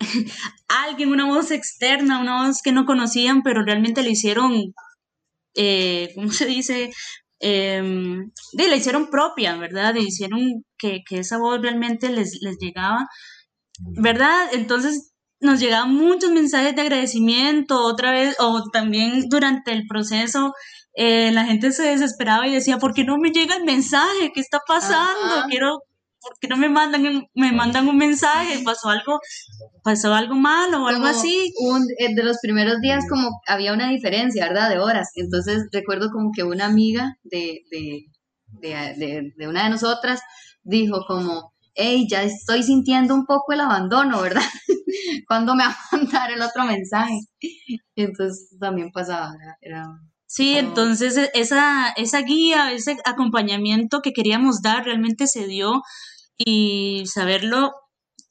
alguien, 0.68 1.12
una 1.12 1.26
voz 1.26 1.50
externa, 1.50 2.20
una 2.20 2.46
voz 2.46 2.60
que 2.62 2.72
no 2.72 2.84
conocían, 2.84 3.42
pero 3.42 3.64
realmente 3.64 4.02
le 4.02 4.10
hicieron, 4.10 4.74
eh, 5.54 6.10
¿cómo 6.14 6.30
se 6.30 6.46
dice? 6.46 6.92
Eh, 7.40 7.82
la 8.52 8.76
hicieron 8.76 9.10
propia, 9.10 9.56
¿verdad? 9.56 9.94
Le 9.94 10.02
hicieron 10.02 10.64
que, 10.78 11.02
que 11.06 11.18
esa 11.18 11.38
voz 11.38 11.60
realmente 11.60 12.08
les, 12.10 12.38
les 12.40 12.56
llegaba, 12.58 13.06
¿verdad? 13.78 14.48
Entonces 14.52 15.12
nos 15.40 15.60
llegaban 15.60 15.94
muchos 15.94 16.30
mensajes 16.32 16.74
de 16.74 16.82
agradecimiento, 16.82 17.84
otra 17.84 18.12
vez, 18.12 18.34
o 18.40 18.64
también 18.72 19.28
durante 19.28 19.72
el 19.72 19.86
proceso, 19.86 20.54
eh, 20.94 21.32
la 21.32 21.44
gente 21.44 21.72
se 21.72 21.82
desesperaba 21.82 22.46
y 22.46 22.52
decía, 22.52 22.78
¿por 22.78 22.94
qué 22.94 23.04
no 23.04 23.18
me 23.18 23.30
llega 23.30 23.56
el 23.56 23.64
mensaje? 23.64 24.30
¿Qué 24.32 24.40
está 24.40 24.60
pasando? 24.66 25.46
Quiero, 25.48 25.80
¿por 26.20 26.38
qué 26.40 26.46
no 26.46 26.56
me 26.56 26.68
mandan, 26.68 27.04
un, 27.04 27.26
me 27.34 27.50
mandan 27.52 27.88
un 27.88 27.96
mensaje? 27.96 28.62
¿Pasó 28.64 28.88
algo, 28.90 29.18
pasó 29.82 30.14
algo 30.14 30.36
malo 30.36 30.84
o 30.84 30.86
algo 30.86 31.06
así? 31.06 31.52
Un, 31.58 31.82
eh, 31.98 32.14
de 32.14 32.22
los 32.22 32.38
primeros 32.40 32.80
días 32.80 33.04
como 33.08 33.28
había 33.48 33.72
una 33.72 33.88
diferencia, 33.90 34.46
¿verdad? 34.46 34.70
De 34.70 34.78
horas. 34.78 35.10
Entonces 35.16 35.68
recuerdo 35.72 36.10
como 36.12 36.30
que 36.34 36.44
una 36.44 36.66
amiga 36.66 37.16
de, 37.24 37.62
de, 37.70 38.04
de, 38.60 39.32
de 39.36 39.48
una 39.48 39.64
de 39.64 39.70
nosotras 39.70 40.20
dijo 40.62 41.04
como, 41.08 41.52
hey, 41.74 42.06
ya 42.08 42.22
estoy 42.22 42.62
sintiendo 42.62 43.14
un 43.14 43.26
poco 43.26 43.52
el 43.52 43.60
abandono, 43.60 44.22
¿verdad? 44.22 44.42
¿Cuándo 45.26 45.56
me 45.56 45.64
va 45.64 45.70
a 45.70 45.96
mandar 45.96 46.30
el 46.30 46.40
otro 46.40 46.64
mensaje? 46.64 47.18
Entonces 47.96 48.56
también 48.60 48.92
pasaba, 48.92 49.32
era 49.60 49.84
Sí, 50.34 50.56
entonces 50.56 51.16
e, 51.16 51.30
esa, 51.34 51.90
esa 51.96 52.20
guía, 52.22 52.72
ese 52.72 52.96
acompañamiento 53.04 54.00
que 54.02 54.12
queríamos 54.12 54.62
dar 54.62 54.84
realmente 54.84 55.28
se 55.28 55.46
dio 55.46 55.82
y 56.36 57.04
saberlo 57.06 57.72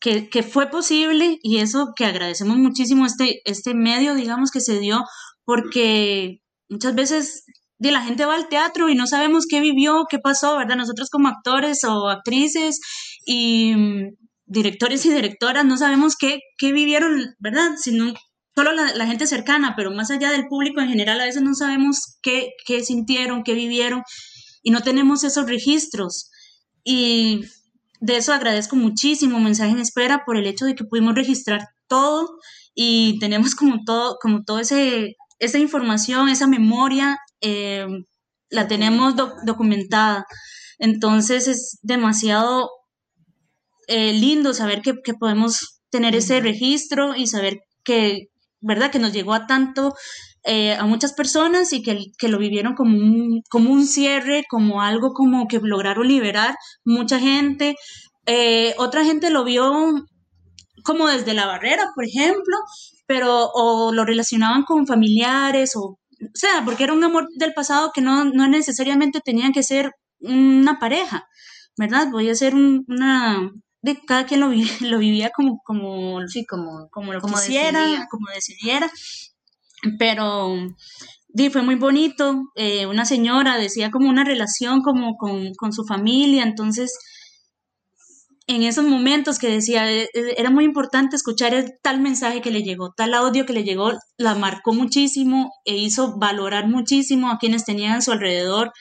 que, 0.01 0.29
que, 0.29 0.43
fue 0.43 0.69
posible 0.69 1.39
y 1.43 1.59
eso 1.59 1.93
que 1.95 2.03
agradecemos 2.05 2.57
muchísimo 2.57 3.05
este, 3.05 3.41
este 3.45 3.73
medio, 3.73 4.15
digamos, 4.15 4.51
que 4.51 4.59
se 4.59 4.79
dio 4.79 5.05
porque 5.45 6.41
muchas 6.69 6.93
veces 6.93 7.45
de 7.77 7.91
la 7.93 8.01
gente 8.01 8.25
va 8.25 8.35
al 8.35 8.49
teatro 8.49 8.89
y 8.89 8.95
no 8.95 9.07
sabemos 9.07 9.45
qué 9.49 9.61
vivió, 9.61 10.03
qué 10.09 10.19
pasó, 10.19 10.57
¿verdad? 10.57 10.75
Nosotros 10.75 11.09
como 11.09 11.29
actores 11.29 11.85
o 11.85 12.09
actrices 12.09 12.81
y 13.25 13.75
mm, 13.75 14.09
directores 14.45 15.05
y 15.05 15.13
directoras 15.13 15.63
no 15.63 15.77
sabemos 15.77 16.17
qué, 16.17 16.39
qué 16.57 16.73
vivieron, 16.73 17.33
¿verdad? 17.39 17.71
Sino 17.77 18.13
solo 18.55 18.71
la, 18.71 19.05
gente 19.07 19.27
cercana, 19.27 19.73
pero 19.75 19.91
más 19.91 20.11
allá 20.11 20.31
del 20.31 20.47
público 20.47 20.81
en 20.81 20.89
general, 20.89 21.19
a 21.19 21.25
veces 21.25 21.41
no 21.41 21.55
sabemos 21.55 22.17
qué, 22.21 22.51
qué 22.65 22.83
sintieron, 22.83 23.43
qué 23.43 23.53
vivieron 23.53 24.03
y 24.61 24.71
no 24.71 24.81
tenemos 24.81 25.23
esos 25.23 25.47
registros. 25.47 26.29
Y 26.83 27.41
de 27.99 28.17
eso 28.17 28.33
agradezco 28.33 28.75
muchísimo 28.75 29.39
Mensaje 29.39 29.71
en 29.71 29.79
Espera 29.79 30.23
por 30.25 30.37
el 30.37 30.45
hecho 30.45 30.65
de 30.65 30.75
que 30.75 30.83
pudimos 30.83 31.15
registrar 31.15 31.69
todo 31.87 32.37
y 32.75 33.19
tenemos 33.19 33.55
como 33.55 33.83
todo, 33.85 34.17
como 34.21 34.43
todo 34.43 34.59
ese, 34.59 35.15
esa 35.39 35.57
información, 35.57 36.29
esa 36.29 36.47
memoria, 36.47 37.17
eh, 37.41 37.87
la 38.49 38.67
tenemos 38.67 39.15
documentada. 39.45 40.25
Entonces 40.79 41.47
es 41.47 41.79
demasiado 41.81 42.69
eh, 43.87 44.13
lindo 44.13 44.53
saber 44.53 44.81
que, 44.81 44.93
que 45.03 45.13
podemos 45.13 45.81
tener 45.89 46.15
ese 46.15 46.39
registro 46.39 47.15
y 47.15 47.27
saber 47.27 47.61
que 47.83 48.29
¿verdad? 48.63 48.91
Que 48.91 48.99
nos 48.99 49.13
llegó 49.13 49.33
a 49.33 49.45
tanto, 49.47 49.93
eh, 50.43 50.73
a 50.75 50.85
muchas 50.85 51.13
personas 51.13 51.73
y 51.73 51.81
que, 51.83 51.97
que, 52.17 52.27
lo 52.27 52.37
vivieron 52.39 52.75
como 52.75 52.97
un, 52.97 53.41
como 53.49 53.71
un 53.71 53.85
cierre, 53.85 54.43
como 54.49 54.81
algo 54.81 55.13
como 55.13 55.47
que 55.47 55.59
lograron 55.61 56.07
liberar 56.07 56.55
mucha 56.85 57.19
gente. 57.19 57.75
Eh, 58.25 58.73
otra 58.77 59.05
gente 59.05 59.29
lo 59.29 59.43
vio 59.43 60.05
como 60.83 61.07
desde 61.07 61.33
la 61.33 61.45
barrera, 61.45 61.91
por 61.95 62.05
ejemplo, 62.05 62.57
pero 63.07 63.49
o 63.53 63.91
lo 63.93 64.05
relacionaban 64.05 64.63
con 64.63 64.87
familiares 64.87 65.75
o, 65.75 65.81
o 65.83 65.99
sea, 66.33 66.63
porque 66.65 66.83
era 66.85 66.93
un 66.93 67.03
amor 67.03 67.27
del 67.37 67.53
pasado 67.53 67.91
que 67.93 68.01
no, 68.01 68.25
no 68.25 68.47
necesariamente 68.47 69.21
tenían 69.21 69.53
que 69.53 69.63
ser 69.63 69.91
una 70.19 70.79
pareja, 70.79 71.25
¿verdad? 71.77 72.07
Voy 72.11 72.29
a 72.29 72.35
ser 72.35 72.55
una, 72.55 73.49
de 73.83 73.99
cada 74.01 74.25
quien 74.25 74.39
lo, 74.39 74.49
lo 74.89 74.97
vivía 74.97 75.29
como, 75.29 75.61
como, 75.63 76.25
sí, 76.27 76.45
como, 76.45 76.89
como 76.89 77.13
lo 77.13 77.21
quisiera, 77.21 78.07
como 78.09 78.27
decidiera. 78.33 78.89
Pero 79.99 80.55
sí, 81.35 81.49
fue 81.51 81.61
muy 81.61 81.75
bonito. 81.75 82.45
Eh, 82.55 82.87
una 82.87 83.05
señora 83.05 83.57
decía 83.57 83.91
como 83.91 84.09
una 84.09 84.23
relación 84.23 84.81
como 84.81 85.17
con, 85.17 85.53
con, 85.55 85.73
su 85.73 85.83
familia. 85.83 86.43
Entonces, 86.43 86.97
en 88.47 88.63
esos 88.63 88.85
momentos 88.85 89.37
que 89.37 89.49
decía, 89.49 89.91
e, 89.91 90.03
e, 90.03 90.35
era 90.37 90.49
muy 90.49 90.63
importante 90.63 91.17
escuchar 91.17 91.53
el, 91.53 91.73
tal 91.81 91.99
mensaje 91.99 92.41
que 92.41 92.51
le 92.51 92.63
llegó, 92.63 92.93
tal 92.95 93.13
audio 93.13 93.45
que 93.45 93.53
le 93.53 93.65
llegó, 93.65 93.91
la 94.17 94.35
marcó 94.35 94.73
muchísimo 94.73 95.51
e 95.65 95.75
hizo 95.75 96.17
valorar 96.17 96.69
muchísimo 96.69 97.29
a 97.29 97.37
quienes 97.37 97.65
tenían 97.65 97.97
a 97.97 98.01
su 98.01 98.13
alrededor 98.13 98.71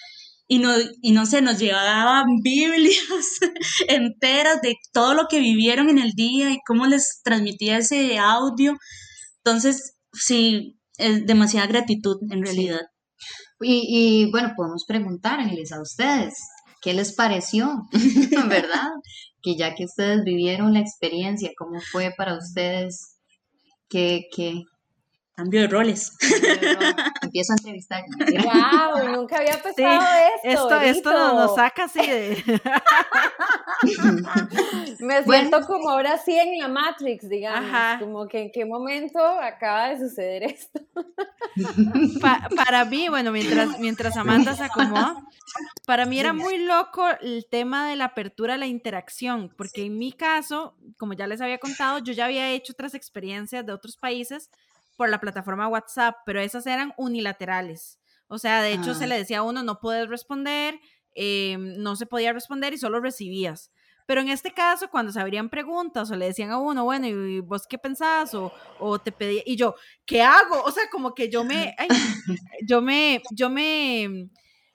y 0.53 0.59
no, 0.59 0.75
y 1.01 1.13
no 1.13 1.25
sé, 1.25 1.41
nos 1.41 1.59
llevaban 1.59 2.27
Biblias 2.43 3.39
enteras 3.89 4.61
de 4.61 4.75
todo 4.93 5.15
lo 5.15 5.27
que 5.27 5.41
vivieron 5.41 5.89
en 5.89 5.99
el 5.99 6.13
día 6.13 6.51
y 6.51 6.59
cómo 6.67 6.85
les 6.85 7.23
transmitía 7.25 7.79
ese 7.79 8.19
audio. 8.19 8.77
Entonces, 9.39 9.95
sí, 10.13 10.79
es 10.99 11.25
demasiada 11.25 11.67
gratitud 11.69 12.19
en 12.31 12.43
realidad. 12.43 12.83
Y, 13.63 13.87
y 13.89 14.31
bueno, 14.31 14.53
podemos 14.55 14.85
preguntar, 14.87 15.41
Ángeles, 15.41 15.73
a 15.73 15.81
ustedes, 15.81 16.35
¿qué 16.83 16.93
les 16.93 17.15
pareció? 17.15 17.71
¿Verdad? 18.51 18.91
que 19.43 19.57
ya 19.57 19.75
que 19.75 19.87
ustedes 19.87 20.23
vivieron 20.23 20.75
la 20.75 20.81
experiencia, 20.81 21.51
¿cómo 21.57 21.81
fue 21.81 22.13
para 22.15 22.37
ustedes? 22.37 23.17
¿Qué, 23.89 24.27
qué, 24.37 24.65
Cambio 25.35 25.63
de 25.63 25.67
roles. 25.69 26.13
Empiezo 27.23 27.53
a 27.53 27.57
entrevistar. 27.57 28.05
¡Wow! 28.19 29.17
Nunca 29.17 29.39
había 29.39 29.63
pensado 29.63 30.03
esto. 30.45 30.71
Esto, 30.75 30.81
esto 30.83 31.11
nos, 31.11 31.55
saca 31.55 31.85
así 31.85 32.01
de. 32.07 32.61
Me 35.01 35.25
siento 35.25 35.67
como 35.67 35.89
ahora 35.89 36.19
sí 36.19 36.39
en 36.39 36.59
la 36.59 36.69
Matrix, 36.69 37.31
digamos. 37.31 37.99
Como 38.01 38.29
que 38.29 38.43
en 38.43 38.53
qué 38.53 38.67
momento 38.67 39.21
acaba 39.21 39.89
de 39.89 40.01
suceder 40.07 40.43
esto. 40.43 40.81
para 42.55 42.85
mí, 42.85 43.09
bueno, 43.09 43.33
mientras, 43.33 43.79
mientras 43.79 44.19
Amanda 44.19 44.55
se 44.55 44.65
acomoda, 44.65 45.17
para 45.87 46.05
mí 46.05 46.21
era 46.21 46.35
muy 46.35 46.59
loco 46.59 47.07
el 47.23 47.47
tema 47.51 47.89
de 47.89 47.97
la 47.97 48.05
apertura, 48.05 48.59
la 48.59 48.67
interacción, 48.67 49.51
porque 49.57 49.87
en 49.87 49.97
mi 49.97 50.13
caso, 50.13 50.77
como 50.99 51.15
ya 51.15 51.27
les 51.27 51.41
había 51.41 51.57
contado, 51.59 52.01
yo 52.01 52.13
ya 52.13 52.27
había 52.27 52.51
hecho 52.51 52.75
otras 52.75 52.93
experiencias 52.93 53.65
de 53.65 53.73
otros 53.73 53.97
países 53.97 54.51
por 55.03 55.11
la 55.11 55.19
plataforma 55.19 55.67
WhatsApp, 55.67 56.19
pero 56.25 56.41
esas 56.41 56.65
eran 56.65 56.95
unilaterales. 56.97 57.99
O 58.29 58.39
sea, 58.39 58.63
de 58.63 58.73
hecho 58.73 58.95
se 58.95 59.03
ah. 59.03 59.07
le 59.09 59.19
decía 59.19 59.39
a 59.39 59.43
uno, 59.43 59.65
no 59.65 59.81
puedes 59.81 60.09
responder, 60.09 60.79
em, 61.13 61.75
no 61.79 61.97
se 61.97 62.07
podía 62.07 62.33
responder 62.33 62.73
y 62.73 62.79
solo 62.79 63.01
recibías. 63.01 63.73
Pero 64.07 64.21
en 64.21 64.29
este 64.29 64.53
caso, 64.53 64.89
cuando 64.89 65.11
se 65.11 65.19
abrían 65.19 65.51
preguntas 65.51 66.09
o 66.09 66.15
le 66.15 66.27
decían 66.27 66.53
a 66.53 66.59
uno, 66.59 66.85
bueno, 66.85 67.09
¿y 67.09 67.41
vos 67.41 67.67
qué 67.67 67.79
pensás? 67.79 68.33
O, 68.35 68.53
o 68.79 69.01
te 69.01 69.11
pedía, 69.11 69.43
y 69.45 69.57
yo, 69.57 69.75
¿qué 70.07 70.23
hago? 70.23 70.63
O 70.63 70.71
sea, 70.71 70.85
como 70.89 71.17
que 71.17 71.29
yo 71.29 71.43
me, 71.43 71.75
yo 72.69 72.81
me, 72.81 73.21
yo 73.33 73.51
me, 73.51 74.31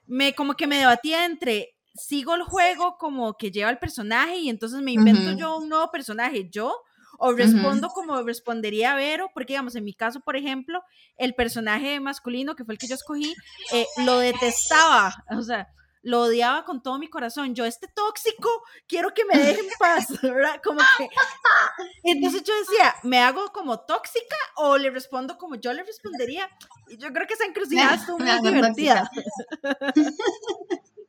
me, 0.07 0.35
como 0.35 0.55
que 0.55 0.67
me 0.67 0.79
debatía 0.79 1.23
entre, 1.23 1.77
sigo 1.93 2.35
el 2.35 2.43
juego 2.43 2.97
como 2.97 3.37
que 3.37 3.49
lleva 3.49 3.69
el 3.69 3.79
personaje 3.79 4.39
y 4.39 4.49
entonces 4.49 4.81
me 4.81 4.91
invento 4.91 5.31
yo 5.37 5.55
un 5.55 5.69
nuevo 5.69 5.89
personaje, 5.89 6.49
yo, 6.49 6.77
o 7.17 7.33
respondo 7.33 7.89
como 7.89 8.21
respondería 8.21 8.95
Vero, 8.95 9.29
porque 9.33 9.53
digamos, 9.53 9.75
en 9.75 9.83
mi 9.83 9.93
caso, 9.93 10.19
por 10.21 10.35
ejemplo, 10.35 10.83
el 11.17 11.33
personaje 11.35 11.99
masculino, 11.99 12.55
que 12.55 12.63
fue 12.63 12.75
el 12.75 12.79
que 12.79 12.87
yo 12.87 12.95
escogí, 12.95 13.33
eh, 13.73 13.85
lo 14.05 14.19
detestaba, 14.19 15.13
o 15.37 15.41
sea, 15.41 15.67
lo 16.03 16.21
odiaba 16.21 16.63
con 16.63 16.81
todo 16.81 16.97
mi 16.99 17.09
corazón. 17.09 17.53
Yo, 17.53 17.65
este 17.65 17.87
tóxico, 17.87 18.49
quiero 18.87 19.13
que 19.13 19.25
me 19.25 19.37
dejen 19.37 19.65
paz, 19.77 20.07
¿verdad? 20.21 20.61
Como 20.63 20.79
que... 20.97 21.09
Entonces 22.03 22.43
yo 22.43 22.53
decía, 22.59 22.95
¿me 23.03 23.19
hago 23.19 23.51
como 23.51 23.81
tóxica 23.81 24.37
o 24.55 24.77
le 24.77 24.89
respondo 24.89 25.37
como 25.37 25.55
yo 25.55 25.73
le 25.73 25.83
respondería? 25.83 26.49
Y 26.87 26.97
yo 26.97 27.11
creo 27.11 27.27
que 27.27 27.33
esa 27.33 27.45
encrucijada 27.45 27.95
estuvo 27.95 28.19
muy 28.19 28.41
divertida. 28.41 29.09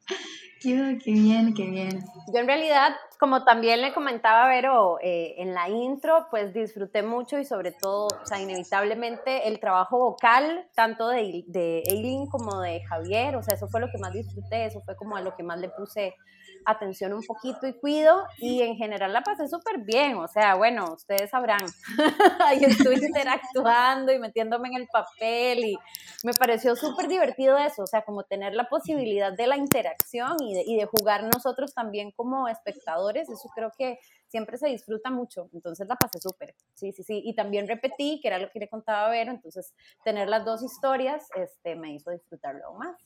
Qué, 0.61 0.75
bien, 1.05 1.55
qué 1.55 1.67
bien. 1.67 2.05
Yo 2.33 2.41
en 2.41 2.47
realidad, 2.49 2.97
como 3.21 3.45
también 3.45 3.81
le 3.81 3.95
comentaba 3.95 4.47
a 4.47 4.49
Vero 4.49 4.99
eh, 5.01 5.37
en 5.39 5.55
la 5.55 5.69
intro, 5.69 6.27
pues 6.31 6.53
disfruté 6.53 7.05
mucho 7.05 7.39
y 7.39 7.45
sobre 7.45 7.71
todo, 7.71 8.07
o 8.07 8.27
sea, 8.27 8.41
inevitablemente 8.41 9.47
el 9.47 9.61
trabajo 9.61 9.99
vocal, 9.99 10.67
tanto 10.75 11.09
de, 11.09 11.45
de 11.47 11.83
Eileen 11.87 12.27
como 12.27 12.61
de 12.61 12.83
Javier, 12.83 13.37
o 13.37 13.43
sea, 13.43 13.55
eso 13.55 13.69
fue 13.69 13.81
lo 13.81 13.89
que 13.89 13.99
más 13.99 14.13
disfruté, 14.13 14.67
eso 14.67 14.81
fue 14.81 14.97
como 14.97 15.17
a 15.17 15.21
lo 15.21 15.37
que 15.37 15.45
más 15.45 15.61
le 15.61 15.69
puse 15.69 16.17
atención 16.65 17.13
un 17.13 17.23
poquito 17.23 17.67
y 17.67 17.73
cuido 17.73 18.25
y 18.39 18.63
en 18.63 18.77
general 18.77 19.13
la 19.13 19.23
pasé 19.23 19.49
súper 19.49 19.79
bien, 19.79 20.17
o 20.17 20.29
sea, 20.29 20.55
bueno, 20.55 20.93
ustedes 20.95 21.31
sabrán, 21.31 21.65
ahí 22.45 22.65
estuve 22.65 22.95
interactuando 22.97 24.13
y 24.13 24.19
metiéndome 24.19 24.69
en 24.69 24.77
el 24.77 24.87
papel 24.89 25.65
y 25.65 25.77
me 26.25 26.33
pareció 26.35 26.77
súper 26.77 27.09
divertido 27.09 27.57
eso, 27.57 27.83
o 27.83 27.87
sea, 27.87 28.03
como 28.03 28.25
tener 28.25 28.55
la 28.55 28.69
posibilidad 28.69 29.33
de 29.33 29.47
la 29.47 29.57
interacción 29.57 30.37
y 30.41 30.55
de, 30.55 30.65
y 30.67 30.77
de 30.77 30.87
jugar 30.87 31.25
nosotros 31.25 31.75
también 31.75 32.11
como 32.13 32.49
espectadores, 32.49 33.29
eso 33.29 33.49
creo 33.55 33.71
que 33.77 33.99
siempre 34.27 34.59
se 34.59 34.69
disfruta 34.69 35.11
mucho, 35.11 35.49
entonces 35.53 35.87
la 35.89 35.97
pasé 35.97 36.19
súper, 36.21 36.55
sí, 36.75 36.93
sí, 36.93 37.03
sí, 37.03 37.23
y 37.25 37.35
también 37.35 37.67
repetí, 37.67 38.21
que 38.21 38.29
era 38.29 38.39
lo 38.39 38.51
que 38.51 38.59
le 38.59 38.69
contaba 38.69 39.07
a 39.07 39.11
Vero, 39.11 39.31
entonces 39.31 39.75
tener 40.05 40.29
las 40.29 40.45
dos 40.45 40.63
historias 40.63 41.27
este, 41.35 41.77
me 41.77 41.95
hizo 41.95 42.11
disfrutarlo 42.11 42.67
aún 42.67 42.79
más. 42.79 42.97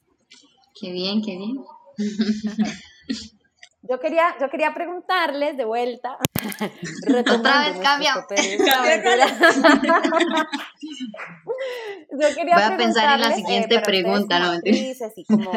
Qué 0.75 0.91
bien, 0.91 1.23
qué 1.23 1.37
bien. 1.37 1.65
Yo 3.83 3.99
quería, 3.99 4.37
yo 4.41 4.49
quería 4.49 4.73
preguntarles 4.73 5.57
de 5.57 5.65
vuelta. 5.65 6.17
Otra 7.35 7.61
vez 7.63 7.81
cambia. 7.81 8.15
yo 12.13 12.29
quería 12.35 12.55
Voy 12.55 12.63
a 12.63 12.77
pensar 12.77 13.15
en 13.15 13.21
la 13.21 13.33
siguiente 13.33 13.75
eh, 13.77 13.81
pregunta, 13.81 14.39
¿no? 14.39 14.55
y 14.65 14.95
como, 15.25 15.51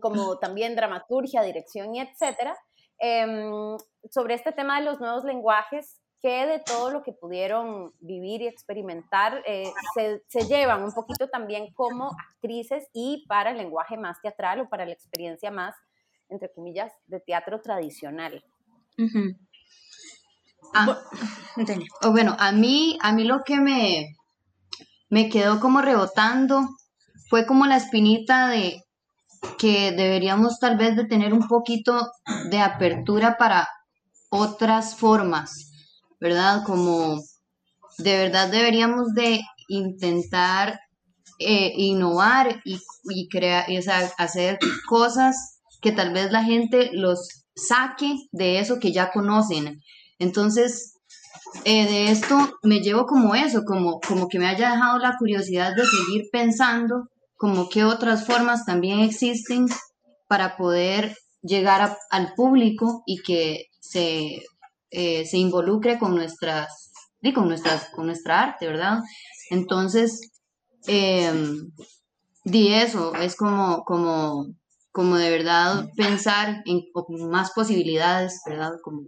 como 0.00 0.38
también 0.38 0.76
dramaturgia, 0.76 1.42
dirección 1.42 1.96
y 1.96 2.00
etcétera, 2.00 2.56
em, 2.98 3.76
sobre 4.08 4.34
este 4.34 4.52
tema 4.52 4.78
de 4.78 4.84
los 4.84 5.00
nuevos 5.00 5.24
lenguajes, 5.24 6.00
¿qué 6.22 6.46
de 6.46 6.60
todo 6.60 6.92
lo 6.92 7.02
que 7.02 7.12
pudieron 7.12 7.92
vivir 7.98 8.42
y 8.42 8.46
experimentar 8.46 9.42
eh, 9.46 9.72
se, 9.94 10.22
se, 10.28 10.46
llevan 10.46 10.84
un 10.84 10.92
poquito 10.92 11.28
también 11.28 11.72
como 11.74 12.12
actrices 12.30 12.88
y 12.92 13.26
para 13.26 13.50
el 13.50 13.56
lenguaje 13.56 13.96
más 13.96 14.20
teatral 14.22 14.60
o 14.60 14.68
para 14.68 14.86
la 14.86 14.92
experiencia 14.92 15.50
más 15.50 15.74
entre 16.28 16.52
comillas, 16.52 16.92
de 17.06 17.20
teatro 17.20 17.60
tradicional. 17.60 18.44
ah, 20.74 20.98
bueno, 22.10 22.36
a 22.38 22.52
mí, 22.52 22.98
a 23.02 23.12
mí 23.12 23.24
lo 23.24 23.42
que 23.44 23.60
me, 23.60 24.16
me 25.08 25.28
quedó 25.28 25.60
como 25.60 25.82
rebotando 25.82 26.68
fue 27.28 27.46
como 27.46 27.66
la 27.66 27.76
espinita 27.76 28.48
de 28.48 28.82
que 29.58 29.92
deberíamos 29.92 30.58
tal 30.58 30.76
vez 30.76 30.96
de 30.96 31.06
tener 31.06 31.32
un 31.32 31.46
poquito 31.46 32.10
de 32.50 32.58
apertura 32.58 33.36
para 33.38 33.68
otras 34.30 34.96
formas, 34.96 35.70
¿verdad? 36.20 36.62
Como 36.64 37.20
de 37.98 38.18
verdad 38.18 38.50
deberíamos 38.50 39.14
de 39.14 39.40
intentar 39.68 40.80
eh, 41.38 41.72
innovar 41.76 42.60
y, 42.64 42.80
y 43.10 43.28
crear, 43.28 43.66
o 43.70 43.82
sea, 43.82 44.10
hacer 44.18 44.58
cosas 44.88 45.55
que 45.86 45.92
tal 45.92 46.12
vez 46.12 46.32
la 46.32 46.42
gente 46.42 46.90
los 46.94 47.44
saque 47.54 48.16
de 48.32 48.58
eso 48.58 48.80
que 48.80 48.92
ya 48.92 49.12
conocen. 49.12 49.80
Entonces, 50.18 50.94
eh, 51.64 51.86
de 51.86 52.10
esto 52.10 52.58
me 52.64 52.80
llevo 52.80 53.06
como 53.06 53.36
eso, 53.36 53.62
como, 53.64 54.00
como 54.00 54.26
que 54.26 54.40
me 54.40 54.48
haya 54.48 54.72
dejado 54.72 54.98
la 54.98 55.14
curiosidad 55.16 55.76
de 55.76 55.84
seguir 55.84 56.24
pensando 56.32 57.08
como 57.36 57.68
qué 57.68 57.84
otras 57.84 58.26
formas 58.26 58.64
también 58.66 58.98
existen 58.98 59.66
para 60.26 60.56
poder 60.56 61.16
llegar 61.40 61.96
al 62.10 62.34
público 62.34 63.04
y 63.06 63.22
que 63.22 63.66
se, 63.78 64.42
eh, 64.90 65.24
se 65.24 65.38
involucre 65.38 66.00
con 66.00 66.16
nuestras, 66.16 66.90
con 67.32 67.46
nuestras, 67.46 67.90
con 67.90 68.06
nuestra 68.06 68.42
arte, 68.42 68.66
¿verdad? 68.66 68.98
Entonces, 69.50 70.32
eh, 70.88 71.32
di 72.42 72.72
eso, 72.74 73.14
es 73.14 73.36
como, 73.36 73.84
como 73.84 74.46
como 74.96 75.18
de 75.18 75.28
verdad 75.28 75.90
pensar 75.94 76.62
en 76.64 76.86
más 77.28 77.50
posibilidades, 77.50 78.40
¿verdad? 78.46 78.72
Como, 78.82 79.02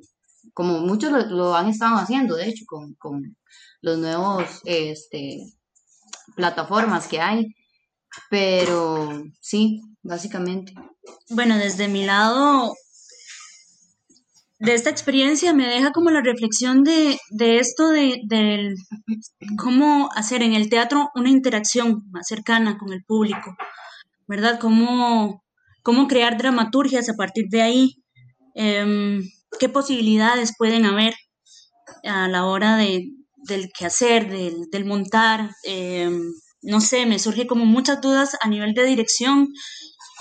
como 0.52 0.80
muchos 0.80 1.10
lo, 1.30 1.56
han 1.56 1.70
estado 1.70 1.96
haciendo, 1.96 2.36
de 2.36 2.46
hecho, 2.46 2.66
con, 2.66 2.92
con 2.96 3.38
los 3.80 3.96
nuevos 3.96 4.44
este, 4.66 5.38
plataformas 6.36 7.08
que 7.08 7.22
hay. 7.22 7.54
Pero 8.28 9.24
sí, 9.40 9.80
básicamente. 10.02 10.74
Bueno, 11.30 11.56
desde 11.56 11.88
mi 11.88 12.04
lado, 12.04 12.74
de 14.58 14.74
esta 14.74 14.90
experiencia 14.90 15.54
me 15.54 15.68
deja 15.68 15.92
como 15.92 16.10
la 16.10 16.20
reflexión 16.20 16.84
de, 16.84 17.18
de 17.30 17.60
esto 17.60 17.88
de, 17.88 18.20
de, 18.26 18.74
cómo 19.56 20.10
hacer 20.14 20.42
en 20.42 20.52
el 20.52 20.68
teatro 20.68 21.08
una 21.14 21.30
interacción 21.30 22.02
más 22.10 22.26
cercana 22.26 22.76
con 22.76 22.92
el 22.92 23.02
público, 23.04 23.56
¿verdad? 24.26 24.58
Cómo 24.60 25.47
cómo 25.88 26.06
crear 26.06 26.36
dramaturgias 26.36 27.08
a 27.08 27.14
partir 27.14 27.46
de 27.48 27.62
ahí, 27.62 28.02
em, 28.54 29.22
qué 29.58 29.70
posibilidades 29.70 30.52
pueden 30.58 30.84
haber 30.84 31.14
a 32.04 32.28
la 32.28 32.44
hora 32.44 32.76
de, 32.76 33.06
del 33.36 33.70
quehacer, 33.72 34.28
del, 34.28 34.68
del 34.70 34.84
montar. 34.84 35.50
Em, 35.62 36.20
no 36.60 36.82
sé, 36.82 37.06
me 37.06 37.18
surge 37.18 37.46
como 37.46 37.64
muchas 37.64 38.02
dudas 38.02 38.36
a 38.42 38.48
nivel 38.48 38.74
de 38.74 38.84
dirección, 38.84 39.48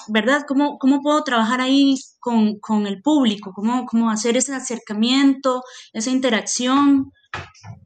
¿verdad? 0.08 0.46
¿Cómo, 0.48 0.78
cómo 0.80 1.02
puedo 1.02 1.22
trabajar 1.26 1.60
ahí 1.60 1.96
con, 2.20 2.60
con 2.62 2.88
el 2.88 3.02
público? 3.02 3.52
¿Cómo, 3.54 3.86
¿Cómo 3.88 4.10
hacer 4.10 4.38
ese 4.38 4.56
acercamiento, 4.56 5.64
esa 5.92 6.12
interacción? 6.12 7.12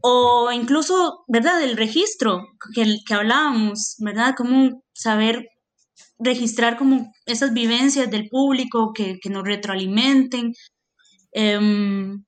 O 0.02 0.52
incluso, 0.52 1.24
¿verdad? 1.28 1.64
El 1.64 1.78
registro 1.78 2.46
que, 2.76 2.98
que 3.08 3.14
hablábamos, 3.16 3.96
¿verdad? 3.98 4.36
Cómo 4.38 4.84
saber 4.94 5.48
registrar 6.24 6.78
como 6.78 7.12
esas 7.26 7.54
vivencias 7.54 8.10
del 8.10 8.28
público 8.30 8.94
que, 8.94 9.18
nos 9.30 9.44
retroalimenten. 9.44 10.54
Em, 11.34 12.24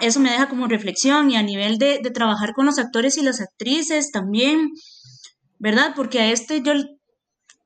eso 0.00 0.20
me 0.20 0.30
deja 0.30 0.48
como 0.48 0.66
reflexión 0.66 1.30
y 1.30 1.36
a 1.36 1.42
nivel 1.42 1.78
de, 1.78 2.00
trabajar 2.14 2.52
con 2.54 2.66
los 2.66 2.78
actores 2.78 3.16
y 3.18 3.22
las 3.22 3.40
actrices 3.40 4.10
también, 4.10 4.70
¿verdad? 5.58 5.92
Porque 5.94 6.20
a 6.20 6.30
este 6.30 6.62
yo 6.62 6.72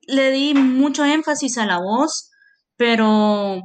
le 0.07 0.31
di 0.31 0.53
mucho 0.53 1.05
énfasis 1.05 1.57
a 1.57 1.65
la 1.65 1.79
voz, 1.79 2.29
pero 2.75 3.61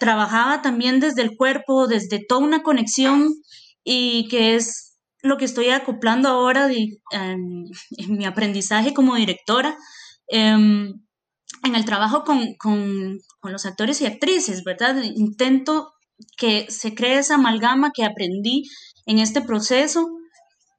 trabajaba 0.00 0.62
también 0.62 1.00
desde 1.00 1.22
el 1.22 1.36
cuerpo, 1.36 1.86
desde 1.86 2.24
toda 2.26 2.40
una 2.40 2.62
conexión 2.62 3.32
y 3.84 4.28
que 4.28 4.56
es 4.56 4.98
lo 5.22 5.38
que 5.38 5.46
estoy 5.46 5.70
acoplando 5.70 6.28
ahora 6.28 6.70
en, 6.70 7.64
mi 8.08 8.26
aprendizaje 8.26 8.92
como 8.92 9.14
directora. 9.16 9.76
Em, 10.28 11.03
en 11.64 11.74
el 11.74 11.84
trabajo 11.84 12.24
con, 12.24 12.54
con, 12.54 13.20
los 13.42 13.66
actores 13.66 14.00
y 14.00 14.06
actrices, 14.06 14.64
¿verdad? 14.64 15.02
Intento 15.02 15.92
que 16.36 16.66
se 16.70 16.94
cree 16.94 17.18
esa 17.18 17.34
amalgama 17.34 17.90
que 17.92 18.04
aprendí 18.04 18.64
en 19.06 19.18
este 19.18 19.40
proceso 19.42 20.08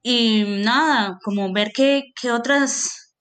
y 0.04 0.44
nada, 0.64 1.20
como 1.24 1.52
ver 1.52 1.72
qué, 1.74 2.14
qué 2.20 2.32
otras 2.32 3.14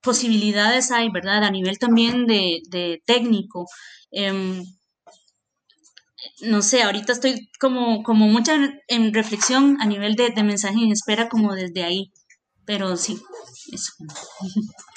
posibilidades 0.00 0.90
hay, 0.90 1.10
¿verdad? 1.10 1.44
A 1.44 1.50
nivel 1.50 1.78
también 1.78 2.26
de, 2.26 2.60
de 2.70 3.02
técnico. 3.04 3.66
Eh, 4.12 4.62
no 6.42 6.62
sé, 6.62 6.82
ahorita 6.82 7.12
estoy 7.12 7.50
como, 7.60 8.02
como 8.02 8.26
mucha 8.26 8.54
en, 8.88 9.14
reflexión 9.14 9.78
a 9.80 9.86
nivel 9.86 10.14
de, 10.14 10.30
de 10.30 10.42
mensaje 10.42 10.82
en 10.82 10.92
espera 10.92 11.28
como 11.28 11.54
desde 11.54 11.84
ahí, 11.84 12.12
pero 12.64 12.96
sí, 12.96 13.20
eso. 13.72 13.92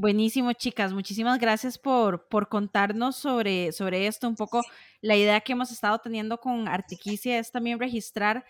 Buenísimo, 0.00 0.52
chicas. 0.52 0.92
Muchísimas 0.92 1.40
gracias 1.40 1.76
por, 1.76 2.28
por 2.28 2.48
contarnos 2.48 3.16
sobre, 3.16 3.72
sobre 3.72 4.06
esto. 4.06 4.28
Un 4.28 4.36
poco 4.36 4.62
la 5.00 5.16
idea 5.16 5.40
que 5.40 5.54
hemos 5.54 5.72
estado 5.72 5.98
teniendo 5.98 6.38
con 6.38 6.68
Artiquicia 6.68 7.36
es 7.40 7.50
también 7.50 7.80
registrar 7.80 8.44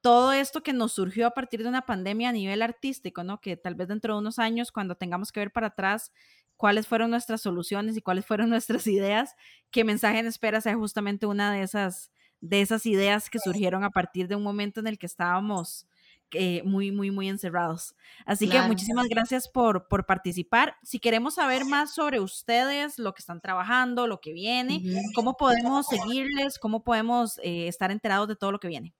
todo 0.00 0.32
esto 0.32 0.64
que 0.64 0.72
nos 0.72 0.90
surgió 0.90 1.28
a 1.28 1.30
partir 1.30 1.62
de 1.62 1.68
una 1.68 1.82
pandemia 1.86 2.30
a 2.30 2.32
nivel 2.32 2.60
artístico, 2.60 3.22
¿no? 3.22 3.40
Que 3.40 3.56
tal 3.56 3.76
vez 3.76 3.86
dentro 3.86 4.14
de 4.14 4.18
unos 4.18 4.40
años, 4.40 4.72
cuando 4.72 4.96
tengamos 4.96 5.30
que 5.30 5.38
ver 5.38 5.52
para 5.52 5.68
atrás 5.68 6.10
cuáles 6.56 6.88
fueron 6.88 7.10
nuestras 7.12 7.40
soluciones 7.40 7.96
y 7.96 8.02
cuáles 8.02 8.26
fueron 8.26 8.50
nuestras 8.50 8.88
ideas, 8.88 9.36
que 9.70 9.84
Mensaje 9.84 10.18
en 10.18 10.26
Espera 10.26 10.60
sea 10.60 10.74
justamente 10.74 11.24
una 11.24 11.52
de 11.52 11.62
esas, 11.62 12.10
de 12.40 12.62
esas 12.62 12.84
ideas 12.84 13.30
que 13.30 13.38
surgieron 13.38 13.84
a 13.84 13.90
partir 13.90 14.26
de 14.26 14.34
un 14.34 14.42
momento 14.42 14.80
en 14.80 14.88
el 14.88 14.98
que 14.98 15.06
estábamos 15.06 15.86
eh, 16.32 16.62
muy, 16.64 16.92
muy, 16.92 17.10
muy 17.10 17.28
encerrados. 17.28 17.94
Así 18.26 18.48
que 18.48 18.60
muchísimas 18.62 19.06
gracias 19.08 19.48
por, 19.48 19.88
por, 19.88 20.06
participar. 20.06 20.76
Si 20.82 20.98
queremos 20.98 21.34
saber 21.34 21.64
más 21.64 21.94
sobre 21.94 22.20
ustedes, 22.20 22.98
lo 22.98 23.14
que 23.14 23.20
están 23.20 23.40
trabajando, 23.40 24.06
lo 24.06 24.20
que 24.20 24.32
viene, 24.32 24.82
cómo 25.14 25.36
podemos 25.36 25.86
seguirles, 25.86 26.58
cómo 26.58 26.82
podemos 26.82 27.38
eh, 27.42 27.68
estar 27.68 27.90
enterados 27.90 28.28
de 28.28 28.36
todo 28.36 28.52
lo 28.52 28.60
que 28.60 28.68
viene. 28.68 28.94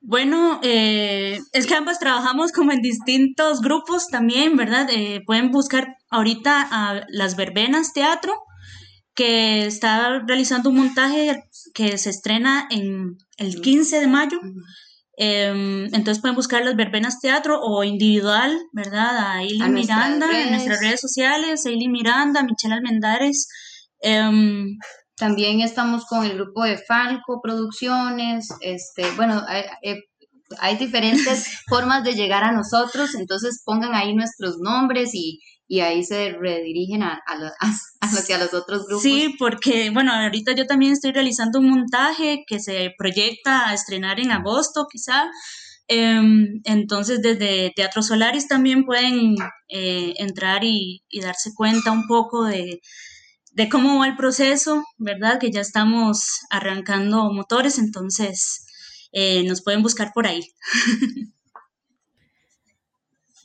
Bueno, 0.00 0.60
eh, 0.62 1.40
es 1.52 1.66
que 1.66 1.74
ambas 1.74 1.98
trabajamos 1.98 2.52
como 2.52 2.72
en 2.72 2.82
distintos 2.82 3.60
grupos 3.60 4.08
también, 4.08 4.56
¿verdad? 4.56 4.88
pueden 5.24 5.50
buscar 5.50 5.96
ahorita 6.10 6.68
a 6.70 7.06
las 7.08 7.36
verbenas 7.36 7.92
teatro 7.94 8.34
que 9.14 9.66
está 9.66 10.20
realizando 10.26 10.70
un 10.70 10.76
montaje 10.76 11.44
que 11.72 11.96
se 11.98 12.10
estrena 12.10 12.66
en 12.70 13.16
el 13.36 13.60
15 13.60 14.00
de 14.00 14.06
mayo. 14.06 14.40
Em, 15.16 15.84
entonces 15.94 16.20
pueden 16.20 16.34
buscar 16.34 16.64
las 16.64 16.74
verbenas 16.74 17.20
teatro 17.20 17.60
o 17.60 17.84
individual, 17.84 18.58
¿verdad? 18.72 19.16
A 19.16 19.32
Ailey 19.38 19.68
Miranda 19.70 20.26
en 20.42 20.50
nuestras 20.50 20.80
redes 20.80 21.00
sociales, 21.00 21.64
Ailey 21.66 21.88
Miranda, 21.88 22.42
Michelle 22.42 22.74
Almendares. 22.74 23.48
Em, 24.00 24.76
también 25.16 25.60
estamos 25.60 26.04
con 26.06 26.24
el 26.24 26.34
grupo 26.34 26.64
de 26.64 26.78
Falco 26.78 27.40
Producciones, 27.40 28.48
este, 28.60 29.08
bueno, 29.12 29.40
hay, 29.46 29.64
hay 30.58 30.76
diferentes 30.76 31.46
formas 31.68 32.02
de 32.04 32.14
llegar 32.14 32.42
a 32.42 32.52
nosotros, 32.52 33.14
entonces 33.14 33.62
pongan 33.64 33.94
ahí 33.94 34.14
nuestros 34.14 34.56
nombres 34.58 35.14
y, 35.14 35.40
y 35.66 35.80
ahí 35.80 36.04
se 36.04 36.30
redirigen 36.32 37.02
a, 37.02 37.22
hacia 38.00 38.38
los 38.38 38.52
otros 38.54 38.86
grupos. 38.86 39.02
Sí, 39.02 39.34
porque 39.38 39.90
bueno, 39.90 40.12
ahorita 40.12 40.52
yo 40.52 40.66
también 40.66 40.92
estoy 40.92 41.12
realizando 41.12 41.58
un 41.58 41.70
montaje 41.70 42.44
que 42.46 42.60
se 42.60 42.92
proyecta 42.98 43.68
a 43.68 43.74
estrenar 43.74 44.20
en 44.20 44.32
agosto 44.32 44.86
quizá. 44.90 45.30
Em, 45.86 46.60
entonces 46.64 47.20
desde 47.20 47.72
Teatro 47.76 48.02
Solaris 48.02 48.48
también 48.48 48.84
pueden 48.84 49.36
eh, 49.68 50.14
entrar 50.16 50.64
y, 50.64 51.02
darse 51.22 51.52
cuenta 51.54 51.92
un 51.92 52.06
poco 52.06 52.44
de, 52.44 52.80
de 53.52 53.68
cómo 53.68 53.98
va 53.98 54.06
el 54.06 54.16
proceso, 54.16 54.82
¿verdad? 54.98 55.38
Que 55.38 55.50
ya 55.50 55.60
estamos 55.60 56.40
arrancando 56.50 57.32
motores, 57.32 57.78
entonces 57.78 58.66
eh, 59.12 59.44
nos 59.44 59.62
pueden 59.62 59.82
buscar 59.82 60.12
por 60.14 60.26
ahí. 60.26 60.42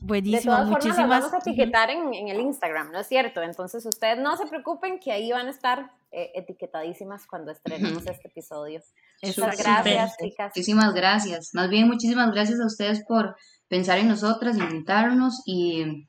Buenísimo, 0.01 0.55
de 0.55 0.65
todas 0.65 0.83
formas, 0.83 1.09
vamos 1.09 1.33
a 1.33 1.37
etiquetar 1.37 1.89
en, 1.89 2.13
en, 2.13 2.27
el 2.29 2.39
Instagram, 2.39 2.91
¿no 2.91 2.99
es 2.99 3.07
cierto? 3.07 3.41
Entonces 3.41 3.85
ustedes 3.85 4.17
no 4.17 4.37
se 4.37 4.47
preocupen 4.47 4.99
que 4.99 5.11
ahí 5.11 5.31
van 5.31 5.47
a 5.47 5.49
estar 5.49 5.91
eh, 6.11 6.31
etiquetadísimas 6.35 7.27
cuando 7.27 7.51
estrenemos 7.51 8.05
este 8.07 8.29
episodio. 8.29 8.81
Muchas 9.21 9.57
gracias, 9.57 10.17
chicas. 10.17 10.51
Muchísimas 10.55 10.93
gracias. 10.93 11.49
Más 11.53 11.69
bien, 11.69 11.87
muchísimas 11.87 12.31
gracias 12.31 12.59
a 12.59 12.65
ustedes 12.65 13.03
por 13.05 13.35
pensar 13.67 13.99
en 13.99 14.07
nosotras, 14.07 14.57
invitarnos 14.57 15.41
y 15.45 16.07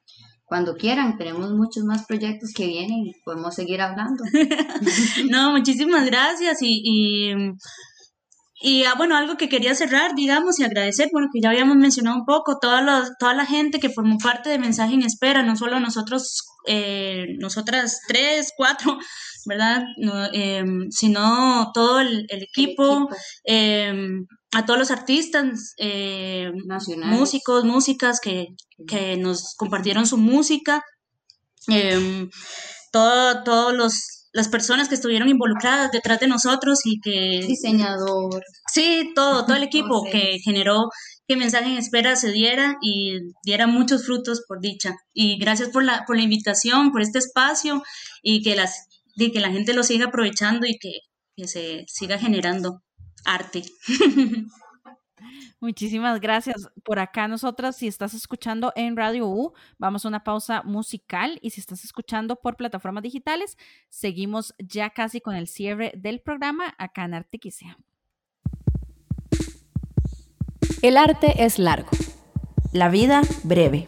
cuando 0.51 0.75
quieran, 0.75 1.17
tenemos 1.17 1.53
muchos 1.53 1.85
más 1.85 2.07
proyectos 2.07 2.51
que 2.53 2.67
vienen 2.67 3.07
y 3.07 3.13
podemos 3.25 3.55
seguir 3.55 3.81
hablando. 3.81 4.25
no, 5.31 5.53
muchísimas 5.53 6.07
gracias 6.07 6.63
y, 6.63 6.83
y 6.85 7.35
y 8.63 8.85
ah, 8.85 8.93
bueno, 8.95 9.17
algo 9.17 9.39
que 9.39 9.49
quería 9.49 9.75
cerrar, 9.75 10.15
digamos, 10.15 10.59
y 10.59 10.65
agradecer, 10.65 11.09
bueno, 11.13 11.29
que 11.33 11.41
ya 11.41 11.49
habíamos 11.49 11.77
mencionado 11.79 12.19
un 12.19 12.27
poco, 12.27 12.59
toda, 12.61 13.09
toda 13.19 13.33
la 13.33 13.47
gente 13.47 13.81
que 13.81 13.89
formó 13.89 14.19
parte 14.19 14.51
de 14.51 14.59
Mensaje 14.59 14.93
en 14.93 15.03
Espera, 15.03 15.43
no 15.43 15.57
solo 15.57 15.81
nosotros, 15.81 16.43
eh, 16.67 17.25
nosotras 17.39 18.01
tres, 18.07 18.53
cuatro, 18.55 18.99
¿verdad? 19.47 19.83
Em, 20.35 20.91
sino 20.91 21.71
todo 21.73 22.01
el, 22.01 22.27
equipo, 22.29 23.09
em, 23.45 24.27
a 24.53 24.67
todos 24.67 24.79
los 24.79 24.91
artistas, 24.91 25.73
eh, 25.79 26.53
músicos, 27.03 27.65
músicas 27.65 28.21
que, 28.21 28.49
que, 28.87 29.17
nos 29.17 29.55
compartieron 29.57 30.07
su 30.07 30.19
música, 30.19 30.83
em, 31.67 32.29
todo, 32.93 33.43
todos 33.43 33.75
los 33.75 34.20
las 34.33 34.49
personas 34.49 34.89
que 34.89 34.95
estuvieron 34.95 35.29
involucradas 35.29 35.91
detrás 35.91 36.21
de 36.21 36.29
nosotros 36.29 36.81
y 36.85 37.01
que... 37.01 37.45
Diseñador. 37.47 38.43
Sí, 38.73 39.13
todo, 39.15 39.45
todo 39.45 39.57
el 39.57 39.63
equipo 39.65 40.05
que 40.05 40.39
generó 40.45 40.89
que 41.27 41.37
Mensaje 41.37 41.71
en 41.71 41.79
Espera 41.79 42.17
se 42.17 42.33
diera 42.33 42.77
y 42.83 43.19
diera 43.45 43.67
muchos 43.67 44.05
frutos 44.05 44.43
por 44.49 44.61
dicha. 44.61 44.97
Y 45.13 45.39
gracias 45.39 45.69
por 45.69 45.85
la, 45.85 46.05
por 46.07 46.17
la 46.17 46.23
invitación, 46.23 46.91
por 46.91 47.03
este 47.03 47.19
espacio 47.19 47.83
y 48.23 48.43
que, 48.43 48.57
las, 48.57 48.87
y 49.15 49.31
que 49.31 49.41
la 49.41 49.51
gente 49.51 49.73
lo 49.73 49.83
siga 49.83 50.07
aprovechando 50.07 50.67
y 50.67 50.77
que, 50.79 50.93
que 51.37 51.47
se 51.47 51.85
siga 51.87 52.19
generando 52.19 52.83
arte. 53.25 53.63
Muchísimas 55.61 56.21
gracias. 56.21 56.69
Por 56.85 56.99
acá 56.99 57.29
nosotras, 57.29 57.77
si 57.77 57.87
estás 57.87 58.15
escuchando 58.15 58.73
en 58.77 58.97
Radio 58.97 59.29
U, 59.29 59.53
vamos 59.79 60.05
a 60.05 60.09
una 60.09 60.25
pausa 60.25 60.63
musical 60.63 61.39
y 61.43 61.51
si 61.51 61.61
estás 61.61 61.85
escuchando 61.85 62.37
por 62.37 62.57
plataformas 62.57 63.03
digitales, 63.03 63.57
seguimos 63.89 64.55
ya 64.59 64.91
casi 64.91 65.21
con 65.21 65.35
el 65.35 65.47
cierre 65.47 65.93
del 65.97 66.21
programa 66.21 66.75
acá 66.79 67.05
en 67.05 67.15
Artiquicia. 67.15 67.79
El 70.83 70.97
arte 70.97 71.45
es 71.45 71.59
largo, 71.59 71.91
la 72.73 72.89
vida 72.89 73.23
breve. 73.45 73.85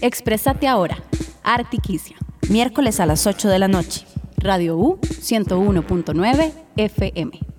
Exprésate 0.00 0.66
ahora. 0.66 0.98
Artiquicia, 1.42 2.16
miércoles 2.48 3.00
a 3.00 3.06
las 3.06 3.26
8 3.26 3.48
de 3.48 3.58
la 3.58 3.68
noche. 3.68 4.06
Radio 4.38 4.76
U 4.76 4.98
101.9 5.00 6.52
FM. 6.76 7.49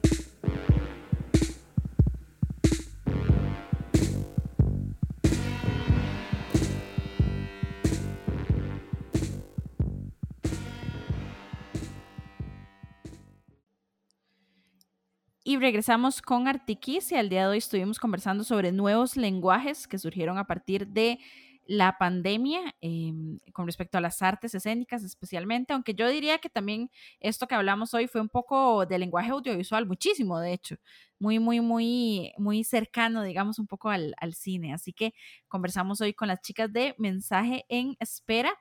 Y 15.51 15.57
regresamos 15.57 16.21
con 16.21 16.47
Artiquis 16.47 17.11
y 17.11 17.15
al 17.17 17.27
día 17.27 17.41
de 17.41 17.47
hoy 17.47 17.57
estuvimos 17.57 17.99
conversando 17.99 18.45
sobre 18.45 18.71
nuevos 18.71 19.17
lenguajes 19.17 19.85
que 19.85 19.97
surgieron 19.97 20.37
a 20.37 20.47
partir 20.47 20.87
de 20.87 21.19
la 21.65 21.97
pandemia 21.97 22.73
em, 22.79 23.37
con 23.51 23.65
respecto 23.65 23.97
a 23.97 24.01
las 24.01 24.21
artes 24.21 24.55
escénicas 24.55 25.03
especialmente, 25.03 25.73
aunque 25.73 25.93
yo 25.93 26.07
diría 26.07 26.37
que 26.37 26.49
también 26.49 26.89
esto 27.19 27.47
que 27.47 27.55
hablamos 27.55 27.93
hoy 27.93 28.07
fue 28.07 28.21
un 28.21 28.29
poco 28.29 28.85
de 28.85 28.97
lenguaje 28.97 29.31
audiovisual, 29.31 29.85
muchísimo 29.85 30.39
de 30.39 30.53
hecho, 30.53 30.77
muy, 31.19 31.37
muy, 31.37 31.59
muy, 31.59 32.31
muy 32.37 32.63
cercano, 32.63 33.21
digamos, 33.21 33.59
un 33.59 33.67
poco 33.67 33.89
al, 33.89 34.15
al 34.21 34.33
cine. 34.33 34.73
Así 34.73 34.93
que 34.93 35.13
conversamos 35.49 35.99
hoy 35.99 36.13
con 36.13 36.29
las 36.29 36.39
chicas 36.39 36.71
de 36.71 36.95
Mensaje 36.97 37.65
en 37.67 37.97
Espera. 37.99 38.53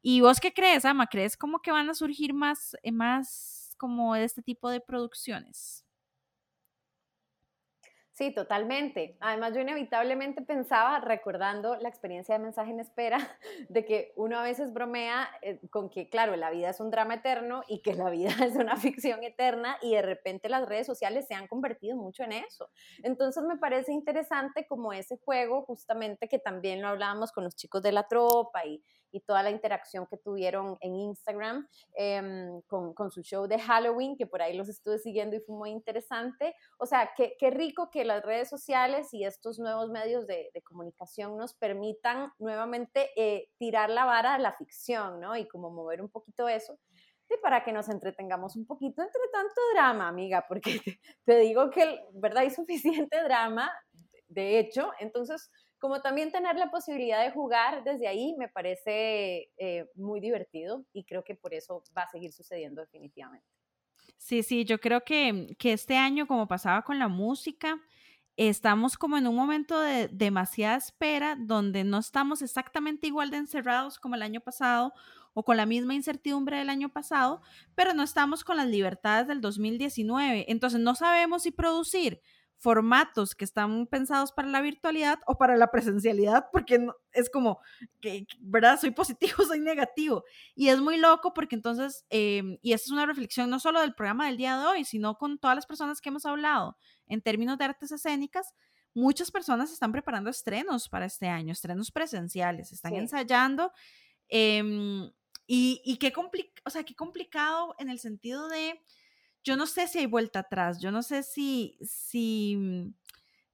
¿Y 0.00 0.22
vos 0.22 0.40
qué 0.40 0.54
crees, 0.54 0.86
Ama? 0.86 1.08
¿Crees 1.08 1.36
como 1.36 1.60
que 1.60 1.72
van 1.72 1.90
a 1.90 1.94
surgir 1.94 2.32
más, 2.32 2.74
eh, 2.82 2.90
más 2.90 3.74
como 3.76 4.14
de 4.14 4.24
este 4.24 4.40
tipo 4.40 4.70
de 4.70 4.80
producciones? 4.80 5.81
Sí, 8.14 8.30
totalmente. 8.34 9.16
Además, 9.20 9.54
yo 9.54 9.60
inevitablemente 9.62 10.42
pensaba, 10.42 11.00
recordando 11.00 11.76
la 11.76 11.88
experiencia 11.88 12.36
de 12.36 12.44
mensaje 12.44 12.70
en 12.70 12.80
espera, 12.80 13.16
de 13.70 13.86
que 13.86 14.12
uno 14.16 14.38
a 14.38 14.42
veces 14.42 14.70
bromea 14.74 15.30
eh, 15.40 15.58
con 15.70 15.88
que, 15.88 16.10
claro, 16.10 16.36
la 16.36 16.50
vida 16.50 16.68
es 16.68 16.80
un 16.80 16.90
drama 16.90 17.14
eterno 17.14 17.62
y 17.68 17.80
que 17.80 17.94
la 17.94 18.10
vida 18.10 18.28
es 18.44 18.56
una 18.56 18.76
ficción 18.76 19.24
eterna 19.24 19.78
y 19.80 19.94
de 19.94 20.02
repente 20.02 20.50
las 20.50 20.68
redes 20.68 20.86
sociales 20.86 21.26
se 21.26 21.34
han 21.34 21.46
convertido 21.48 21.96
mucho 21.96 22.22
en 22.24 22.32
eso. 22.32 22.68
Entonces 23.02 23.44
me 23.44 23.56
parece 23.56 23.92
interesante 23.92 24.66
como 24.66 24.92
ese 24.92 25.16
juego, 25.16 25.62
justamente 25.64 26.28
que 26.28 26.38
también 26.38 26.82
lo 26.82 26.88
hablábamos 26.88 27.32
con 27.32 27.44
los 27.44 27.56
chicos 27.56 27.82
de 27.82 27.92
la 27.92 28.08
tropa 28.08 28.66
y, 28.66 28.82
y 29.12 29.20
toda 29.20 29.42
la 29.42 29.50
interacción 29.50 30.06
que 30.06 30.16
tuvieron 30.16 30.76
en 30.80 30.96
Instagram 30.96 31.68
em, 31.94 32.60
con, 32.62 32.94
con, 32.94 33.10
su 33.10 33.22
show 33.22 33.46
de 33.46 33.58
Halloween, 33.58 34.16
que 34.16 34.26
por 34.26 34.42
ahí 34.42 34.56
los 34.56 34.68
estuve 34.68 34.98
siguiendo 34.98 35.36
y 35.36 35.40
fue 35.40 35.56
muy 35.56 35.70
interesante. 35.70 36.54
O 36.78 36.86
sea, 36.86 37.10
qué, 37.16 37.36
qué 37.38 37.50
rico 37.50 37.90
que 37.90 38.04
las 38.04 38.22
redes 38.24 38.48
sociales 38.48 39.12
y 39.12 39.24
estos 39.24 39.58
nuevos 39.58 39.90
medios 39.90 40.26
de, 40.26 40.50
comunicación 40.64 41.36
nos 41.36 41.54
permitan 41.54 42.32
nuevamente 42.38 43.10
eh, 43.16 43.50
tirar 43.58 43.90
la 43.90 44.04
vara 44.04 44.34
a 44.34 44.38
la 44.38 44.52
ficción, 44.54 45.20
¿no? 45.20 45.36
Y 45.36 45.46
como 45.46 45.70
mover 45.70 46.00
un 46.00 46.08
poquito 46.08 46.48
eso 46.48 46.78
para 47.40 47.64
que 47.64 47.72
nos 47.72 47.88
entretengamos 47.88 48.56
un 48.56 48.66
poquito 48.66 49.02
entre 49.02 49.20
tanto 49.32 49.60
drama, 49.74 50.08
amiga, 50.08 50.44
porque 50.48 50.62
te 51.24 51.38
digo 51.38 51.70
que, 51.70 52.00
¿verdad? 52.12 52.42
Hay 52.42 52.50
suficiente 52.50 53.22
drama, 53.22 53.70
de 54.28 54.58
hecho, 54.58 54.90
entonces 54.98 55.50
como 55.82 56.00
también 56.00 56.30
tener 56.30 56.54
la 56.54 56.70
posibilidad 56.70 57.24
de 57.24 57.32
jugar 57.32 57.82
desde 57.82 58.06
ahí 58.06 58.36
me 58.38 58.46
parece 58.46 59.50
eh, 59.56 59.90
muy 59.96 60.20
divertido 60.20 60.84
y 60.92 61.02
creo 61.02 61.24
que 61.24 61.34
por 61.34 61.52
eso 61.54 61.82
va 61.98 62.02
a 62.02 62.08
seguir 62.08 62.32
sucediendo 62.32 62.80
definitivamente. 62.80 63.44
Sí, 64.16 64.44
sí, 64.44 64.64
yo 64.64 64.78
creo 64.78 65.02
que, 65.02 65.56
que 65.58 65.72
este 65.72 65.96
año, 65.96 66.28
como 66.28 66.46
pasaba 66.46 66.82
con 66.82 67.00
la 67.00 67.08
música, 67.08 67.82
estamos 68.36 68.96
como 68.96 69.16
en 69.16 69.26
un 69.26 69.34
momento 69.34 69.80
de 69.80 70.06
demasiada 70.06 70.76
espera 70.76 71.36
donde 71.36 71.82
no 71.82 71.98
estamos 71.98 72.42
exactamente 72.42 73.08
igual 73.08 73.32
de 73.32 73.38
encerrados 73.38 73.98
como 73.98 74.14
el 74.14 74.22
año 74.22 74.40
pasado 74.40 74.92
o 75.34 75.42
con 75.42 75.56
la 75.56 75.66
misma 75.66 75.94
incertidumbre 75.94 76.58
del 76.58 76.70
año 76.70 76.90
pasado, 76.90 77.42
pero 77.74 77.92
no 77.92 78.04
estamos 78.04 78.44
con 78.44 78.56
las 78.56 78.68
libertades 78.68 79.26
del 79.26 79.40
2019. 79.40 80.44
Entonces 80.46 80.78
no 80.78 80.94
sabemos 80.94 81.42
si 81.42 81.50
producir 81.50 82.20
formatos 82.62 83.34
que 83.34 83.44
están 83.44 83.88
pensados 83.88 84.30
para 84.30 84.46
la 84.46 84.60
virtualidad 84.60 85.18
o 85.26 85.36
para 85.36 85.56
la 85.56 85.72
presencialidad, 85.72 86.46
porque 86.52 86.86
es 87.10 87.28
como, 87.28 87.58
que, 88.00 88.24
¿verdad? 88.38 88.78
Soy 88.80 88.92
positivo, 88.92 89.32
soy 89.48 89.58
negativo. 89.58 90.22
Y 90.54 90.68
es 90.68 90.80
muy 90.80 90.96
loco 90.96 91.34
porque 91.34 91.56
entonces, 91.56 92.06
em, 92.08 92.58
y 92.62 92.72
esta 92.72 92.86
es 92.86 92.92
una 92.92 93.04
reflexión 93.04 93.50
no 93.50 93.58
solo 93.58 93.80
del 93.80 93.94
programa 93.94 94.26
del 94.26 94.36
día 94.36 94.56
de 94.56 94.66
hoy, 94.66 94.84
sino 94.84 95.18
con 95.18 95.38
todas 95.38 95.56
las 95.56 95.66
personas 95.66 96.00
que 96.00 96.10
hemos 96.10 96.24
hablado 96.24 96.76
en 97.08 97.20
términos 97.20 97.58
de 97.58 97.64
artes 97.64 97.90
escénicas, 97.90 98.54
muchas 98.94 99.32
personas 99.32 99.72
están 99.72 99.90
preparando 99.90 100.30
estrenos 100.30 100.88
para 100.88 101.06
este 101.06 101.26
año, 101.26 101.52
estrenos 101.52 101.90
presenciales, 101.90 102.70
están 102.70 102.94
ensayando. 102.94 103.72
Em, 104.28 105.10
y, 105.48 105.82
y 105.84 105.96
qué, 105.96 106.12
o 106.64 106.70
sea, 106.70 106.84
qué 106.84 106.94
complicado 106.94 107.74
en 107.80 107.90
el 107.90 107.98
sentido 107.98 108.48
de 108.48 108.80
yo 109.44 109.56
no 109.56 109.66
sé 109.66 109.88
si 109.88 109.98
hay 109.98 110.06
vuelta 110.06 110.40
atrás, 110.40 110.80
yo 110.80 110.90
no 110.90 111.02
sé 111.02 111.22
si, 111.22 111.78
si 111.82 112.56
mm, 112.56 112.94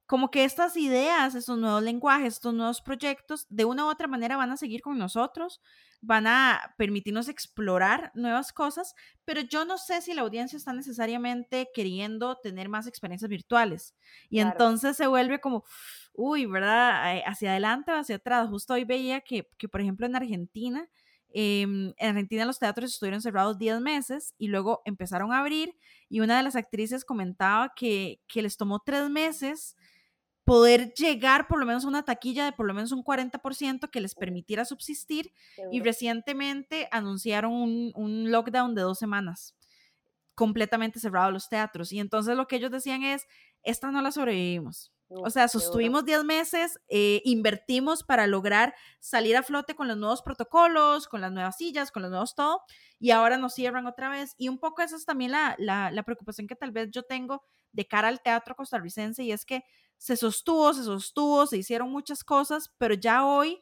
como 0.05 0.31
que 0.31 0.43
estas 0.43 0.75
ideas, 0.75 1.35
estos 1.35 1.57
nuevos 1.57 1.83
lenguajes, 1.83 2.35
estos 2.35 2.53
nuevos 2.53 2.81
proyectos, 2.81 3.45
de 3.49 3.65
una 3.65 3.85
u 3.85 3.89
otra 3.89 4.07
manera 4.07 4.37
van 4.37 4.51
a 4.51 4.57
seguir 4.57 4.81
con 4.81 4.97
nosotros, 4.97 5.61
van 6.01 6.27
a 6.27 6.73
permitirnos 6.77 7.27
explorar 7.27 8.11
nuevas 8.15 8.53
cosas, 8.53 8.95
pero 9.25 9.41
yo 9.41 9.65
no 9.65 9.77
sé 9.77 10.01
si 10.01 10.13
la 10.13 10.21
audiencia 10.21 10.57
está 10.57 10.73
necesariamente 10.73 11.69
queriendo 11.73 12.37
tener 12.37 12.69
más 12.69 12.87
experiencias 12.87 13.29
virtuales. 13.29 13.93
Y 14.29 14.39
entonces 14.39 14.95
se 14.97 15.07
vuelve 15.07 15.41
como, 15.41 15.63
uy, 16.13 16.45
¿verdad? 16.45 17.21
Hacia 17.25 17.51
adelante 17.51 17.91
o 17.91 17.95
hacia 17.95 18.15
atrás. 18.15 18.49
Justo 18.49 18.73
hoy 18.73 18.85
veía 18.85 19.21
que, 19.21 19.49
que 19.57 19.67
por 19.67 19.81
ejemplo, 19.81 20.05
en 20.05 20.15
Argentina, 20.15 20.89
Em, 21.31 21.93
en 21.97 22.09
Argentina 22.09 22.45
los 22.45 22.57
teatros 22.57 22.91
estuvieron 22.91 23.21
cerrados 23.21 23.59
10 23.59 23.81
meses 23.81 24.33
y 24.39 24.47
luego 24.47 24.81
empezaron 24.85 25.31
a 25.31 25.39
abrir 25.39 25.75
y 26.09 26.21
una 26.21 26.37
de 26.37 26.43
las 26.43 26.55
actrices 26.55 27.05
comentaba 27.05 27.73
que, 27.75 28.19
que 28.27 28.41
les 28.41 28.57
tomó 28.57 28.79
tres 28.79 29.09
meses 29.11 29.75
poder 30.43 30.91
llegar 30.95 31.47
por 31.47 31.59
lo 31.59 31.67
menos 31.67 31.85
a 31.85 31.87
una 31.87 32.03
taquilla 32.03 32.45
de 32.45 32.51
por 32.53 32.65
lo 32.65 32.73
menos 32.73 32.91
un 32.91 33.03
40% 33.03 33.91
que 33.91 34.01
les 34.01 34.15
permitiera 34.15 34.65
subsistir 34.65 35.31
y 35.71 35.81
recientemente 35.81 36.87
anunciaron 36.91 37.53
un, 37.53 37.91
un 37.93 38.31
lockdown 38.31 38.73
de 38.73 38.81
dos 38.81 38.97
semanas 38.97 39.55
completamente 40.33 40.99
cerrado 40.99 41.29
los 41.29 41.49
teatros. 41.49 41.91
Y 41.91 41.99
entonces 41.99 42.35
lo 42.35 42.47
que 42.47 42.55
ellos 42.55 42.71
decían 42.71 43.03
es, 43.03 43.27
esta 43.61 43.91
no 43.91 44.01
la 44.01 44.11
sobrevivimos 44.11 44.91
o 45.09 45.29
sea, 45.31 45.47
sostuvimos 45.47 46.05
10 46.05 46.23
meses, 46.23 46.79
eh, 46.87 47.21
invertimos 47.25 48.03
para 48.03 48.27
lograr 48.27 48.75
salir 48.99 49.35
a 49.35 49.43
flote 49.43 49.73
con 49.73 49.87
los 49.87 49.97
nuevos 49.97 50.21
protocolos, 50.21 51.07
con 51.07 51.19
las 51.19 51.31
nuevas 51.31 51.57
sillas, 51.57 51.91
con 51.91 52.03
los 52.03 52.11
nuevos 52.11 52.35
todo, 52.35 52.61
y 52.99 53.09
ahora 53.09 53.37
nos 53.37 53.55
cierran 53.55 53.87
otra 53.87 54.09
vez. 54.09 54.35
Y 54.37 54.49
un 54.49 54.59
poco 54.59 54.83
esa 54.83 54.95
es 54.95 55.05
también 55.05 55.31
la, 55.31 55.55
la, 55.57 56.03
preocupación 56.03 56.47
que 56.47 56.55
tal 56.55 56.71
vez 56.71 56.91
yo 56.91 57.01
tengo 57.03 57.43
de 57.71 57.87
cara 57.87 58.07
al 58.07 58.21
teatro 58.21 58.55
costarricense, 58.55 59.23
y 59.23 59.31
es 59.31 59.45
que 59.45 59.63
se 59.97 60.15
sostuvo, 60.15 60.73
se 60.73 60.83
sostuvo, 60.83 61.47
se 61.47 61.57
hicieron 61.57 61.91
muchas 61.91 62.23
cosas, 62.23 62.71
pero 62.77 62.93
ya 62.93 63.25
hoy 63.25 63.59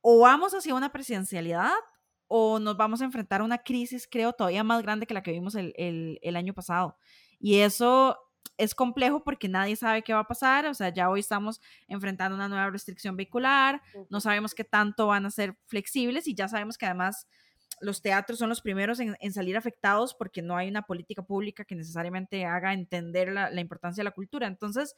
o 0.00 0.20
vamos 0.20 0.54
hacia 0.54 0.74
una 0.74 0.92
presidencialidad 0.92 1.72
o 2.28 2.60
nos 2.60 2.76
vamos 2.76 3.00
a 3.00 3.04
enfrentar 3.04 3.40
a 3.40 3.44
una 3.44 3.58
crisis, 3.58 4.06
creo, 4.08 4.32
todavía 4.32 4.62
más 4.62 4.82
grande 4.82 5.06
que 5.06 5.14
la 5.14 5.22
que 5.22 5.32
vimos 5.32 5.56
el, 5.56 5.72
el, 5.76 6.20
el 6.22 6.36
año 6.36 6.54
pasado. 6.54 6.96
Y 7.40 7.56
eso 7.58 8.16
es 8.56 8.74
complejo 8.74 9.22
porque 9.22 9.48
nadie 9.48 9.76
sabe 9.76 10.02
qué 10.02 10.12
va 10.14 10.20
a 10.20 10.26
pasar, 10.28 10.66
o 10.66 10.74
sea, 10.74 10.88
ya 10.90 11.10
hoy 11.10 11.20
estamos 11.20 11.60
enfrentando 11.86 12.34
una 12.34 12.48
nueva 12.48 12.70
restricción 12.70 13.16
vehicular, 13.16 13.82
no 14.08 14.20
sabemos 14.20 14.54
qué 14.54 14.64
tanto 14.64 15.08
van 15.08 15.26
a 15.26 15.30
ser 15.30 15.56
flexibles 15.66 16.26
y 16.26 16.34
ya 16.34 16.48
sabemos 16.48 16.78
que 16.78 16.86
además 16.86 17.26
los 17.80 18.02
teatros 18.02 18.38
son 18.38 18.48
los 18.48 18.60
primeros 18.60 19.00
en, 19.00 19.32
salir 19.32 19.56
afectados 19.56 20.14
porque 20.14 20.42
no 20.42 20.56
hay 20.56 20.68
una 20.68 20.82
política 20.82 21.22
pública 21.22 21.64
que 21.64 21.76
necesariamente 21.76 22.44
haga 22.44 22.72
entender 22.72 23.32
la, 23.32 23.60
importancia 23.60 24.00
de 24.00 24.06
la 24.06 24.12
cultura. 24.12 24.46
Entonces, 24.46 24.94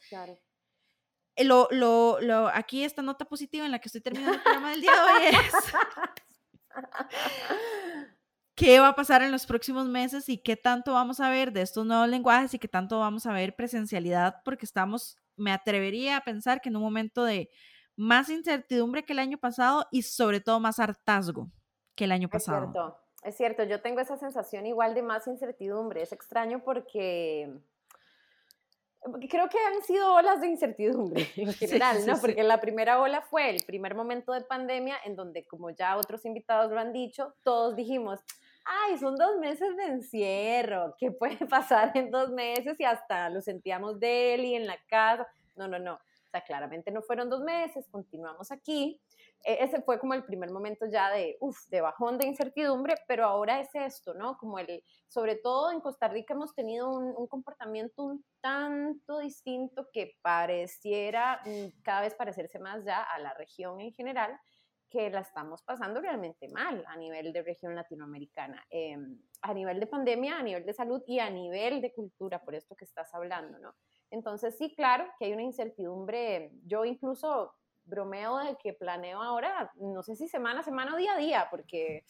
eh, 1.35 1.43
lo, 1.43 1.67
lo, 1.71 2.19
lo, 2.21 2.47
aquí 2.49 2.83
esta 2.83 3.01
nota 3.01 3.25
positiva 3.25 3.65
en 3.65 3.71
la 3.71 3.79
que 3.79 3.87
estoy 3.87 4.01
terminando 4.01 4.37
el 4.37 4.43
programa 4.43 4.71
del 4.71 4.81
día 4.81 4.91
de 4.91 5.01
hoy 5.01 5.35
es 5.35 5.51
qué 8.61 8.79
va 8.79 8.89
a 8.89 8.95
pasar 8.95 9.23
en 9.23 9.31
los 9.31 9.47
próximos 9.47 9.87
meses 9.87 10.29
y 10.29 10.37
qué 10.37 10.55
tanto 10.55 10.93
vamos 10.93 11.19
a 11.19 11.31
ver 11.31 11.51
de 11.51 11.63
estos 11.63 11.83
nuevos 11.83 12.07
lenguajes 12.07 12.53
y 12.53 12.59
qué 12.59 12.67
tanto 12.67 12.99
vamos 12.99 13.25
a 13.25 13.33
ver 13.33 13.55
presencialidad, 13.55 14.35
porque 14.45 14.65
estamos, 14.65 15.17
me 15.35 15.51
atrevería 15.51 16.17
a 16.17 16.21
pensar 16.21 16.61
que 16.61 16.69
en 16.69 16.75
un 16.75 16.83
momento 16.83 17.23
de 17.23 17.49
más 17.95 18.29
incertidumbre 18.29 19.03
que 19.03 19.13
el 19.13 19.19
año 19.19 19.39
pasado 19.39 19.87
y 19.89 20.03
sobre 20.03 20.41
todo 20.41 20.59
más 20.59 20.79
hartazgo 20.79 21.49
que 21.95 22.03
el 22.03 22.11
año 22.11 22.29
pasado. 22.29 22.65
Es 22.65 22.71
cierto, 22.71 22.97
es 23.23 23.37
cierto, 23.37 23.63
yo 23.63 23.81
tengo 23.81 23.99
esa 23.99 24.17
sensación 24.17 24.67
igual 24.67 24.93
de 24.93 25.01
más 25.01 25.25
incertidumbre, 25.25 26.03
es 26.03 26.11
extraño 26.11 26.63
porque 26.63 27.51
creo 29.27 29.49
que 29.49 29.57
han 29.57 29.81
sido 29.81 30.13
olas 30.13 30.39
de 30.39 30.47
incertidumbre 30.47 31.27
en 31.35 31.51
general, 31.53 32.05
¿no? 32.05 32.19
Porque 32.19 32.43
la 32.43 32.61
primera 32.61 33.01
ola 33.01 33.21
fue 33.23 33.49
el 33.49 33.63
primer 33.65 33.95
momento 33.95 34.33
de 34.33 34.41
pandemia 34.41 34.97
en 35.03 35.15
donde, 35.15 35.45
como 35.45 35.71
ya 35.71 35.97
otros 35.97 36.25
invitados 36.25 36.71
lo 36.71 36.79
han 36.79 36.93
dicho, 36.93 37.33
todos 37.43 37.75
dijimos, 37.75 38.19
ay, 38.65 38.97
son 38.97 39.15
dos 39.15 39.37
meses 39.39 39.75
de 39.77 39.85
encierro, 39.85 40.95
¿qué 40.97 41.11
puede 41.11 41.37
pasar 41.49 41.91
en 41.95 42.11
dos 42.11 42.29
meses? 42.31 42.79
Y 42.79 42.83
hasta 42.83 43.29
lo 43.29 43.41
sentíamos 43.41 43.99
de 43.99 44.35
él 44.35 44.45
y 44.45 44.55
en 44.55 44.67
la 44.67 44.77
casa. 44.87 45.27
No, 45.55 45.67
no, 45.67 45.79
no. 45.79 45.95
O 45.95 46.29
sea, 46.31 46.41
claramente 46.41 46.91
no 46.91 47.01
fueron 47.01 47.29
dos 47.29 47.41
meses, 47.41 47.87
continuamos 47.91 48.51
aquí. 48.51 49.01
E, 49.43 49.63
ese 49.63 49.81
fue 49.81 49.99
como 49.99 50.13
el 50.13 50.23
primer 50.23 50.49
momento 50.51 50.85
ya 50.85 51.09
de, 51.09 51.37
uff, 51.41 51.67
de 51.67 51.81
bajón 51.81 52.17
de 52.17 52.27
incertidumbre, 52.27 52.95
pero 53.07 53.25
ahora 53.25 53.59
es 53.59 53.69
esto, 53.73 54.13
¿no? 54.13 54.37
Como 54.37 54.59
el, 54.59 54.83
sobre 55.07 55.35
todo 55.35 55.71
en 55.71 55.81
Costa 55.81 56.07
Rica 56.07 56.33
hemos 56.33 56.53
tenido 56.55 56.89
un, 56.89 57.13
un 57.17 57.27
comportamiento 57.27 58.03
un 58.03 58.23
tanto 58.39 59.19
distinto 59.19 59.89
que 59.91 60.15
pareciera 60.21 61.41
mm, 61.45 61.81
cada 61.83 62.01
vez 62.01 62.15
parecerse 62.15 62.59
más 62.59 62.85
ya 62.85 63.01
a 63.01 63.19
la 63.19 63.33
región 63.33 63.81
en 63.81 63.91
general 63.93 64.39
que 64.91 65.09
la 65.09 65.21
estamos 65.21 65.63
pasando 65.63 66.01
realmente 66.01 66.49
mal 66.49 66.83
a 66.87 66.95
nivel 66.97 67.31
de 67.31 67.41
región 67.41 67.73
latinoamericana, 67.73 68.63
em, 68.69 69.17
a 69.41 69.53
nivel 69.53 69.79
de 69.79 69.87
pandemia, 69.87 70.37
a 70.37 70.43
nivel 70.43 70.65
de 70.65 70.73
salud 70.73 71.01
y 71.07 71.19
a 71.19 71.29
nivel 71.29 71.81
de 71.81 71.93
cultura, 71.93 72.43
por 72.43 72.53
esto 72.53 72.75
que 72.75 72.85
estás 72.85 73.13
hablando, 73.13 73.57
¿no? 73.59 73.73
Entonces 74.11 74.57
sí, 74.57 74.75
claro 74.75 75.07
que 75.17 75.25
hay 75.25 75.33
una 75.33 75.43
incertidumbre, 75.43 76.51
yo 76.65 76.83
incluso 76.83 77.53
bromeo 77.85 78.37
de 78.39 78.57
que 78.57 78.73
planeo 78.73 79.21
ahora, 79.21 79.71
no 79.75 80.03
sé 80.03 80.15
si 80.15 80.27
semana 80.27 80.59
a 80.59 80.63
semana 80.63 80.93
o 80.93 80.97
día 80.97 81.13
a 81.13 81.17
día, 81.17 81.47
porque 81.49 82.03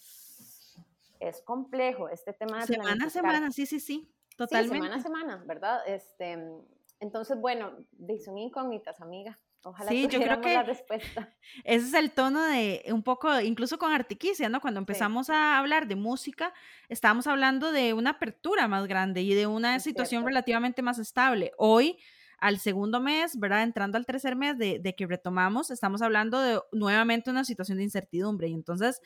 es 1.20 1.42
complejo 1.44 2.10
este 2.10 2.34
tema 2.34 2.60
de 2.60 2.66
Semana 2.66 3.06
a 3.06 3.10
semana, 3.10 3.52
sí, 3.52 3.66
sí, 3.68 3.80
sí, 3.80 4.12
totalmente. 4.36 4.76
semana 4.76 4.96
a 4.96 5.02
semana, 5.02 5.44
¿verdad? 5.46 5.88
Este, 5.88 6.38
entonces, 7.00 7.40
bueno, 7.40 7.78
son 8.26 8.38
incógnitas, 8.40 9.00
amiga. 9.02 9.40
Ojalá 9.64 9.92
sí, 9.92 10.08
yo 10.08 10.20
creo 10.20 10.42
que 10.42 10.54
la 10.56 10.64
respuesta. 10.64 11.30
Ese 11.64 11.88
es 11.88 11.94
el 11.94 12.12
tono 12.12 12.42
de 12.44 12.84
un 12.88 13.04
poco, 13.04 13.40
incluso 13.40 13.78
con 13.78 13.92
Artiquicia, 13.92 14.50
¿no? 14.50 14.60
Cuando 14.60 14.80
empezamos 14.80 15.30
a 15.30 15.60
hablar 15.60 15.88
de 15.88 15.96
música, 15.96 16.54
estábamos 16.90 17.28
hablando 17.28 17.72
de 17.72 17.94
una 17.94 18.12
apertura 18.12 18.68
más 18.68 18.88
grande 18.88 19.22
y 19.22 19.34
de 19.34 19.46
una 19.46 19.80
situación 19.80 20.26
relativamente 20.26 20.82
más 20.82 20.98
estable. 20.98 21.52
Hoy, 21.58 22.00
al 22.40 22.58
segundo 22.58 23.00
mes, 23.00 23.38
¿verdad? 23.38 23.62
Entrando 23.62 24.00
al 24.00 24.06
tercer 24.08 24.36
mes 24.36 24.58
de, 24.58 24.80
de 24.80 24.96
que 24.96 25.06
retomamos, 25.06 25.70
estamos 25.70 26.02
hablando 26.02 26.40
de 26.42 26.60
nuevamente 26.72 27.30
una 27.30 27.46
situación 27.46 27.78
de 27.78 27.84
incertidumbre. 27.84 28.48
Y 28.48 28.54
entonces, 28.54 29.00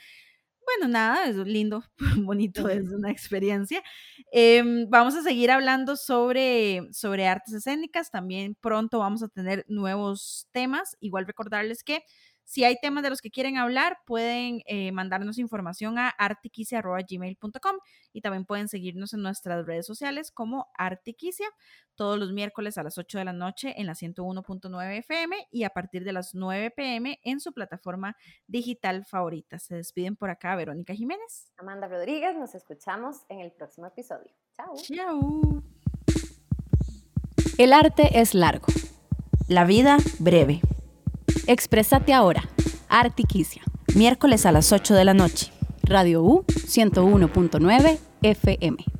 bueno, 0.66 0.92
nada, 0.92 1.26
es 1.28 1.36
lindo, 1.38 1.84
bonito, 2.28 2.68
es 2.70 2.92
una 2.92 3.12
experiencia. 3.12 3.84
Em, 4.32 4.90
vamos 4.90 5.16
a 5.16 5.22
seguir 5.24 5.52
hablando 5.52 5.96
sobre, 5.96 6.82
sobre 6.92 7.28
artes 7.28 7.54
escénicas, 7.54 8.12
también 8.12 8.56
pronto 8.60 9.00
vamos 9.00 9.24
a 9.24 9.28
tener 9.28 9.66
nuevos 9.68 10.48
temas, 10.52 10.98
igual 11.00 11.26
recordarles 11.28 11.84
que 11.84 12.04
si 12.46 12.64
hay 12.64 12.78
temas 12.80 13.04
de 13.04 13.10
los 13.10 13.22
que 13.22 13.32
quieren 13.32 13.58
hablar, 13.58 13.98
pueden 14.06 14.62
eh, 14.68 14.92
mandarnos 14.92 15.40
información 15.40 15.98
a 15.98 16.10
artiquicia.gmail.com 16.10 17.76
y 18.14 18.22
también 18.22 18.46
pueden 18.46 18.68
seguirnos 18.68 19.14
en 19.14 19.24
nuestras 19.24 19.66
redes 19.66 19.86
sociales 19.86 20.32
como 20.32 20.68
Artiquicia 20.78 21.48
todos 21.96 22.20
los 22.20 22.32
miércoles 22.32 22.78
a 22.78 22.84
las 22.84 22.98
8 22.98 23.18
de 23.18 23.26
la 23.26 23.34
noche 23.34 23.74
en 23.78 23.88
la 23.88 23.94
101.9 23.94 24.98
FM 25.00 25.48
y 25.52 25.64
a 25.64 25.70
partir 25.70 26.04
de 26.04 26.14
las 26.14 26.36
9 26.36 26.72
pm 26.72 27.20
en 27.24 27.40
su 27.40 27.52
plataforma 27.52 28.16
digital 28.48 29.06
favorita. 29.06 29.60
Se 29.60 29.76
despiden 29.76 30.16
por 30.16 30.30
acá 30.30 30.56
Verónica 30.56 30.94
Jiménez. 30.94 31.52
Amanda 31.58 31.88
Rodríguez, 31.88 32.36
nos 32.36 32.54
escuchamos 32.54 33.22
en 33.30 33.40
el 33.40 33.52
próximo 33.52 33.88
episodio. 33.88 34.32
Chao. 34.56 34.76
Chao. 34.76 35.64
El 37.58 37.74
arte 37.74 38.20
es 38.20 38.36
largo, 38.36 38.68
la 39.48 39.64
vida 39.64 39.98
breve. 40.20 40.62
Exprésate 41.48 42.14
ahora. 42.14 42.44
Artiquicia. 42.90 43.62
Miércoles 43.94 44.46
a 44.46 44.52
las 44.52 44.72
8 44.72 44.96
de 44.96 45.06
la 45.06 45.14
noche. 45.14 45.52
Radio 45.84 46.24
U 46.24 46.44
101.9 46.48 48.00
FM. 48.24 48.95